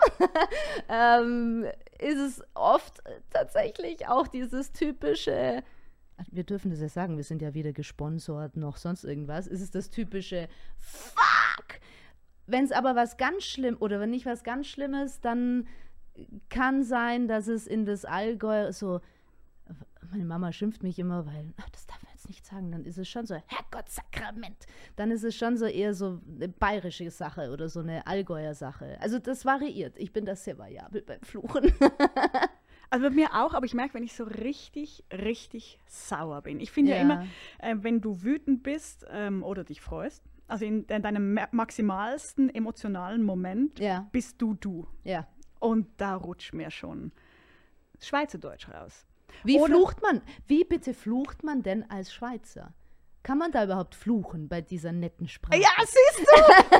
ähm, 0.88 1.66
ist 1.98 2.16
es 2.16 2.42
oft 2.54 3.02
tatsächlich 3.30 4.08
auch 4.08 4.26
dieses 4.28 4.72
typische 4.72 5.62
wir 6.30 6.44
dürfen 6.44 6.70
das 6.70 6.80
ja 6.80 6.88
sagen, 6.88 7.16
wir 7.16 7.24
sind 7.24 7.42
ja 7.42 7.54
weder 7.54 7.72
gesponsert 7.72 8.56
noch 8.56 8.76
sonst 8.76 9.04
irgendwas, 9.04 9.46
ist 9.46 9.60
es 9.60 9.70
das 9.70 9.90
typische 9.90 10.48
Fuck! 10.78 11.80
Wenn 12.48 12.64
es 12.64 12.72
aber 12.72 12.96
was 12.96 13.18
ganz 13.18 13.44
schlimm 13.44 13.76
oder 13.78 14.00
wenn 14.00 14.10
nicht 14.10 14.24
was 14.24 14.42
ganz 14.42 14.66
Schlimmes, 14.66 15.20
dann 15.20 15.68
kann 16.48 16.82
sein, 16.82 17.28
dass 17.28 17.46
es 17.46 17.66
in 17.66 17.84
das 17.84 18.04
Allgäu 18.04 18.72
so. 18.72 19.00
Meine 20.10 20.24
Mama 20.24 20.52
schimpft 20.52 20.82
mich 20.82 20.98
immer, 20.98 21.26
weil, 21.26 21.52
ach, 21.58 21.68
das 21.68 21.86
darf 21.86 22.02
man 22.02 22.10
jetzt 22.14 22.28
nicht 22.28 22.46
sagen, 22.46 22.72
dann 22.72 22.86
ist 22.86 22.96
es 22.96 23.06
schon 23.06 23.26
so, 23.26 23.34
Herrgottsakrament. 23.34 24.66
Dann 24.96 25.10
ist 25.10 25.22
es 25.22 25.36
schon 25.36 25.58
so 25.58 25.66
eher 25.66 25.92
so 25.92 26.22
eine 26.34 26.48
bayerische 26.48 27.10
Sache 27.10 27.50
oder 27.50 27.68
so 27.68 27.80
eine 27.80 28.06
Allgäuer 28.06 28.54
Sache. 28.54 28.96
Also 29.02 29.18
das 29.18 29.44
variiert. 29.44 29.98
Ich 29.98 30.14
bin 30.14 30.24
da 30.24 30.34
sehr 30.34 30.56
variabel 30.56 31.02
beim 31.02 31.20
Fluchen. 31.20 31.70
Also 32.90 33.04
bei 33.04 33.10
mir 33.10 33.34
auch, 33.34 33.52
aber 33.52 33.66
ich 33.66 33.74
merke, 33.74 33.92
wenn 33.92 34.02
ich 34.02 34.14
so 34.14 34.24
richtig, 34.24 35.04
richtig 35.12 35.78
sauer 35.86 36.40
bin. 36.40 36.58
Ich 36.58 36.70
finde 36.70 36.92
ja. 36.92 36.96
ja. 36.96 37.02
immer, 37.02 37.26
äh, 37.58 37.76
wenn 37.80 38.00
du 38.00 38.22
wütend 38.22 38.62
bist 38.62 39.04
ähm, 39.10 39.42
oder 39.42 39.62
dich 39.62 39.82
freust, 39.82 40.24
also 40.48 40.64
in, 40.64 40.84
in 40.84 41.02
deinem 41.02 41.38
maximalsten 41.52 42.52
emotionalen 42.52 43.22
Moment, 43.22 43.78
ja. 43.78 44.08
bist 44.12 44.40
du 44.40 44.54
du. 44.54 44.86
Ja. 45.04 45.26
Und 45.60 45.88
da 45.98 46.16
rutscht 46.16 46.54
mir 46.54 46.70
schon 46.70 47.12
Schweizerdeutsch 48.00 48.68
raus. 48.68 49.06
Wie 49.44 49.58
oder 49.58 49.74
flucht 49.74 50.02
man? 50.02 50.22
Wie 50.46 50.64
bitte 50.64 50.94
flucht 50.94 51.44
man 51.44 51.62
denn 51.62 51.88
als 51.90 52.12
Schweizer? 52.12 52.72
Kann 53.22 53.38
man 53.38 53.52
da 53.52 53.64
überhaupt 53.64 53.94
fluchen 53.94 54.48
bei 54.48 54.60
dieser 54.60 54.92
netten 54.92 55.28
Sprache? 55.28 55.60
Ja, 55.60 55.68
siehst 55.78 56.20
du! 56.20 56.78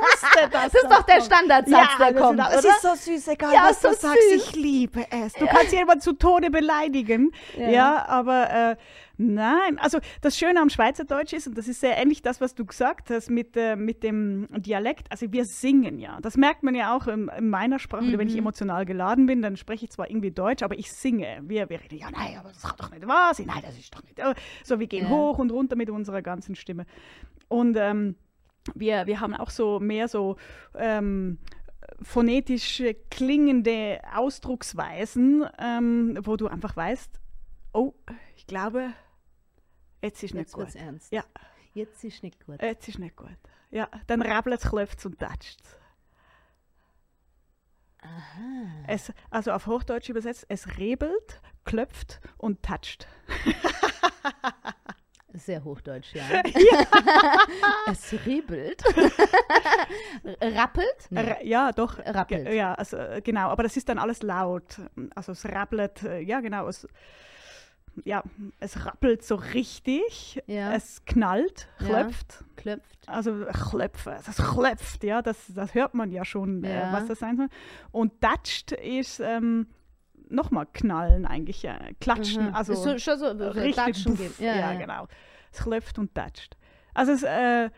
wusste 0.00 0.48
das. 0.52 0.72
Das 0.72 0.82
ist 0.82 0.90
doch 0.90 1.02
der 1.02 1.20
Standardsatz, 1.22 1.88
ja, 1.98 2.10
der 2.10 2.20
kommt. 2.20 2.40
Es 2.40 2.64
ist 2.64 2.82
so 2.82 2.94
süß, 2.94 3.28
egal 3.28 3.52
ja, 3.52 3.62
was 3.64 3.80
so 3.80 3.88
du 3.88 3.94
süß. 3.94 4.02
sagst, 4.02 4.32
ich 4.34 4.56
liebe 4.56 5.06
es. 5.10 5.32
Du 5.34 5.44
ja. 5.44 5.52
kannst 5.52 5.72
jemanden 5.72 6.00
zu 6.00 6.12
Tode 6.14 6.50
beleidigen, 6.50 7.32
ja, 7.56 7.68
ja 7.68 8.08
aber 8.08 8.50
äh, 8.50 8.76
nein. 9.18 9.78
Also 9.78 9.98
das 10.20 10.38
Schöne 10.38 10.60
am 10.60 10.70
Schweizerdeutsch 10.70 11.32
ist, 11.32 11.46
und 11.46 11.58
das 11.58 11.68
ist 11.68 11.80
sehr 11.80 11.96
ähnlich 11.96 12.22
das, 12.22 12.40
was 12.40 12.54
du 12.54 12.64
gesagt 12.64 13.10
hast 13.10 13.30
mit, 13.30 13.56
äh, 13.56 13.76
mit 13.76 14.02
dem 14.02 14.48
Dialekt, 14.50 15.10
also 15.10 15.30
wir 15.32 15.44
singen 15.44 15.98
ja. 15.98 16.18
Das 16.22 16.36
merkt 16.36 16.62
man 16.62 16.74
ja 16.74 16.96
auch 16.96 17.06
in, 17.06 17.28
in 17.28 17.50
meiner 17.50 17.78
Sprache, 17.78 18.04
mhm. 18.04 18.18
wenn 18.18 18.28
ich 18.28 18.34
mhm. 18.34 18.40
emotional 18.40 18.86
geladen 18.86 19.26
bin, 19.26 19.42
dann 19.42 19.56
spreche 19.56 19.84
ich 19.84 19.90
zwar 19.90 20.08
irgendwie 20.08 20.30
Deutsch, 20.30 20.62
aber 20.62 20.78
ich 20.78 20.92
singe. 20.92 21.40
Wir, 21.42 21.68
wir 21.68 21.80
reden, 21.80 21.98
ja, 21.98 22.10
nein, 22.10 22.38
aber 22.38 22.48
das 22.48 22.64
hat 22.64 22.80
doch 22.80 22.90
nicht 22.90 23.06
was, 23.06 23.38
nein, 23.40 23.62
das 23.62 23.78
ist 23.78 23.94
doch 23.94 24.02
nicht. 24.02 24.18
Äh, 24.18 24.34
so, 24.64 24.80
wir 24.80 24.86
gehen 24.86 25.08
hoch 25.08 25.38
und 25.38 25.52
runter 25.52 25.76
mit 25.76 25.90
unserer 25.90 26.22
ganzen 26.22 26.54
Stimme. 26.54 26.86
Und 27.48 27.76
ähm, 27.76 28.16
wir, 28.74 29.06
wir 29.06 29.20
haben 29.20 29.34
auch 29.34 29.50
so 29.50 29.80
mehr 29.80 30.08
so 30.08 30.36
ähm, 30.74 31.38
phonetisch 32.02 32.82
klingende 33.10 34.00
Ausdrucksweisen, 34.14 35.44
ähm, 35.58 36.18
wo 36.22 36.36
du 36.36 36.48
einfach 36.48 36.76
weißt, 36.76 37.20
oh, 37.72 37.94
ich 38.36 38.46
glaube, 38.46 38.92
jetzt 40.02 40.22
ist 40.22 40.34
jetzt 40.34 40.34
nicht 40.34 40.52
gut. 40.52 40.74
ernst. 40.74 41.12
Ja. 41.12 41.24
Jetzt 41.74 42.02
ist 42.04 42.22
nicht 42.22 42.44
gut. 42.44 42.60
Jetzt 42.62 42.88
ist 42.88 42.98
nicht 42.98 43.16
gut. 43.16 43.36
Ja, 43.70 43.88
dann 44.06 44.22
rabbelt 44.22 44.60
es, 44.62 44.70
klopft 44.70 45.04
und 45.04 45.18
tatscht 45.18 45.60
Aha. 48.00 48.84
es. 48.86 49.12
Also 49.30 49.52
auf 49.52 49.66
Hochdeutsch 49.66 50.08
übersetzt, 50.08 50.46
es 50.48 50.78
rebelt, 50.78 51.40
klopft 51.64 52.20
und 52.36 52.62
tatscht. 52.62 53.06
Sehr 55.34 55.62
hochdeutsch, 55.62 56.14
ja. 56.14 56.24
ja. 56.32 56.86
es 57.86 58.12
rebelt. 58.24 58.82
Rappelt? 60.40 61.06
Nee. 61.10 61.46
Ja, 61.46 61.70
doch. 61.70 61.98
Rappelt. 61.98 62.48
Ja, 62.48 62.74
also, 62.74 62.96
äh, 62.96 63.20
genau. 63.22 63.50
Aber 63.50 63.62
das 63.62 63.76
ist 63.76 63.88
dann 63.90 63.98
alles 63.98 64.22
laut. 64.22 64.80
Also 65.14 65.32
es 65.32 65.44
rappelt, 65.44 66.02
äh, 66.02 66.20
ja 66.20 66.40
genau. 66.40 66.66
Es, 66.66 66.88
ja, 68.04 68.22
es 68.60 68.84
rappelt 68.84 69.22
so 69.22 69.36
richtig. 69.36 70.42
Ja. 70.46 70.72
Es 70.72 71.04
knallt, 71.04 71.68
klopft. 71.78 72.40
Ja, 72.40 72.46
klopft. 72.56 73.08
Also 73.08 73.44
klopfen, 73.46 74.14
es 74.14 74.36
klopft, 74.36 75.04
ja, 75.04 75.22
das, 75.22 75.36
das 75.54 75.74
hört 75.74 75.94
man 75.94 76.10
ja 76.10 76.24
schon, 76.24 76.64
äh, 76.64 76.74
ja. 76.74 76.90
Äh, 76.90 76.92
was 76.92 77.06
das 77.06 77.18
sein 77.18 77.36
soll. 77.36 77.48
Und 77.90 78.12
datscht 78.22 78.72
ist 78.72 79.20
ähm, 79.20 79.68
nochmal 80.28 80.66
knallen 80.72 81.26
eigentlich, 81.26 81.62
ja. 81.62 81.78
klatschen, 82.00 82.48
mhm. 82.48 82.54
also 82.54 82.74
so, 82.74 82.98
schon 82.98 83.18
so, 83.18 83.36
so 83.36 83.48
richtig 83.50 84.04
buff, 84.04 84.40
ja, 84.40 84.74
genau. 84.74 85.06
Es 85.52 85.60
klopft 85.60 85.98
und 85.98 86.16
datscht. 86.16 86.56
Also 86.94 87.12
es 87.12 87.22
ist 87.22 87.28
äh, 87.28 87.70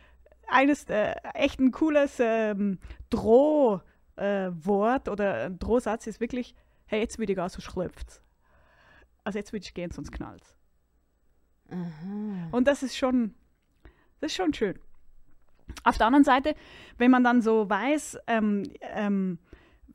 eines, 0.49 0.85
äh, 0.85 1.15
echt 1.35 1.61
ein 1.61 1.71
cooles 1.71 2.17
ähm, 2.19 2.79
Drohwort 3.11 3.83
äh, 4.17 5.11
oder 5.11 5.47
ein 5.47 5.59
Drohsatz 5.59 6.07
ist 6.07 6.21
wirklich, 6.21 6.55
hey, 6.87 7.01
jetzt 7.01 7.19
ich 7.21 7.27
gehen, 7.27 7.49
sonst 7.49 7.69
klopft 7.69 8.23
Also 9.25 9.39
jetzt 9.39 9.53
würde 9.53 9.65
ich 9.65 9.75
gehen, 9.75 9.91
sonst 9.91 10.13
knallt 10.13 10.55
Und 12.53 12.67
das 12.67 12.83
ist 12.83 12.97
schon, 12.97 13.35
das 14.21 14.33
ist 14.33 14.37
schon 14.37 14.53
schön. 14.55 14.79
Auf 15.85 15.99
der 15.99 16.07
anderen 16.07 16.25
Seite, 16.25 16.55
wenn 16.99 17.11
man 17.11 17.23
dann 17.23 17.43
so 17.43 17.69
weiß, 17.71 18.19
ähm, 18.27 18.65
ähm, 18.81 19.39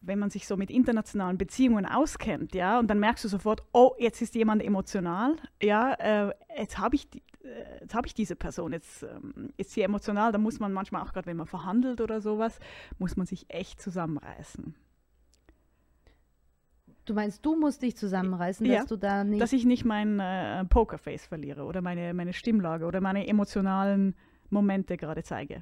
wenn 0.01 0.19
man 0.19 0.29
sich 0.29 0.47
so 0.47 0.55
mit 0.55 0.69
internationalen 0.69 1.37
Beziehungen 1.37 1.85
auskennt, 1.85 2.55
ja, 2.55 2.79
und 2.79 2.87
dann 2.87 2.99
merkst 2.99 3.23
du 3.23 3.27
sofort, 3.27 3.63
oh, 3.73 3.93
jetzt 3.97 4.21
ist 4.21 4.35
jemand 4.35 4.63
emotional, 4.63 5.35
ja, 5.61 5.93
äh, 5.93 6.33
jetzt 6.57 6.77
habe 6.77 6.95
ich, 6.95 7.07
äh, 7.43 7.79
jetzt 7.81 7.95
ich 8.05 8.13
diese 8.13 8.35
Person, 8.35 8.71
jetzt 8.71 9.03
ähm, 9.03 9.51
ist 9.57 9.71
sie 9.71 9.81
emotional, 9.81 10.31
da 10.31 10.37
muss 10.37 10.59
man 10.59 10.71
manchmal 10.71 11.01
auch 11.01 11.11
gerade, 11.11 11.27
wenn 11.27 11.37
man 11.37 11.47
verhandelt 11.47 12.01
oder 12.01 12.21
sowas, 12.21 12.59
muss 12.99 13.17
man 13.17 13.25
sich 13.25 13.45
echt 13.49 13.81
zusammenreißen. 13.81 14.75
Du 17.05 17.13
meinst, 17.13 17.45
du 17.45 17.55
musst 17.55 17.83
dich 17.83 17.95
zusammenreißen, 17.95 18.67
dass 18.67 18.75
ja, 18.75 18.85
du 18.85 18.97
da 18.97 19.23
nicht. 19.23 19.41
Dass 19.41 19.53
ich 19.53 19.65
nicht 19.65 19.85
mein 19.85 20.19
äh, 20.19 20.65
Pokerface 20.65 21.27
verliere 21.27 21.63
oder 21.63 21.81
meine, 21.81 22.13
meine 22.13 22.33
Stimmlage 22.33 22.85
oder 22.85 22.99
meine 22.99 23.27
emotionalen 23.27 24.15
Momente 24.49 24.97
gerade 24.97 25.23
zeige. 25.23 25.61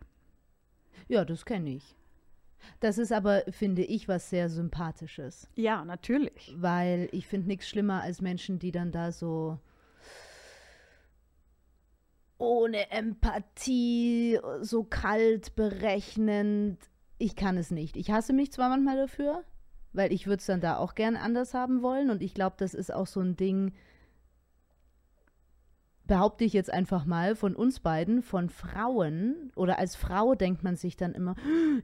Ja, 1.10 1.26
das 1.26 1.46
kenne 1.46 1.72
ich. 1.72 1.98
Das 2.80 2.98
ist 2.98 3.12
aber, 3.12 3.44
finde 3.50 3.84
ich, 3.84 4.08
was 4.08 4.30
sehr 4.30 4.50
Sympathisches. 4.50 5.50
Ja, 5.56 5.84
natürlich. 5.84 6.56
Weil 6.58 7.10
ich 7.12 7.28
finde 7.28 7.48
nichts 7.48 7.68
schlimmer 7.68 8.02
als 8.02 8.22
Menschen, 8.22 8.58
die 8.58 8.72
dann 8.72 8.94
da 8.94 9.12
so 9.12 9.60
ohne 12.38 12.90
Empathie, 12.92 14.40
so 14.62 14.84
kalt, 14.84 15.56
berechnend. 15.56 16.78
Ich 17.18 17.36
kann 17.36 17.58
es 17.58 17.72
nicht. 17.72 17.96
Ich 17.96 18.12
hasse 18.12 18.34
mich 18.34 18.52
zwar 18.52 18.70
manchmal 18.70 18.98
dafür, 18.98 19.44
weil 19.94 20.12
ich 20.12 20.28
würde 20.28 20.40
es 20.40 20.46
dann 20.46 20.62
da 20.62 20.78
auch 20.78 20.96
gern 20.96 21.16
anders 21.16 21.54
haben 21.54 21.82
wollen. 21.82 22.10
Und 22.10 22.22
ich 22.22 22.34
glaube, 22.34 22.56
das 22.58 22.74
ist 22.74 22.94
auch 22.94 23.08
so 23.08 23.22
ein 23.22 23.36
Ding, 23.36 23.74
behaupte 26.06 26.44
ich 26.44 26.54
jetzt 26.54 26.72
einfach 26.72 27.06
mal, 27.06 27.36
von 27.36 27.56
uns 27.56 27.80
beiden, 27.80 28.22
von 28.22 28.50
Frauen, 28.50 29.52
oder 29.56 29.80
als 29.80 29.96
Frau 29.96 30.36
denkt 30.36 30.64
man 30.64 30.76
sich 30.76 30.98
dann 30.98 31.14
immer, 31.14 31.36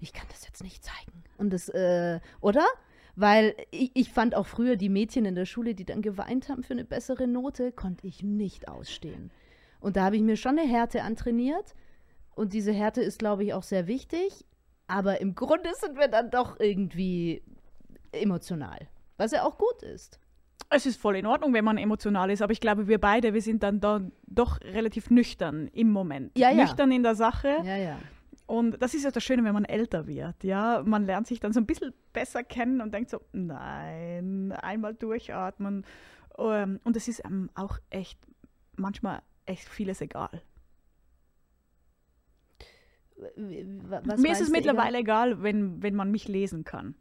ich 0.01 0.13
kann 0.13 0.27
das 0.29 0.45
jetzt 0.45 0.63
nicht 0.63 0.83
zeigen. 0.83 1.23
Und 1.37 1.53
das, 1.53 1.69
äh, 1.69 2.19
oder? 2.41 2.65
Weil 3.15 3.55
ich, 3.71 3.91
ich, 3.95 4.11
fand 4.11 4.35
auch 4.35 4.45
früher 4.45 4.75
die 4.75 4.89
Mädchen 4.89 5.25
in 5.25 5.35
der 5.35 5.45
Schule, 5.45 5.75
die 5.75 5.85
dann 5.85 6.01
geweint 6.01 6.49
haben 6.49 6.63
für 6.63 6.73
eine 6.73 6.85
bessere 6.85 7.27
Note, 7.27 7.71
konnte 7.71 8.07
ich 8.07 8.23
nicht 8.23 8.67
ausstehen. 8.67 9.31
Und 9.79 9.97
da 9.97 10.05
habe 10.05 10.15
ich 10.15 10.21
mir 10.21 10.37
schon 10.37 10.57
eine 10.57 10.69
Härte 10.69 11.03
antrainiert. 11.03 11.75
Und 12.35 12.53
diese 12.53 12.71
Härte 12.71 13.01
ist, 13.01 13.19
glaube 13.19 13.43
ich, 13.43 13.53
auch 13.53 13.63
sehr 13.63 13.87
wichtig. 13.87 14.45
Aber 14.87 15.21
im 15.21 15.35
Grunde 15.35 15.69
sind 15.75 15.97
wir 15.97 16.07
dann 16.07 16.31
doch 16.31 16.59
irgendwie 16.59 17.43
emotional. 18.11 18.87
Was 19.17 19.31
ja 19.31 19.43
auch 19.43 19.57
gut 19.57 19.83
ist 19.83 20.19
es 20.69 20.85
ist 20.85 21.01
voll 21.01 21.15
in 21.15 21.25
Ordnung, 21.25 21.53
wenn 21.53 21.65
man 21.65 21.77
emotional 21.77 22.29
ist, 22.29 22.41
aber 22.41 22.53
ich 22.53 22.61
glaube, 22.61 22.87
wir 22.87 22.99
beide, 22.99 23.33
wir 23.33 23.41
sind 23.41 23.63
dann, 23.63 23.79
dann 23.79 24.11
doch 24.27 24.59
relativ 24.61 25.09
nüchtern 25.09 25.67
im 25.73 25.91
Moment. 25.91 26.37
Ja, 26.37 26.51
ja. 26.51 26.63
Nüchtern 26.63 26.91
in 26.91 27.03
der 27.03 27.15
Sache. 27.15 27.57
Ja, 27.63 27.75
ja. 27.75 27.99
Und 28.45 28.81
das 28.81 28.93
ist 28.93 29.03
ja 29.03 29.11
das 29.11 29.23
Schöne, 29.23 29.43
wenn 29.43 29.53
man 29.53 29.65
älter 29.65 30.07
wird. 30.07 30.43
Ja, 30.43 30.81
man 30.85 31.05
lernt 31.05 31.27
sich 31.27 31.39
dann 31.39 31.53
so 31.53 31.59
ein 31.59 31.65
bisschen 31.65 31.93
besser 32.13 32.43
kennen 32.43 32.81
und 32.81 32.93
denkt 32.93 33.09
so, 33.09 33.21
nein, 33.31 34.51
einmal 34.51 34.93
durchatmen. 34.95 35.85
Ähm, 36.37 36.79
und 36.83 36.95
es 36.95 37.07
ist 37.07 37.23
auch 37.55 37.77
echt 37.89 38.19
manchmal 38.75 39.21
echt 39.45 39.67
vieles 39.69 40.01
egal. 40.01 40.41
Was 43.15 44.19
Mir 44.19 44.31
ist 44.31 44.41
es 44.41 44.49
mittlerweile 44.49 44.99
egal, 44.99 45.33
egal 45.33 45.43
wenn, 45.43 45.83
wenn 45.83 45.95
man 45.95 46.09
mich 46.09 46.27
lesen 46.27 46.63
kann. 46.63 46.95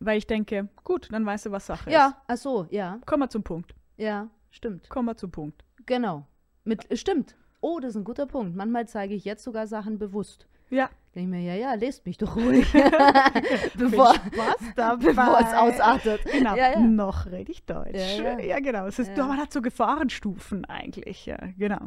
Weil 0.00 0.18
ich 0.18 0.26
denke, 0.26 0.68
gut, 0.84 1.08
dann 1.10 1.26
weißt 1.26 1.46
du, 1.46 1.50
was 1.50 1.66
Sache 1.66 1.90
ja, 1.90 2.06
ist. 2.06 2.12
Ja, 2.12 2.22
ach 2.28 2.36
so, 2.36 2.66
ja. 2.70 3.00
Komm 3.06 3.20
mal 3.20 3.30
zum 3.30 3.42
Punkt. 3.42 3.74
Ja, 3.96 4.28
stimmt. 4.50 4.88
Komm 4.88 5.06
mal 5.06 5.16
zum 5.16 5.30
Punkt. 5.30 5.64
Genau. 5.86 6.26
Mit, 6.64 6.86
stimmt. 6.98 7.34
Oh, 7.60 7.80
das 7.80 7.90
ist 7.90 7.96
ein 7.96 8.04
guter 8.04 8.26
Punkt. 8.26 8.54
Manchmal 8.54 8.86
zeige 8.86 9.14
ich 9.14 9.24
jetzt 9.24 9.42
sogar 9.42 9.66
Sachen 9.66 9.98
bewusst. 9.98 10.46
Ja. 10.70 10.90
Denke 11.18 11.36
ich 11.36 11.42
mir, 11.42 11.52
ja, 11.52 11.70
ja, 11.70 11.74
lest 11.74 12.06
mich 12.06 12.16
doch 12.16 12.36
ruhig. 12.36 12.64
bevor, 13.74 14.14
bevor 15.00 15.40
es 15.40 15.52
ausartet. 15.52 16.20
Genau, 16.30 16.54
ja, 16.54 16.74
ja. 16.74 16.78
noch 16.78 17.26
rede 17.26 17.50
ich 17.50 17.64
Deutsch. 17.64 18.18
Ja, 18.18 18.38
ja. 18.38 18.60
genau. 18.60 18.86
Es 18.86 19.00
ist, 19.00 19.16
Man 19.16 19.36
hat 19.36 19.52
so 19.52 19.60
Gefahrenstufen 19.60 20.64
eigentlich. 20.66 21.26
Ja, 21.26 21.38
genau. 21.58 21.80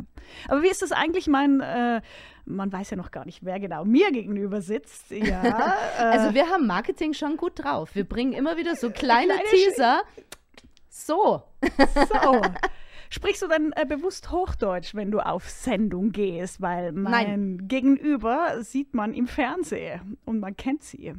Aber 0.49 0.63
wie 0.63 0.67
ist 0.67 0.81
das 0.81 0.91
eigentlich, 0.91 1.27
mein, 1.27 1.61
äh, 1.61 2.01
man 2.43 2.73
weiß 2.73 2.89
ja 2.89 2.97
noch 2.97 3.11
gar 3.11 3.23
nicht, 3.23 3.45
wer 3.45 3.57
genau 3.61 3.85
mir 3.85 4.11
gegenüber 4.11 4.59
sitzt. 4.59 5.11
Ja, 5.11 5.77
äh, 5.97 6.01
also 6.01 6.33
wir 6.33 6.49
haben 6.49 6.67
Marketing 6.67 7.13
schon 7.13 7.37
gut 7.37 7.63
drauf. 7.63 7.95
Wir 7.95 8.03
bringen 8.03 8.33
immer 8.33 8.57
wieder 8.57 8.75
so 8.75 8.89
kleine, 8.89 9.35
kleine 9.35 9.49
Teaser. 9.49 10.01
So. 10.89 11.41
So. 12.11 12.41
Sprichst 13.13 13.41
du 13.41 13.47
dann 13.47 13.73
äh, 13.75 13.85
bewusst 13.85 14.31
Hochdeutsch, 14.31 14.95
wenn 14.95 15.11
du 15.11 15.19
auf 15.19 15.49
Sendung 15.49 16.11
gehst? 16.13 16.61
Weil 16.61 16.93
mein 16.93 17.11
Nein. 17.11 17.67
Gegenüber 17.67 18.63
sieht 18.63 18.93
man 18.93 19.13
im 19.13 19.27
Fernsehen 19.27 20.17
und 20.23 20.39
man 20.39 20.55
kennt 20.55 20.81
sie. 20.83 21.13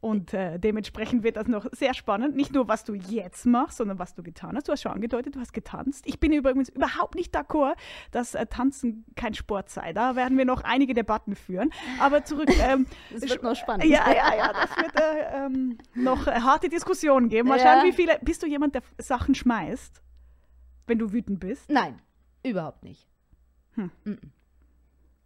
Und 0.00 0.32
äh, 0.34 0.58
dementsprechend 0.58 1.22
wird 1.22 1.36
das 1.36 1.46
noch 1.46 1.66
sehr 1.72 1.92
spannend. 1.94 2.34
Nicht 2.34 2.52
nur, 2.54 2.66
was 2.68 2.84
du 2.84 2.94
jetzt 2.94 3.44
machst, 3.46 3.76
sondern 3.76 3.98
was 3.98 4.14
du 4.14 4.22
getan 4.22 4.56
hast. 4.56 4.66
Du 4.66 4.72
hast 4.72 4.80
schon 4.82 4.92
angedeutet, 4.92 5.36
du 5.36 5.40
hast 5.40 5.52
getanzt. 5.52 6.04
Ich 6.06 6.18
bin 6.18 6.32
übrigens 6.32 6.70
überhaupt 6.70 7.14
nicht 7.14 7.36
d'accord, 7.36 7.74
dass 8.10 8.34
äh, 8.34 8.46
Tanzen 8.46 9.04
kein 9.14 9.34
Sport 9.34 9.68
sei. 9.68 9.92
Da 9.92 10.16
werden 10.16 10.38
wir 10.38 10.46
noch 10.46 10.64
einige 10.64 10.94
Debatten 10.94 11.36
führen. 11.36 11.70
Aber 12.00 12.24
zurück. 12.24 12.48
Ähm, 12.62 12.86
Das 13.12 13.22
wird 13.28 13.42
noch 13.42 13.54
spannend. 13.54 13.84
ja, 13.84 14.10
ja, 14.10 14.34
ja, 14.36 14.52
das 14.52 14.76
wird 14.76 14.98
äh, 15.00 15.44
ähm, 15.46 15.78
noch 15.94 16.26
äh, 16.26 16.32
harte 16.40 16.68
Diskussionen 16.68 17.28
geben. 17.28 17.48
Mal 17.48 17.58
Ja. 17.58 17.80
schauen, 17.80 17.88
wie 17.88 17.92
viele. 17.92 18.18
Bist 18.22 18.42
du 18.42 18.46
jemand, 18.46 18.74
der 18.74 18.82
Sachen 18.98 19.34
schmeißt, 19.34 20.02
wenn 20.90 20.98
du 20.98 21.12
wütend 21.12 21.38
bist? 21.38 21.70
Nein, 21.70 22.02
überhaupt 22.42 22.82
nicht. 22.82 23.06
Hm. 23.76 23.92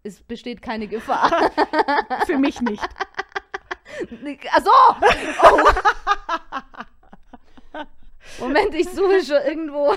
Es 0.02 0.20
besteht 0.20 0.60
keine 0.60 0.86
Gefahr. 0.86 1.50
Für 2.26 2.36
mich 2.36 2.60
nicht. 2.60 2.86
Achso! 4.52 4.70
Oh. 5.42 5.58
Moment, 8.40 8.74
ich 8.74 8.90
suche 8.90 9.24
schon 9.24 9.40
irgendwo. 9.46 9.94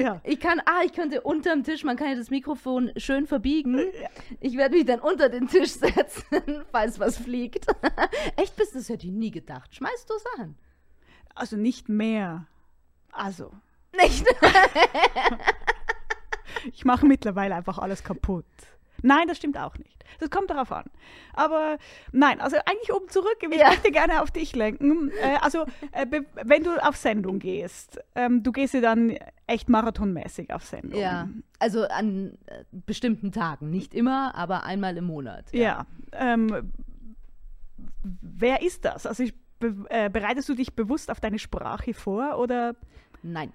Ja. 0.00 0.20
Ich 0.22 0.38
kann, 0.38 0.60
ah, 0.64 0.82
ich 0.84 0.92
könnte 0.92 1.22
unterm 1.22 1.64
Tisch, 1.64 1.82
man 1.82 1.96
kann 1.96 2.10
ja 2.10 2.14
das 2.14 2.30
Mikrofon 2.30 2.92
schön 2.96 3.26
verbiegen. 3.26 3.90
Ich 4.38 4.56
werde 4.56 4.76
mich 4.76 4.86
dann 4.86 5.00
unter 5.00 5.28
den 5.28 5.48
Tisch 5.48 5.72
setzen, 5.72 6.62
falls 6.70 7.00
was 7.00 7.18
fliegt. 7.18 7.66
Echt 8.36 8.54
bist 8.54 8.76
das 8.76 8.88
hätte 8.88 9.06
ich 9.06 9.12
nie 9.12 9.32
gedacht. 9.32 9.74
Schmeißt 9.74 10.08
du 10.08 10.14
Sachen? 10.36 10.56
Also 11.34 11.56
nicht 11.56 11.88
mehr. 11.88 12.46
Also, 13.10 13.50
Nicht? 13.96 14.24
ich 16.72 16.84
mache 16.84 17.06
mittlerweile 17.06 17.54
einfach 17.54 17.78
alles 17.78 18.04
kaputt. 18.04 18.44
Nein, 19.02 19.28
das 19.28 19.38
stimmt 19.38 19.56
auch 19.56 19.78
nicht. 19.78 20.04
Das 20.18 20.28
kommt 20.28 20.50
darauf 20.50 20.70
an. 20.72 20.84
Aber 21.32 21.78
nein, 22.12 22.40
also 22.40 22.56
eigentlich 22.66 22.92
oben 22.92 23.08
zurück. 23.08 23.38
Ich 23.40 23.58
Ja. 23.58 23.68
möchte 23.68 23.90
gerne 23.90 24.20
auf 24.22 24.30
dich 24.30 24.54
lenken. 24.54 25.10
Äh, 25.22 25.38
also, 25.40 25.64
äh, 25.92 26.06
wenn 26.42 26.64
du 26.64 26.76
auf 26.86 26.96
Sendung 26.96 27.38
gehst, 27.38 27.98
ähm, 28.14 28.42
du 28.42 28.52
gehst 28.52 28.74
ja 28.74 28.80
dann 28.82 29.16
echt 29.46 29.70
marathonmäßig 29.70 30.52
auf 30.52 30.64
Sendung. 30.64 31.00
Ja, 31.00 31.28
also 31.58 31.84
an 31.88 32.36
äh, 32.46 32.64
bestimmten 32.72 33.32
Tagen. 33.32 33.70
Nicht 33.70 33.94
immer, 33.94 34.34
aber 34.34 34.64
einmal 34.64 34.96
im 34.98 35.04
Monat. 35.04 35.46
Ja. 35.52 35.86
Ähm, 36.12 36.72
wer 38.02 38.62
ist 38.62 38.84
das? 38.84 39.06
Also, 39.06 39.22
ich, 39.22 39.34
be 39.58 39.74
äh, 39.88 40.10
bereitest 40.10 40.48
du 40.48 40.54
dich 40.54 40.74
bewusst 40.74 41.10
auf 41.10 41.20
deine 41.20 41.38
Sprache 41.38 41.94
vor 41.94 42.38
oder? 42.38 42.74
Nein, 43.22 43.52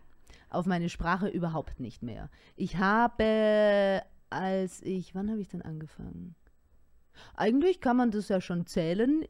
auf 0.56 0.66
meine 0.66 0.90
Sprache 0.90 1.28
überhaupt 1.28 1.80
nicht 1.80 2.04
mehr. 2.04 2.30
Ich 2.56 2.78
habe, 2.78 4.02
als 4.30 4.82
ich, 4.82 5.16
wann 5.16 5.30
habe 5.30 5.42
ich 5.42 5.48
denn 5.48 5.62
angefangen? 5.62 6.36
Eigentlich 7.36 7.82
kann 7.82 7.98
man 7.98 8.12
das 8.12 8.30
ja 8.30 8.42
schon 8.42 8.66
zählen. 8.66 9.24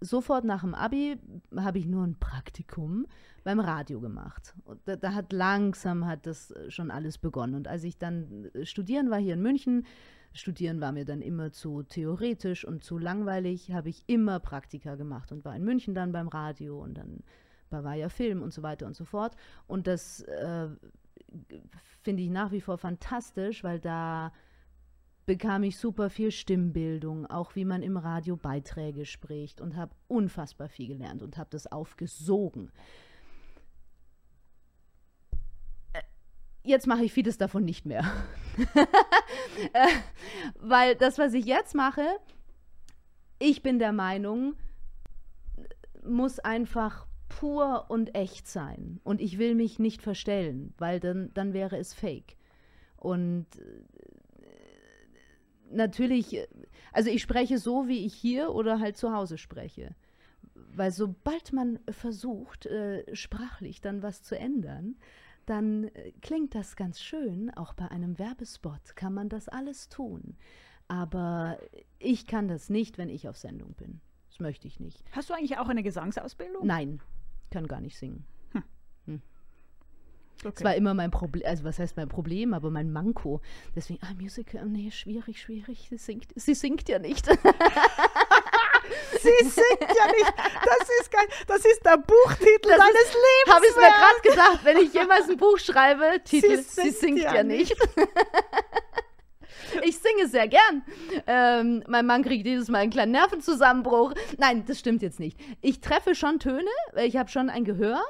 Sofort 0.00 0.44
nach 0.44 0.62
dem 0.62 0.74
Abi 0.74 1.18
habe 1.56 1.78
ich 1.78 1.86
nur 1.86 2.04
ein 2.04 2.18
Praktikum 2.18 3.06
beim 3.44 3.60
Radio 3.60 4.00
gemacht. 4.00 4.54
Und 4.64 4.80
da, 4.84 4.96
da 4.96 5.14
hat 5.14 5.32
langsam 5.32 6.06
hat 6.06 6.26
das 6.26 6.52
schon 6.68 6.90
alles 6.90 7.18
begonnen. 7.18 7.54
Und 7.54 7.68
als 7.68 7.84
ich 7.84 7.98
dann 7.98 8.50
äh, 8.54 8.64
studieren 8.64 9.10
war 9.10 9.18
hier 9.18 9.34
in 9.34 9.42
München, 9.42 9.86
studieren 10.32 10.80
war 10.80 10.92
mir 10.92 11.04
dann 11.04 11.20
immer 11.20 11.52
zu 11.52 11.82
theoretisch 11.82 12.64
und 12.64 12.82
zu 12.82 12.98
langweilig, 12.98 13.72
habe 13.72 13.90
ich 13.90 14.04
immer 14.06 14.40
Praktika 14.40 14.94
gemacht 14.94 15.30
und 15.30 15.44
war 15.44 15.54
in 15.54 15.64
München 15.64 15.94
dann 15.94 16.12
beim 16.12 16.28
Radio 16.28 16.82
und 16.82 16.94
dann 16.94 17.22
Bavaria 17.72 18.08
Film 18.08 18.42
und 18.42 18.52
so 18.52 18.62
weiter 18.62 18.86
und 18.86 18.94
so 18.94 19.04
fort. 19.04 19.34
Und 19.66 19.86
das 19.88 20.20
äh, 20.20 20.68
finde 22.02 22.22
ich 22.22 22.30
nach 22.30 22.52
wie 22.52 22.60
vor 22.60 22.78
fantastisch, 22.78 23.64
weil 23.64 23.80
da 23.80 24.32
bekam 25.26 25.62
ich 25.62 25.78
super 25.78 26.10
viel 26.10 26.30
Stimmbildung, 26.30 27.26
auch 27.26 27.54
wie 27.54 27.64
man 27.64 27.82
im 27.82 27.96
Radio 27.96 28.36
Beiträge 28.36 29.06
spricht 29.06 29.60
und 29.60 29.76
habe 29.76 29.94
unfassbar 30.08 30.68
viel 30.68 30.88
gelernt 30.88 31.22
und 31.22 31.38
habe 31.38 31.50
das 31.50 31.70
aufgesogen. 31.70 32.70
Äh, 35.92 36.02
Jetzt 36.64 36.86
mache 36.86 37.04
ich 37.04 37.12
vieles 37.12 37.38
davon 37.38 37.64
nicht 37.64 37.86
mehr. 37.86 38.04
Äh, 39.72 39.88
weil 40.58 40.94
das, 40.94 41.18
was 41.18 41.32
ich 41.34 41.46
jetzt 41.46 41.74
mache, 41.74 42.06
ich 43.38 43.62
bin 43.62 43.78
der 43.78 43.92
Meinung, 43.92 44.54
muss 46.04 46.38
einfach 46.38 47.06
pur 47.38 47.86
und 47.88 48.14
echt 48.14 48.46
sein. 48.46 49.00
Und 49.04 49.20
ich 49.20 49.38
will 49.38 49.54
mich 49.54 49.78
nicht 49.78 50.02
verstellen, 50.02 50.74
weil 50.78 51.00
dann, 51.00 51.30
dann 51.34 51.52
wäre 51.52 51.76
es 51.78 51.94
fake. 51.94 52.36
Und 52.96 53.46
äh, 53.58 54.44
natürlich, 55.70 56.38
also 56.92 57.10
ich 57.10 57.22
spreche 57.22 57.58
so, 57.58 57.88
wie 57.88 58.04
ich 58.04 58.14
hier 58.14 58.54
oder 58.54 58.80
halt 58.80 58.96
zu 58.96 59.12
Hause 59.12 59.38
spreche. 59.38 59.94
Weil 60.54 60.92
sobald 60.92 61.52
man 61.52 61.80
versucht, 61.90 62.66
äh, 62.66 63.04
sprachlich 63.14 63.80
dann 63.80 64.02
was 64.02 64.22
zu 64.22 64.38
ändern, 64.38 64.96
dann 65.46 65.84
äh, 65.84 66.12
klingt 66.20 66.54
das 66.54 66.76
ganz 66.76 67.00
schön. 67.00 67.50
Auch 67.54 67.74
bei 67.74 67.90
einem 67.90 68.18
Werbespot 68.18 68.94
kann 68.94 69.14
man 69.14 69.28
das 69.28 69.48
alles 69.48 69.88
tun. 69.88 70.36
Aber 70.88 71.58
ich 71.98 72.26
kann 72.26 72.48
das 72.48 72.68
nicht, 72.68 72.98
wenn 72.98 73.08
ich 73.08 73.28
auf 73.28 73.36
Sendung 73.36 73.74
bin. 73.74 74.00
Das 74.28 74.40
möchte 74.40 74.66
ich 74.66 74.80
nicht. 74.80 75.02
Hast 75.12 75.30
du 75.30 75.34
eigentlich 75.34 75.58
auch 75.58 75.68
eine 75.68 75.82
Gesangsausbildung? 75.82 76.66
Nein, 76.66 77.00
kann 77.52 77.68
gar 77.68 77.80
nicht 77.80 77.96
singen. 77.96 78.26
Okay. 80.44 80.54
Das 80.56 80.64
war 80.64 80.74
immer 80.74 80.92
mein 80.92 81.12
Problem, 81.12 81.46
also 81.46 81.62
was 81.62 81.78
heißt 81.78 81.96
mein 81.96 82.08
Problem, 82.08 82.52
aber 82.52 82.68
mein 82.70 82.90
Manko. 82.90 83.40
Deswegen, 83.76 84.00
ah, 84.02 84.12
Musical, 84.18 84.66
nee, 84.66 84.90
schwierig, 84.90 85.40
schwierig. 85.40 85.86
Sie 85.88 85.96
singt, 85.96 86.26
sie 86.34 86.54
singt 86.54 86.88
ja 86.88 86.98
nicht. 86.98 87.26
Sie 89.12 89.44
singt 89.44 89.80
ja 89.80 90.06
nicht. 90.06 90.34
Das 90.36 90.88
ist 91.00 91.10
geil. 91.10 91.26
Das 91.46 91.64
ist 91.64 91.84
der 91.84 91.96
Buchtitel 91.96 92.68
Das 92.68 92.78
deines 92.78 93.14
Lebens. 93.14 93.54
Habe 93.54 93.66
ich 93.66 93.76
mir 93.76 93.82
gerade 93.82 94.20
gedacht, 94.22 94.64
wenn 94.64 94.76
ich 94.78 94.92
jemals 94.92 95.28
ein 95.30 95.36
Buch 95.36 95.58
schreibe, 95.58 96.20
Titel, 96.24 96.58
sie 96.62 96.90
singt 96.90 96.96
singt, 96.96 97.18
ja 97.20 97.36
ja 97.36 97.44
nicht. 97.44 97.76
ich 99.86 99.98
singe 99.98 100.28
sehr 100.28 100.48
gern. 100.48 100.82
Ähm, 101.26 101.84
mein 101.88 102.06
Mann 102.06 102.22
kriegt 102.22 102.46
jedes 102.46 102.68
Mal 102.68 102.78
einen 102.78 102.90
kleinen 102.90 103.12
Nervenzusammenbruch. 103.12 104.14
Nein, 104.38 104.64
das 104.66 104.78
stimmt 104.78 105.02
jetzt 105.02 105.20
nicht. 105.20 105.38
Ich 105.60 105.80
treffe 105.80 106.14
schon 106.14 106.38
Töne, 106.38 106.70
weil 106.92 107.08
ich 107.08 107.16
habe 107.16 107.28
schon 107.28 107.50
ein 107.50 107.64
Gehör. 107.64 108.00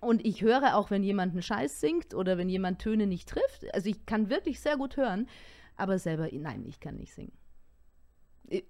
Und 0.00 0.24
ich 0.24 0.40
höre 0.40 0.76
auch, 0.76 0.90
wenn 0.90 1.02
jemand 1.02 1.32
einen 1.32 1.42
Scheiß 1.42 1.80
singt 1.80 2.14
oder 2.14 2.38
wenn 2.38 2.48
jemand 2.48 2.80
Töne 2.80 3.06
nicht 3.06 3.28
trifft. 3.28 3.72
Also 3.74 3.90
ich 3.90 4.06
kann 4.06 4.30
wirklich 4.30 4.60
sehr 4.60 4.78
gut 4.78 4.96
hören, 4.96 5.28
aber 5.76 5.98
selber, 5.98 6.28
nein, 6.32 6.64
ich 6.66 6.80
kann 6.80 6.96
nicht 6.96 7.12
singen. 7.12 7.32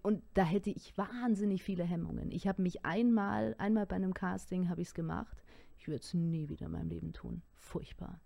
Und 0.03 0.23
da 0.35 0.43
hätte 0.43 0.71
ich 0.71 0.99
wahnsinnig 0.99 1.63
viele 1.63 1.85
Hemmungen. 1.85 2.33
Ich 2.33 2.47
habe 2.49 2.61
mich 2.61 2.85
einmal, 2.85 3.55
einmal 3.59 3.87
bei 3.87 3.97
einem 3.97 4.13
Casting 4.13 4.69
habe 4.69 4.83
ich 4.83 4.89
es 4.89 4.95
gemacht. 4.95 5.43
Ich 5.79 5.89
würde 5.89 6.03
es 6.03 6.13
nie 6.13 6.49
wieder 6.49 6.67
in 6.67 6.73
meinem 6.73 6.89
Leben 6.89 7.13
tun. 7.13 7.43
Furchtbar. 7.55 8.21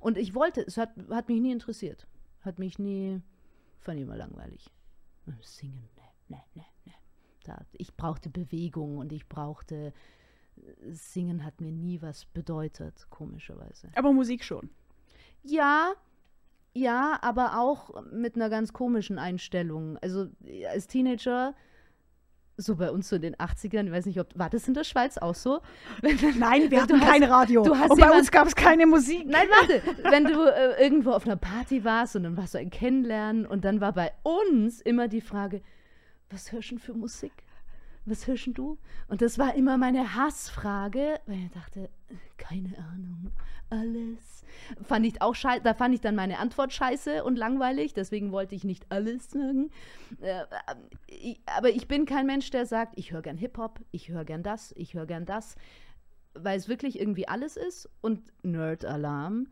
Und 0.00 0.18
ich 0.18 0.34
wollte, 0.34 0.60
es 0.60 0.76
hat, 0.76 0.90
hat 1.10 1.28
mich 1.28 1.40
nie 1.40 1.52
interessiert. 1.52 2.06
Hat 2.46 2.60
mich 2.60 2.78
nie, 2.78 3.20
fand 3.80 3.98
ich 3.98 4.04
immer 4.04 4.16
langweilig. 4.16 4.70
Singen, 5.42 5.88
ne, 6.28 6.38
ne, 6.54 6.62
ne, 6.84 6.92
ne. 7.44 7.66
Ich 7.72 7.96
brauchte 7.96 8.30
Bewegung 8.30 8.98
und 8.98 9.12
ich 9.12 9.28
brauchte, 9.28 9.92
Singen 10.88 11.44
hat 11.44 11.60
mir 11.60 11.72
nie 11.72 12.00
was 12.00 12.24
bedeutet, 12.26 13.08
komischerweise. 13.10 13.90
Aber 13.96 14.12
Musik 14.12 14.44
schon. 14.44 14.70
Ja, 15.42 15.94
ja, 16.72 17.18
aber 17.20 17.58
auch 17.58 18.04
mit 18.12 18.36
einer 18.36 18.48
ganz 18.48 18.72
komischen 18.72 19.18
Einstellung. 19.18 19.98
Also 19.98 20.28
als 20.68 20.86
Teenager, 20.86 21.52
so 22.58 22.76
bei 22.76 22.90
uns 22.90 23.08
so 23.08 23.16
in 23.16 23.22
den 23.22 23.36
80ern, 23.36 23.86
ich 23.86 23.92
weiß 23.92 24.06
nicht, 24.06 24.18
ob, 24.20 24.28
war 24.38 24.48
das 24.48 24.66
in 24.66 24.74
der 24.74 24.84
Schweiz 24.84 25.18
auch 25.18 25.34
so? 25.34 25.60
Nein, 26.02 26.70
wir 26.70 26.82
hatten 26.82 27.00
hast- 27.00 27.10
kein 27.10 27.22
Radio. 27.24 27.62
du 27.62 27.76
hast 27.76 27.90
und 27.90 27.98
bei 28.00 28.06
jemand- 28.06 28.20
uns 28.20 28.30
gab 28.30 28.46
es 28.46 28.54
keine 28.54 28.86
Musik. 28.86 29.26
Nein, 29.26 29.46
warte, 29.50 29.82
wenn 30.10 30.24
du 30.24 30.44
äh, 30.44 30.82
irgendwo 30.82 31.10
auf 31.12 31.26
einer 31.26 31.36
Party 31.36 31.84
warst 31.84 32.16
und 32.16 32.22
dann 32.22 32.36
warst 32.36 32.54
du 32.54 32.58
ein 32.58 32.70
Kennenlernen 32.70 33.46
und 33.46 33.64
dann 33.64 33.80
war 33.80 33.92
bei 33.92 34.12
uns 34.22 34.80
immer 34.80 35.06
die 35.08 35.20
Frage, 35.20 35.60
was 36.30 36.50
hörst 36.52 36.70
du 36.70 36.74
denn 36.76 36.78
für 36.82 36.94
Musik? 36.94 37.32
Was 38.06 38.26
hörst 38.28 38.48
du? 38.54 38.78
Und 39.08 39.20
das 39.20 39.36
war 39.38 39.54
immer 39.54 39.76
meine 39.76 40.14
Hassfrage, 40.14 41.20
weil 41.26 41.44
ich 41.44 41.50
dachte, 41.50 41.90
keine 42.36 42.78
Ahnung, 42.78 43.32
alles. 43.68 44.44
Fand 44.84 45.04
ich 45.06 45.20
auch 45.20 45.34
scheiße, 45.34 45.62
da 45.64 45.74
fand 45.74 45.92
ich 45.92 46.00
dann 46.00 46.14
meine 46.14 46.38
Antwort 46.38 46.72
scheiße 46.72 47.24
und 47.24 47.36
langweilig, 47.36 47.94
deswegen 47.94 48.30
wollte 48.30 48.54
ich 48.54 48.62
nicht 48.62 48.86
alles 48.90 49.30
sagen. 49.30 49.70
Äh, 50.20 50.42
äh, 51.08 51.34
aber 51.46 51.70
ich 51.70 51.88
bin 51.88 52.06
kein 52.06 52.26
Mensch, 52.26 52.50
der 52.50 52.64
sagt, 52.64 52.92
ich 52.96 53.10
höre 53.10 53.22
gern 53.22 53.36
Hip-Hop, 53.36 53.80
ich 53.90 54.08
höre 54.08 54.24
gern 54.24 54.44
das, 54.44 54.72
ich 54.76 54.94
höre 54.94 55.06
gern 55.06 55.26
das, 55.26 55.56
weil 56.34 56.56
es 56.56 56.68
wirklich 56.68 57.00
irgendwie 57.00 57.26
alles 57.26 57.56
ist. 57.56 57.88
Und 58.00 58.22
Nerd-Alarm, 58.44 59.48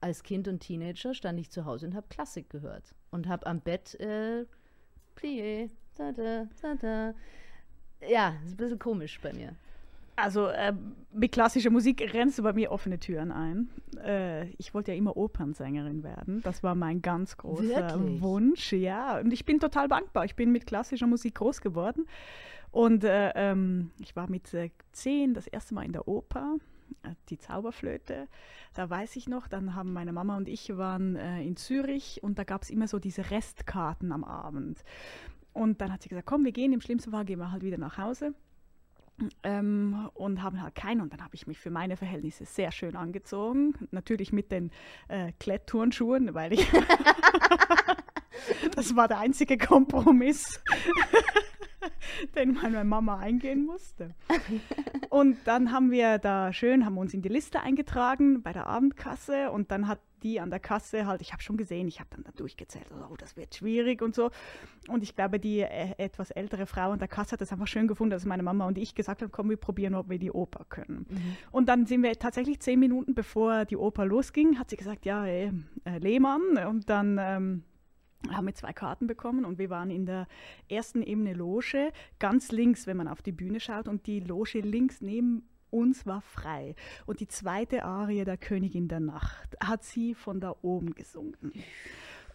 als 0.00 0.22
Kind 0.22 0.46
und 0.46 0.60
Teenager 0.60 1.14
stand 1.14 1.40
ich 1.40 1.50
zu 1.50 1.64
Hause 1.64 1.86
und 1.86 1.94
habe 1.94 2.08
Klassik 2.08 2.50
gehört 2.50 2.94
und 3.10 3.28
habe 3.28 3.46
am 3.46 3.60
Bett 3.60 3.98
äh, 3.98 4.44
Plié, 5.16 5.70
da, 5.96 6.12
da, 6.12 6.46
da, 6.60 6.74
da. 6.74 7.14
Ja, 8.08 8.34
ist 8.44 8.52
ein 8.52 8.56
bisschen 8.56 8.78
komisch 8.78 9.18
bei 9.22 9.32
mir. 9.32 9.54
Also 10.16 10.46
äh, 10.46 10.72
mit 11.12 11.32
klassischer 11.32 11.70
Musik 11.70 12.14
rennst 12.14 12.38
du 12.38 12.44
bei 12.44 12.52
mir 12.52 12.70
offene 12.70 13.00
Türen 13.00 13.32
ein. 13.32 13.68
Äh, 14.04 14.48
ich 14.58 14.72
wollte 14.72 14.92
ja 14.92 14.98
immer 14.98 15.16
Opernsängerin 15.16 16.04
werden. 16.04 16.40
Das 16.42 16.62
war 16.62 16.76
mein 16.76 17.02
ganz 17.02 17.36
großer 17.36 17.64
Wirklich? 17.64 18.22
Wunsch. 18.22 18.72
Ja, 18.72 19.18
und 19.18 19.32
ich 19.32 19.44
bin 19.44 19.58
total 19.58 19.88
dankbar. 19.88 20.24
Ich 20.24 20.36
bin 20.36 20.52
mit 20.52 20.66
klassischer 20.66 21.08
Musik 21.08 21.34
groß 21.36 21.60
geworden. 21.60 22.06
Und 22.70 23.04
äh, 23.04 23.30
ähm, 23.34 23.90
ich 23.98 24.14
war 24.14 24.30
mit 24.30 24.52
äh, 24.54 24.70
zehn 24.92 25.34
das 25.34 25.46
erste 25.46 25.74
Mal 25.74 25.84
in 25.84 25.92
der 25.92 26.06
Oper, 26.06 26.56
äh, 27.02 27.10
die 27.28 27.38
Zauberflöte. 27.38 28.28
Da 28.74 28.90
weiß 28.90 29.14
ich 29.16 29.28
noch, 29.28 29.46
dann 29.46 29.76
haben 29.76 29.92
meine 29.92 30.12
Mama 30.12 30.36
und 30.36 30.48
ich 30.48 30.76
waren 30.76 31.14
äh, 31.14 31.42
in 31.42 31.56
Zürich 31.56 32.20
und 32.22 32.38
da 32.38 32.44
gab 32.44 32.62
es 32.62 32.70
immer 32.70 32.88
so 32.88 32.98
diese 32.98 33.30
Restkarten 33.30 34.10
am 34.10 34.24
Abend. 34.24 34.82
Und 35.54 35.80
dann 35.80 35.92
hat 35.92 36.02
sie 36.02 36.10
gesagt, 36.10 36.26
komm, 36.26 36.44
wir 36.44 36.52
gehen, 36.52 36.72
im 36.72 36.80
schlimmsten 36.80 37.12
Fall 37.12 37.24
gehen 37.24 37.38
wir 37.38 37.50
halt 37.50 37.62
wieder 37.62 37.78
nach 37.78 37.96
Hause. 37.96 38.34
Ähm, 39.44 40.10
und 40.14 40.42
haben 40.42 40.60
halt 40.60 40.74
keine. 40.74 41.02
Und 41.02 41.12
dann 41.12 41.22
habe 41.22 41.36
ich 41.36 41.46
mich 41.46 41.58
für 41.58 41.70
meine 41.70 41.96
Verhältnisse 41.96 42.44
sehr 42.44 42.72
schön 42.72 42.96
angezogen. 42.96 43.74
Natürlich 43.92 44.32
mit 44.32 44.50
den 44.50 44.72
äh, 45.06 45.32
Klettturnschuhen, 45.38 46.34
weil 46.34 46.54
ich. 46.54 46.68
das 48.74 48.96
war 48.96 49.06
der 49.06 49.18
einzige 49.18 49.56
Kompromiss, 49.56 50.60
den 52.34 52.54
meine 52.54 52.82
Mama 52.82 53.18
eingehen 53.18 53.64
musste. 53.64 54.16
Und 55.10 55.36
dann 55.44 55.70
haben 55.70 55.92
wir 55.92 56.18
da 56.18 56.52
schön, 56.52 56.84
haben 56.84 56.98
uns 56.98 57.14
in 57.14 57.22
die 57.22 57.28
Liste 57.28 57.60
eingetragen 57.60 58.42
bei 58.42 58.52
der 58.52 58.66
Abendkasse 58.66 59.52
und 59.52 59.70
dann 59.70 59.86
hat 59.86 60.00
die 60.24 60.40
an 60.40 60.50
der 60.50 60.58
Kasse 60.58 61.06
halt, 61.06 61.20
ich 61.20 61.32
habe 61.32 61.42
schon 61.42 61.56
gesehen, 61.56 61.86
ich 61.86 62.00
habe 62.00 62.08
dann 62.10 62.24
da 62.24 62.32
durchgezählt, 62.32 62.86
oh, 62.92 63.14
das 63.16 63.36
wird 63.36 63.54
schwierig 63.54 64.02
und 64.02 64.14
so. 64.14 64.30
Und 64.88 65.02
ich 65.02 65.14
glaube, 65.14 65.38
die 65.38 65.60
äh, 65.60 65.94
etwas 65.98 66.30
ältere 66.30 66.66
Frau 66.66 66.90
an 66.90 66.98
der 66.98 67.08
Kasse 67.08 67.32
hat 67.32 67.40
das 67.40 67.52
einfach 67.52 67.66
schön 67.66 67.86
gefunden, 67.86 68.10
dass 68.10 68.24
meine 68.24 68.42
Mama 68.42 68.66
und 68.66 68.78
ich 68.78 68.94
gesagt 68.94 69.22
haben, 69.22 69.30
komm, 69.30 69.50
wir 69.50 69.56
probieren, 69.56 69.94
ob 69.94 70.08
wir 70.08 70.18
die 70.18 70.32
Oper 70.32 70.64
können. 70.68 71.06
Und 71.52 71.68
dann 71.68 71.86
sind 71.86 72.02
wir 72.02 72.18
tatsächlich 72.18 72.60
zehn 72.60 72.80
Minuten 72.80 73.14
bevor 73.14 73.66
die 73.66 73.76
Oper 73.76 74.06
losging, 74.06 74.58
hat 74.58 74.70
sie 74.70 74.76
gesagt, 74.76 75.04
ja, 75.04 75.26
äh, 75.26 75.52
äh, 75.84 75.98
Lehmann. 75.98 76.56
Und 76.66 76.88
dann 76.88 77.18
ähm, 77.20 77.64
haben 78.30 78.46
wir 78.46 78.54
zwei 78.54 78.72
Karten 78.72 79.06
bekommen 79.06 79.44
und 79.44 79.58
wir 79.58 79.70
waren 79.70 79.90
in 79.90 80.06
der 80.06 80.26
ersten 80.68 81.02
Ebene 81.02 81.34
Loge, 81.34 81.92
ganz 82.18 82.52
links, 82.52 82.86
wenn 82.86 82.96
man 82.96 83.08
auf 83.08 83.22
die 83.22 83.32
Bühne 83.32 83.60
schaut 83.60 83.88
und 83.88 84.06
die 84.06 84.20
Loge 84.20 84.60
links 84.60 85.00
neben 85.00 85.48
uns 85.74 86.06
war 86.06 86.20
frei. 86.22 86.74
Und 87.06 87.20
die 87.20 87.28
zweite 87.28 87.84
Arie 87.84 88.24
der 88.24 88.36
Königin 88.38 88.88
der 88.88 89.00
Nacht 89.00 89.56
hat 89.62 89.82
sie 89.84 90.14
von 90.14 90.40
da 90.40 90.54
oben 90.62 90.94
gesungen. 90.94 91.52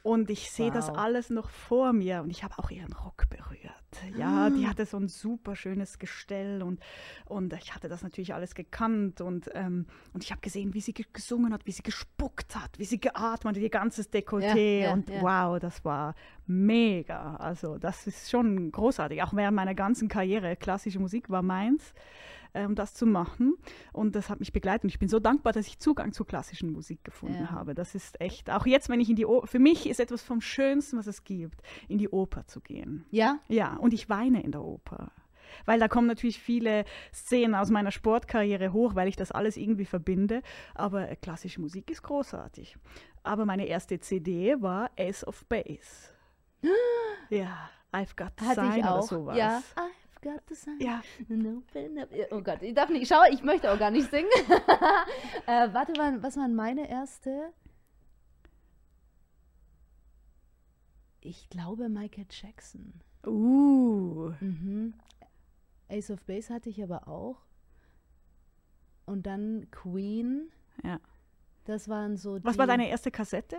Und 0.01 0.29
ich 0.29 0.49
sehe 0.49 0.71
das 0.71 0.87
Wow. 0.87 0.97
alles 0.97 1.29
noch 1.29 1.49
vor 1.49 1.91
mir 1.91 2.21
und 2.21 2.29
ich 2.29 2.41
habe 2.45 2.57
auch 2.57 2.71
ihren 2.71 2.93
Rock 2.93 3.25
berührt. 3.29 3.73
Ja, 4.15 4.49
die 4.49 4.65
hatte 4.65 4.85
so 4.85 4.95
ein 4.95 5.09
super 5.09 5.57
schönes 5.57 5.99
Gestell 5.99 6.63
und, 6.63 6.79
und 7.25 7.51
ich 7.51 7.75
hatte 7.75 7.89
das 7.89 8.01
natürlich 8.01 8.33
alles 8.33 8.55
gekannt 8.55 9.19
und, 9.19 9.49
ähm, 9.55 9.87
und 10.13 10.23
ich 10.23 10.31
habe 10.31 10.39
gesehen, 10.39 10.73
wie 10.73 10.79
sie 10.79 10.93
ge- 10.93 11.05
gesungen 11.11 11.51
hat, 11.51 11.65
wie 11.65 11.73
sie 11.73 11.83
gespuckt 11.83 12.55
hat, 12.55 12.79
wie 12.79 12.85
sie 12.85 12.99
geatmet 13.01 13.55
hat, 13.57 13.61
ihr 13.61 13.69
ganzes 13.69 14.09
Dekolleté 14.09 14.79
Ja, 14.79 14.85
ja, 14.87 14.93
und 14.93 15.09
ja. 15.09 15.21
wow, 15.21 15.59
das 15.59 15.83
war 15.83 16.15
mega. 16.47 17.35
Also 17.35 17.77
das 17.77 18.07
ist 18.07 18.29
schon 18.29 18.71
großartig. 18.71 19.21
Auch 19.23 19.33
während 19.33 19.55
meiner 19.57 19.75
ganzen 19.75 20.07
Karriere, 20.07 20.55
klassische 20.55 20.99
Musik 20.99 21.29
war 21.29 21.41
meins 21.41 21.93
ähm, 22.53 22.75
das 22.75 22.93
zu 22.93 23.05
machen. 23.05 23.55
Und 23.93 24.15
das 24.15 24.29
hat 24.29 24.39
mich 24.39 24.51
begleitet. 24.53 24.83
Und 24.85 24.89
ich 24.89 24.99
bin 24.99 25.07
so 25.09 25.19
dankbar, 25.19 25.53
dass 25.53 25.67
ich 25.67 25.79
Zugang 25.79 26.11
zur 26.13 26.25
klassischen 26.27 26.71
Musik 26.71 27.03
gefunden 27.03 27.43
Ja. 27.43 27.51
habe. 27.51 27.75
Das 27.75 27.95
ist 27.95 28.19
echt, 28.21 28.49
auch 28.49 28.65
jetzt, 28.65 28.89
wenn 28.89 28.99
ich 28.99 29.09
in 29.09 29.15
die 29.15 29.25
Oper, 29.25 29.47
für 29.47 29.59
mich 29.59 29.87
ist 29.89 29.99
etwas 29.99 30.21
vom 30.23 30.41
Schönsten, 30.41 30.97
was 30.97 31.07
es 31.07 31.23
gibt, 31.23 31.61
in 31.87 31.97
die 31.97 32.09
Oper 32.09 32.45
zu 32.47 32.61
gehen. 32.61 33.05
Ja? 33.11 33.39
Ja, 33.47 33.75
und 33.77 33.93
ich 33.93 34.09
weine 34.09 34.41
in 34.43 34.51
der 34.51 34.63
Oper. 34.63 35.11
Weil 35.65 35.79
da 35.79 35.87
kommen 35.87 36.05
natürlich 36.07 36.39
viele 36.39 36.85
Szenen 37.11 37.55
aus 37.55 37.71
meiner 37.71 37.89
Sportkarriere 37.91 38.71
hoch, 38.71 38.93
weil 38.95 39.07
ich 39.07 39.15
das 39.15 39.31
alles 39.31 39.57
irgendwie 39.57 39.85
verbinde. 39.85 40.43
Aber 40.75 41.07
klassische 41.15 41.59
Musik 41.59 41.89
ist 41.89 42.03
großartig. 42.03 42.77
Aber 43.23 43.45
meine 43.45 43.65
erste 43.65 43.99
CD 43.99 44.61
war 44.61 44.91
Ace 44.97 45.25
of 45.25 45.45
Base. 45.47 46.13
Ja, 47.29 47.69
I've 47.91 48.15
Got 48.15 48.37
to 48.37 48.45
Hatte 48.45 48.61
Sign 48.61 48.79
oder 48.81 48.95
auch. 48.99 49.01
sowas. 49.07 49.37
Ja. 49.37 49.61
Got 50.21 50.45
to 50.47 50.55
sign. 50.55 50.79
Ja. 50.81 51.01
Oh 52.31 52.41
Gott, 52.41 52.61
ich 52.61 52.73
darf 52.73 52.89
nicht. 52.89 53.07
Schau, 53.07 53.21
ich 53.31 53.41
möchte 53.41 53.71
auch 53.71 53.79
gar 53.79 53.91
nicht 53.91 54.09
singen. 54.09 54.29
äh, 55.47 55.73
warte 55.73 55.93
mal, 55.93 56.21
was 56.21 56.35
war 56.35 56.47
meine 56.49 56.89
erste? 56.89 57.53
Ich 61.21 61.49
glaube 61.49 61.89
Michael 61.89 62.25
Jackson. 62.29 62.93
Uh. 63.25 64.31
Mhm. 64.39 64.93
Ace 65.89 66.11
of 66.11 66.23
Base 66.23 66.53
hatte 66.53 66.69
ich 66.69 66.83
aber 66.83 67.07
auch. 67.07 67.37
Und 69.05 69.25
dann 69.25 69.67
Queen. 69.71 70.51
Ja. 70.83 70.99
Das 71.65 71.87
waren 71.87 72.17
so 72.17 72.39
Was 72.43 72.57
war 72.57 72.67
deine 72.67 72.89
erste 72.89 73.11
Kassette? 73.11 73.57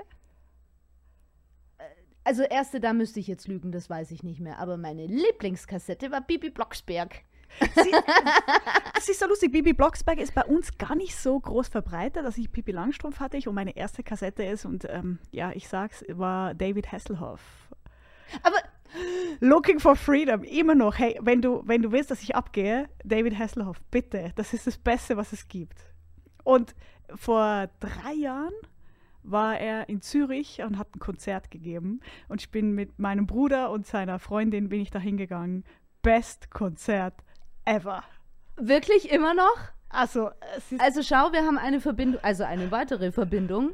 Also 2.31 2.45
erste, 2.45 2.79
da 2.79 2.93
müsste 2.93 3.19
ich 3.19 3.27
jetzt 3.27 3.49
lügen, 3.49 3.73
das 3.73 3.91
weiß 3.91 4.13
ich 4.13 4.23
nicht 4.23 4.39
mehr. 4.39 4.61
Aber 4.61 4.77
meine 4.77 5.05
Lieblingskassette 5.05 6.13
war 6.13 6.21
Bibi 6.21 6.51
Blocksberg. 6.51 7.25
Das 8.95 9.09
ist 9.09 9.19
so 9.19 9.27
lustig. 9.27 9.51
Bibi 9.51 9.73
Blocksberg 9.73 10.21
ist 10.21 10.33
bei 10.33 10.45
uns 10.45 10.79
gar 10.79 10.95
nicht 10.95 11.17
so 11.17 11.41
groß 11.41 11.67
verbreitet, 11.67 12.25
dass 12.25 12.39
ich 12.39 12.53
Pippi 12.53 12.71
Langstrumpf 12.71 13.19
hatte 13.19 13.37
ich 13.37 13.49
und 13.49 13.57
meine 13.57 13.77
erste 13.77 14.05
Kassette 14.05 14.45
ist 14.45 14.65
und 14.65 14.87
ähm, 14.89 15.19
ja, 15.33 15.51
ich 15.55 15.67
sag's, 15.67 16.05
war 16.07 16.55
David 16.55 16.93
Hasselhoff. 16.93 17.41
Aber 18.45 18.59
Looking 19.41 19.81
for 19.81 19.97
Freedom, 19.97 20.45
immer 20.45 20.77
noch. 20.77 21.01
Hey, 21.01 21.19
wenn 21.23 21.43
du, 21.43 21.65
wenn 21.67 21.83
du 21.83 21.91
willst, 21.91 22.13
dass 22.13 22.23
ich 22.23 22.37
abgehe, 22.37 22.89
David 23.03 23.41
Hasselhoff, 23.41 23.83
bitte. 23.91 24.31
Das 24.37 24.53
ist 24.53 24.69
das 24.69 24.79
Beste, 24.79 25.17
was 25.17 25.33
es 25.33 25.49
gibt. 25.49 25.81
Und 26.45 26.77
vor 27.17 27.69
drei 27.81 28.13
Jahren 28.13 28.55
war 29.23 29.59
er 29.59 29.89
in 29.89 30.01
Zürich 30.01 30.63
und 30.63 30.79
hat 30.79 30.95
ein 30.95 30.99
Konzert 30.99 31.51
gegeben. 31.51 32.01
Und 32.29 32.41
ich 32.41 32.51
bin 32.51 32.73
mit 32.75 32.99
meinem 32.99 33.27
Bruder 33.27 33.71
und 33.71 33.87
seiner 33.87 34.19
Freundin 34.19 34.69
bin 34.69 34.81
ich 34.81 34.91
da 34.91 34.99
hingegangen. 34.99 35.65
Best 36.03 36.51
Konzert 36.51 37.15
ever. 37.65 38.03
wirklich 38.57 39.11
immer 39.11 39.35
noch? 39.35 39.57
Also, 39.89 40.31
Also 40.79 41.03
schau, 41.03 41.33
wir 41.33 41.45
haben 41.45 41.59
eine 41.59 41.81
Verbindung, 41.81 42.23
also 42.23 42.45
eine 42.45 42.71
weitere 42.71 43.13
Verbindung. 43.13 43.73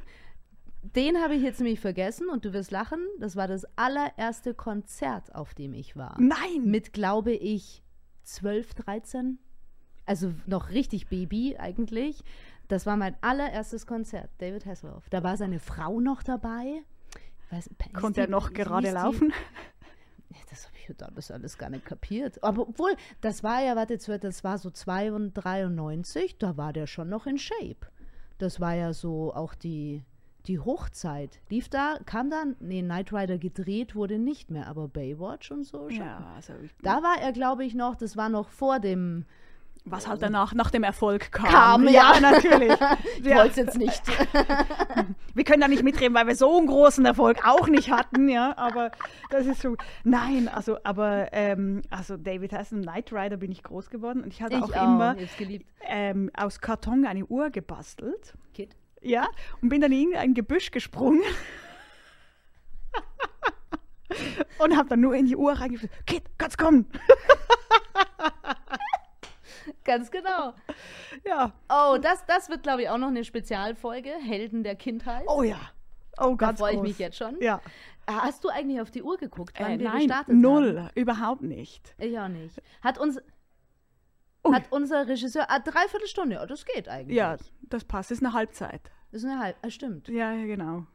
Den 0.83 1.21
habe 1.21 1.35
ich 1.35 1.43
jetzt 1.43 1.61
nämlich 1.61 1.81
vergessen 1.81 2.29
und 2.29 2.45
du 2.45 2.53
wirst 2.53 2.71
lachen. 2.71 3.01
Das 3.19 3.37
war 3.37 3.49
das 3.49 3.67
allererste 3.77 4.55
Konzert, 4.55 5.35
auf 5.35 5.53
dem 5.55 5.75
ich 5.75 5.97
war. 5.97 6.17
Nein! 6.19 6.65
Mit, 6.65 6.93
glaube 6.93 7.33
ich, 7.33 7.83
12, 8.23 8.75
13. 8.75 9.39
Also 10.07 10.33
noch 10.47 10.71
richtig 10.71 11.09
Baby 11.09 11.57
eigentlich. 11.59 12.23
Das 12.69 12.87
war 12.87 12.97
mein 12.97 13.17
allererstes 13.21 13.87
Konzert, 13.87 14.31
David 14.39 14.67
Hasselhoff. 14.67 15.09
Da 15.09 15.23
war 15.23 15.37
seine 15.37 15.59
Frau 15.61 16.01
noch 16.01 16.23
dabei. 16.23 16.83
Weiß, 17.51 17.71
Konnte 17.93 18.23
er 18.23 18.29
noch 18.29 18.53
gerade 18.53 18.89
die? 18.89 18.93
laufen? 18.95 19.33
Das 20.51 20.67
habe 20.67 20.77
ich 20.79 20.97
damals 20.97 21.31
alles 21.31 21.57
gar 21.59 21.71
nicht 21.71 21.85
kapiert. 21.85 22.43
Aber 22.43 22.63
obwohl, 22.69 22.95
das 23.21 23.43
war 23.43 23.63
ja, 23.63 23.77
warte, 23.77 23.97
das 24.19 24.45
war 24.45 24.59
so 24.59 24.71
93, 24.71 26.39
da 26.39 26.57
war 26.57 26.73
der 26.73 26.87
schon 26.87 27.09
noch 27.09 27.27
in 27.27 27.39
Shape. 27.39 27.87
Das 28.39 28.61
war 28.61 28.75
ja 28.75 28.93
so 28.93 29.33
auch 29.35 29.55
die, 29.55 30.03
die 30.47 30.59
Hochzeit. 30.59 31.41
Lief 31.49 31.69
da, 31.69 31.99
kam 32.05 32.31
dann, 32.31 32.57
nee, 32.61 32.83
Knight 32.83 33.13
Rider 33.13 33.39
gedreht 33.39 33.95
wurde 33.95 34.19
nicht 34.19 34.51
mehr, 34.51 34.67
aber 34.67 34.89
Baywatch 34.89 35.51
und 35.51 35.65
so 35.65 35.89
schon. 35.89 35.99
Ja, 35.99 36.33
also 36.37 36.53
Da 36.83 37.03
war 37.03 37.21
er, 37.21 37.33
glaube 37.33 37.65
ich, 37.65 37.75
noch, 37.75 37.97
das 37.97 38.17
war 38.17 38.29
noch 38.29 38.49
vor 38.51 38.79
dem, 38.79 39.25
was 39.89 40.07
halt 40.09 40.21
danach, 40.21 40.53
nach 40.53 40.71
dem 40.71 40.83
Erfolg 40.83 41.31
kam. 41.33 41.47
Kam, 41.47 41.85
ja, 41.89 42.15
ja. 42.15 42.21
natürlich. 42.33 42.73
ich 43.21 43.27
Ja. 43.27 43.37
wollte 43.37 43.51
es 43.51 43.57
jetzt 43.57 43.79
nicht. 43.79 44.03
Wir 45.35 45.45
können 45.45 45.61
da 45.61 45.69
nicht 45.69 45.83
mitreden, 45.83 46.15
weil 46.15 46.27
wir 46.27 46.35
so 46.35 46.57
einen 46.59 46.67
großen 46.67 47.05
Erfolg 47.05 47.47
auch 47.47 47.69
nicht 47.69 47.91
hatten, 47.91 48.29
ja. 48.29 48.57
Aber 48.57 48.91
das 49.31 49.47
ist 49.47 49.61
so. 49.61 49.77
Nein, 50.03 50.49
also, 50.49 50.79
aber 50.83 51.29
ähm, 51.33 51.83
also 51.91 52.17
David 52.17 52.53
Hasselhoff, 52.53 52.85
Knight 52.85 53.13
Rider 53.13 53.37
bin 53.37 53.53
ich 53.53 53.63
groß 53.63 53.91
geworden 53.91 54.23
und 54.23 54.33
ich 54.33 54.43
hatte 54.43 54.57
Ich 54.57 54.63
auch, 54.63 54.73
auch, 54.73 54.83
immer 54.85 55.17
ähm, 55.83 56.31
aus 56.37 56.61
Karton 56.61 57.07
eine 57.07 57.25
Uhr 57.27 57.51
gebastelt. 57.51 58.35
Kid. 58.55 58.75
Ja, 59.03 59.27
und 59.63 59.69
bin 59.69 59.81
dann 59.83 59.93
in 59.93 60.17
ein 60.17 60.33
Gebüsch 60.35 60.71
gesprungen. 60.71 61.21
und 64.59 64.77
habe 64.77 64.89
dann 64.89 65.01
nur 65.01 65.15
in 65.15 65.27
die 65.27 65.37
Uhr 65.37 65.53
reingeführt. 65.53 65.93
Kid, 66.07 66.23
kannst 66.39 66.57
kommen. 66.59 66.87
Ganz 69.85 70.11
genau. 70.11 70.55
Ja. 71.25 71.53
Oh, 71.69 71.99
das, 72.01 72.25
das 72.27 72.49
wird, 72.49 72.63
glaube 72.63 72.83
ich, 72.83 72.89
auch 72.89 72.99
noch 72.99 73.09
eine 73.09 73.25
Spezialfolge, 73.25 74.11
Helden 74.11 74.63
der 74.63 74.77
Kindheit. 74.77 75.25
Oh 75.29 75.43
ja. 75.43 75.59
Oh, 76.19 76.31
da 76.31 76.47
ganz 76.47 76.59
freue 76.61 76.75
ich 76.77 76.81
mich 76.83 76.99
jetzt 76.99 77.17
schon. 77.19 77.41
Ja. 77.41 77.61
Hast 78.09 78.45
du 78.45 78.49
eigentlich 78.49 78.81
auf 78.81 78.91
die 78.91 79.03
Uhr 79.03 79.17
geguckt, 79.19 79.55
wann 79.59 79.73
Äh, 79.73 79.79
wir 79.81 79.89
nein, 79.89 79.99
gestartet 79.99 80.29
haben? 80.29 80.41
null. 80.41 80.89
Überhaupt 80.95 81.43
nicht. 81.43 81.95
Ich 81.99 82.19
auch 82.19 82.29
nicht. 82.29 82.63
Hat 82.83 82.99
uns 82.99 83.21
Ui. 84.47 84.55
hat 84.55 84.65
unser 84.71 85.09
Regisseur 85.09 85.47
ah, 85.51 85.59
dreiviertel 85.59 86.07
Stunde. 86.07 86.41
Oh, 86.43 86.47
das 86.47 86.65
geht 86.65 86.89
eigentlich. 86.89 87.17
Ja, 87.17 87.37
das 87.63 87.85
passt. 87.85 88.11
Das 88.11 88.19
ist 88.19 88.25
eine 88.25 88.33
Halbzeit. 88.33 88.91
Das 89.11 89.23
ist 89.23 89.29
eine 89.29 89.41
halb. 89.41 89.57
Ah, 89.63 89.71
stimmt. 89.71 90.09
Ja, 90.09 90.33
genau. 90.35 90.87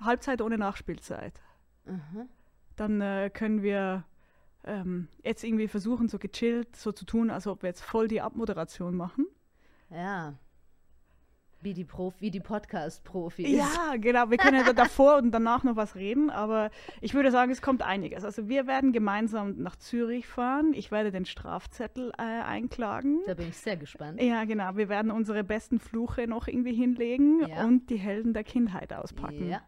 Halbzeit 0.00 0.40
ohne 0.42 0.56
Nachspielzeit. 0.58 1.40
Aha. 1.86 2.26
Dann 2.76 3.00
äh, 3.00 3.30
können 3.30 3.62
wir 3.62 4.04
ähm, 4.66 5.08
jetzt 5.22 5.44
irgendwie 5.44 5.68
versuchen, 5.68 6.08
so 6.08 6.18
gechillt, 6.18 6.76
so 6.76 6.92
zu 6.92 7.04
tun, 7.04 7.30
als 7.30 7.46
ob 7.46 7.62
wir 7.62 7.68
jetzt 7.68 7.82
voll 7.82 8.08
die 8.08 8.20
Abmoderation 8.20 8.94
machen. 8.96 9.26
Ja. 9.90 10.34
Wie 11.62 11.72
die, 11.72 11.84
Prof 11.86 12.12
wie 12.20 12.30
die 12.30 12.40
Podcast-Profis. 12.40 13.48
Ja, 13.48 13.94
genau. 13.96 14.28
Wir 14.28 14.36
können 14.36 14.62
ja 14.66 14.70
davor 14.74 15.16
und 15.16 15.30
danach 15.30 15.64
noch 15.64 15.76
was 15.76 15.94
reden, 15.94 16.28
aber 16.28 16.70
ich 17.00 17.14
würde 17.14 17.30
sagen, 17.30 17.50
es 17.50 17.62
kommt 17.62 17.80
einiges. 17.80 18.22
Also 18.22 18.50
wir 18.50 18.66
werden 18.66 18.92
gemeinsam 18.92 19.56
nach 19.56 19.76
Zürich 19.76 20.26
fahren. 20.26 20.74
Ich 20.74 20.90
werde 20.90 21.10
den 21.10 21.24
Strafzettel 21.24 22.12
äh, 22.18 22.22
einklagen. 22.22 23.20
Da 23.26 23.32
bin 23.32 23.48
ich 23.48 23.56
sehr 23.56 23.78
gespannt. 23.78 24.20
Ja, 24.20 24.44
genau. 24.44 24.76
Wir 24.76 24.90
werden 24.90 25.10
unsere 25.10 25.42
besten 25.42 25.80
Fluche 25.80 26.26
noch 26.28 26.48
irgendwie 26.48 26.74
hinlegen 26.74 27.46
Ja. 27.48 27.64
und 27.64 27.88
die 27.88 27.96
Helden 27.96 28.34
der 28.34 28.44
Kindheit 28.44 28.92
auspacken. 28.92 29.48
Ja. 29.48 29.62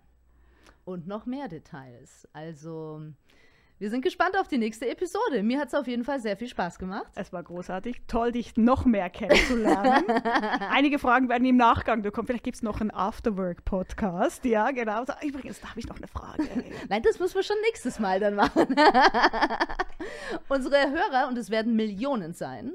Und 0.84 1.06
noch 1.06 1.24
mehr 1.24 1.48
Details. 1.48 2.28
Also, 2.34 3.00
wir 3.78 3.90
sind 3.90 4.02
gespannt 4.02 4.38
auf 4.38 4.48
die 4.48 4.56
nächste 4.58 4.88
Episode. 4.88 5.42
Mir 5.42 5.60
hat 5.60 5.68
es 5.68 5.74
auf 5.74 5.86
jeden 5.86 6.02
Fall 6.04 6.18
sehr 6.20 6.36
viel 6.36 6.48
Spaß 6.48 6.78
gemacht. 6.78 7.12
Es 7.14 7.32
war 7.32 7.42
großartig. 7.42 8.02
Toll, 8.06 8.32
dich 8.32 8.56
noch 8.56 8.84
mehr 8.86 9.10
kennenzulernen. 9.10 10.04
Einige 10.70 10.98
Fragen 10.98 11.28
werden 11.28 11.44
im 11.44 11.56
Nachgang 11.56 12.00
bekommen. 12.02 12.26
Vielleicht 12.26 12.44
gibt 12.44 12.56
es 12.56 12.62
noch 12.62 12.80
einen 12.80 12.90
Afterwork-Podcast. 12.90 14.44
Ja, 14.46 14.70
genau. 14.70 15.04
Übrigens, 15.22 15.60
da 15.60 15.68
habe 15.70 15.80
ich 15.80 15.86
noch 15.88 15.96
eine 15.98 16.08
Frage. 16.08 16.44
Nein, 16.88 17.02
das 17.02 17.18
müssen 17.18 17.34
wir 17.34 17.42
schon 17.42 17.56
nächstes 17.66 17.98
Mal 17.98 18.18
dann 18.18 18.34
machen. 18.34 18.66
Unsere 20.48 20.90
Hörer, 20.90 21.28
und 21.28 21.36
es 21.38 21.50
werden 21.50 21.76
Millionen 21.76 22.32
sein, 22.32 22.72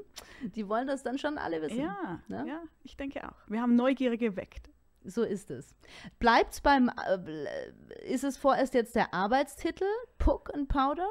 die 0.55 0.67
wollen 0.67 0.87
das 0.87 1.03
dann 1.03 1.17
schon 1.17 1.37
alle 1.37 1.61
wissen. 1.61 1.79
ja, 1.79 2.19
Ne? 2.27 2.45
ja, 2.47 2.61
ich 2.83 2.95
denke 2.97 3.23
auch. 3.27 3.35
Wir 3.47 3.61
haben 3.61 3.75
Neugier 3.75 4.17
geweckt. 4.17 4.69
So 5.03 5.23
ist 5.23 5.49
es. 5.49 5.75
Bleibt's 6.19 6.61
beim, 6.61 6.89
äh, 6.89 8.05
ist 8.05 8.23
es 8.23 8.37
vorerst 8.37 8.73
jetzt 8.73 8.95
der 8.95 9.13
Arbeitstitel, 9.13 9.87
Puck 10.19 10.53
and 10.53 10.67
Powder, 10.69 11.09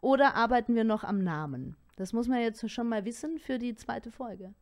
oder 0.00 0.34
arbeiten 0.34 0.74
wir 0.74 0.84
noch 0.84 1.04
am 1.04 1.22
Namen? 1.22 1.76
Das 1.96 2.12
muss 2.12 2.28
man 2.28 2.40
jetzt 2.40 2.68
schon 2.70 2.88
mal 2.88 3.04
wissen 3.04 3.38
für 3.38 3.58
die 3.58 3.74
zweite 3.74 4.10
Folge. 4.10 4.54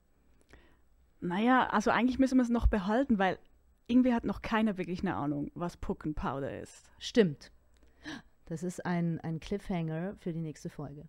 Naja, 1.20 1.68
also 1.68 1.90
eigentlich 1.90 2.18
müssen 2.18 2.36
wir 2.36 2.42
es 2.42 2.48
noch 2.48 2.66
behalten, 2.66 3.18
weil 3.18 3.38
irgendwie 3.86 4.12
hat 4.12 4.24
noch 4.24 4.42
keiner 4.42 4.76
wirklich 4.76 5.00
eine 5.00 5.16
Ahnung, 5.16 5.50
was 5.54 5.76
Puck 5.76 6.04
and 6.04 6.14
Powder 6.14 6.60
ist. 6.60 6.90
Stimmt. 6.98 7.50
Das 8.46 8.62
ist 8.62 8.84
ein, 8.84 9.20
ein 9.20 9.40
Cliffhanger 9.40 10.14
für 10.18 10.32
die 10.32 10.40
nächste 10.40 10.70
Folge. 10.70 11.08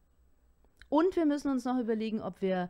Und 0.89 1.15
wir 1.15 1.25
müssen 1.25 1.51
uns 1.51 1.65
noch 1.65 1.77
überlegen, 1.77 2.21
ob 2.21 2.41
wir, 2.41 2.69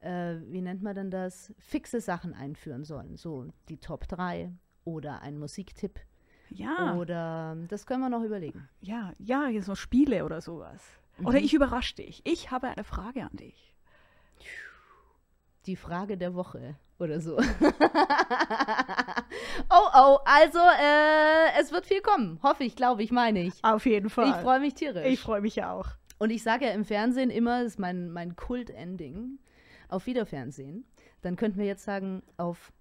äh, 0.00 0.36
wie 0.46 0.60
nennt 0.62 0.82
man 0.82 0.94
denn 0.94 1.10
das, 1.10 1.52
fixe 1.58 2.00
Sachen 2.00 2.34
einführen 2.34 2.84
sollen. 2.84 3.16
So 3.16 3.46
die 3.68 3.78
Top 3.78 4.08
3 4.08 4.52
oder 4.84 5.22
ein 5.22 5.38
Musiktipp. 5.38 6.00
Ja, 6.52 6.96
Oder 6.96 7.56
das 7.68 7.86
können 7.86 8.00
wir 8.00 8.08
noch 8.08 8.24
überlegen. 8.24 8.68
ja, 8.80 9.12
ja, 9.18 9.46
hier 9.46 9.62
so 9.62 9.76
Spiele 9.76 10.24
oder 10.24 10.40
sowas. 10.40 10.82
Oder 11.24 11.38
ich 11.38 11.54
überrasche 11.54 11.94
dich. 11.94 12.22
Ich 12.24 12.50
habe 12.50 12.66
eine 12.68 12.82
Frage 12.82 13.22
an 13.22 13.36
dich. 13.36 13.72
Die 15.66 15.76
Frage 15.76 16.16
der 16.16 16.34
Woche 16.34 16.74
oder 16.98 17.20
so. 17.20 17.36
oh, 19.70 19.88
oh, 19.94 20.18
also 20.24 20.58
äh, 20.58 21.60
es 21.60 21.70
wird 21.70 21.86
viel 21.86 22.00
kommen. 22.00 22.40
Hoffe 22.42 22.64
ich, 22.64 22.74
glaube 22.74 23.02
ich, 23.02 23.12
meine 23.12 23.42
ich. 23.42 23.62
Auf 23.62 23.86
jeden 23.86 24.10
Fall. 24.10 24.30
Ich 24.30 24.36
freue 24.36 24.60
mich 24.60 24.74
tierisch. 24.74 25.06
Ich 25.06 25.20
freue 25.20 25.42
mich 25.42 25.62
auch. 25.62 25.86
Und 26.18 26.30
ich 26.30 26.42
sage 26.42 26.66
ja 26.66 26.72
im 26.72 26.84
Fernsehen 26.84 27.30
immer, 27.30 27.62
das 27.62 27.72
ist 27.72 27.78
mein, 27.78 28.10
mein 28.10 28.36
Kult-Ending, 28.36 29.38
auf 29.90 30.06
Wiederfernsehen. 30.06 30.84
Dann 31.22 31.36
könnten 31.36 31.58
wir 31.58 31.66
jetzt 31.66 31.84
sagen, 31.84 32.22
auf, 32.36 32.72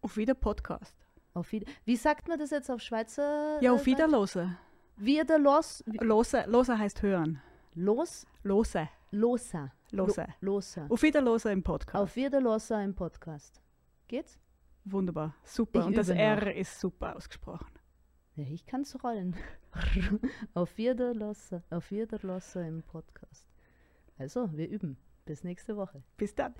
Auf 0.00 0.16
wieder 0.16 0.34
Podcast. 0.34 0.96
auf 1.34 1.52
Wieder. 1.52 1.70
Wie 1.84 1.96
sagt 1.96 2.28
man 2.28 2.38
das 2.38 2.50
jetzt 2.50 2.70
auf 2.70 2.80
Schweizer? 2.80 3.58
Ja, 3.60 3.70
äh, 3.70 3.74
auf 3.74 3.86
wieder 3.86 4.08
lose. 4.08 4.56
Wieder 4.96 5.38
los. 5.38 5.82
Lose, 5.86 6.44
lose 6.46 6.78
heißt 6.78 7.02
hören. 7.02 7.40
Los? 7.74 8.26
Lose. 8.42 8.88
Losa. 9.10 9.72
Lose. 9.90 10.26
Lo, 10.40 10.52
losa. 10.52 10.86
Auf 10.88 11.02
wieder 11.02 11.20
lose 11.20 11.50
im 11.52 11.62
Podcast. 11.62 12.02
Auf 12.02 12.16
Wieder 12.16 12.40
losa 12.40 12.82
im 12.82 12.94
Podcast. 12.94 13.60
Geht's? 14.08 14.38
Wunderbar. 14.84 15.34
Super. 15.44 15.80
Ich 15.80 15.86
Und 15.86 15.96
das 15.96 16.08
noch. 16.08 16.16
R 16.16 16.54
ist 16.54 16.80
super 16.80 17.16
ausgesprochen. 17.16 17.70
Ja, 18.36 18.44
ich 18.44 18.64
kann's 18.64 19.02
rollen. 19.04 19.36
auf 20.54 20.76
Wieder 20.78 21.12
losa. 21.14 21.62
Auf 21.70 21.90
Wieder 21.90 22.18
losa 22.22 22.62
im 22.62 22.82
Podcast. 22.82 23.46
Also, 24.18 24.50
wir 24.56 24.68
üben. 24.68 24.96
Bis 25.24 25.44
nächste 25.44 25.76
Woche. 25.76 26.02
Bis 26.16 26.34
dann. 26.34 26.54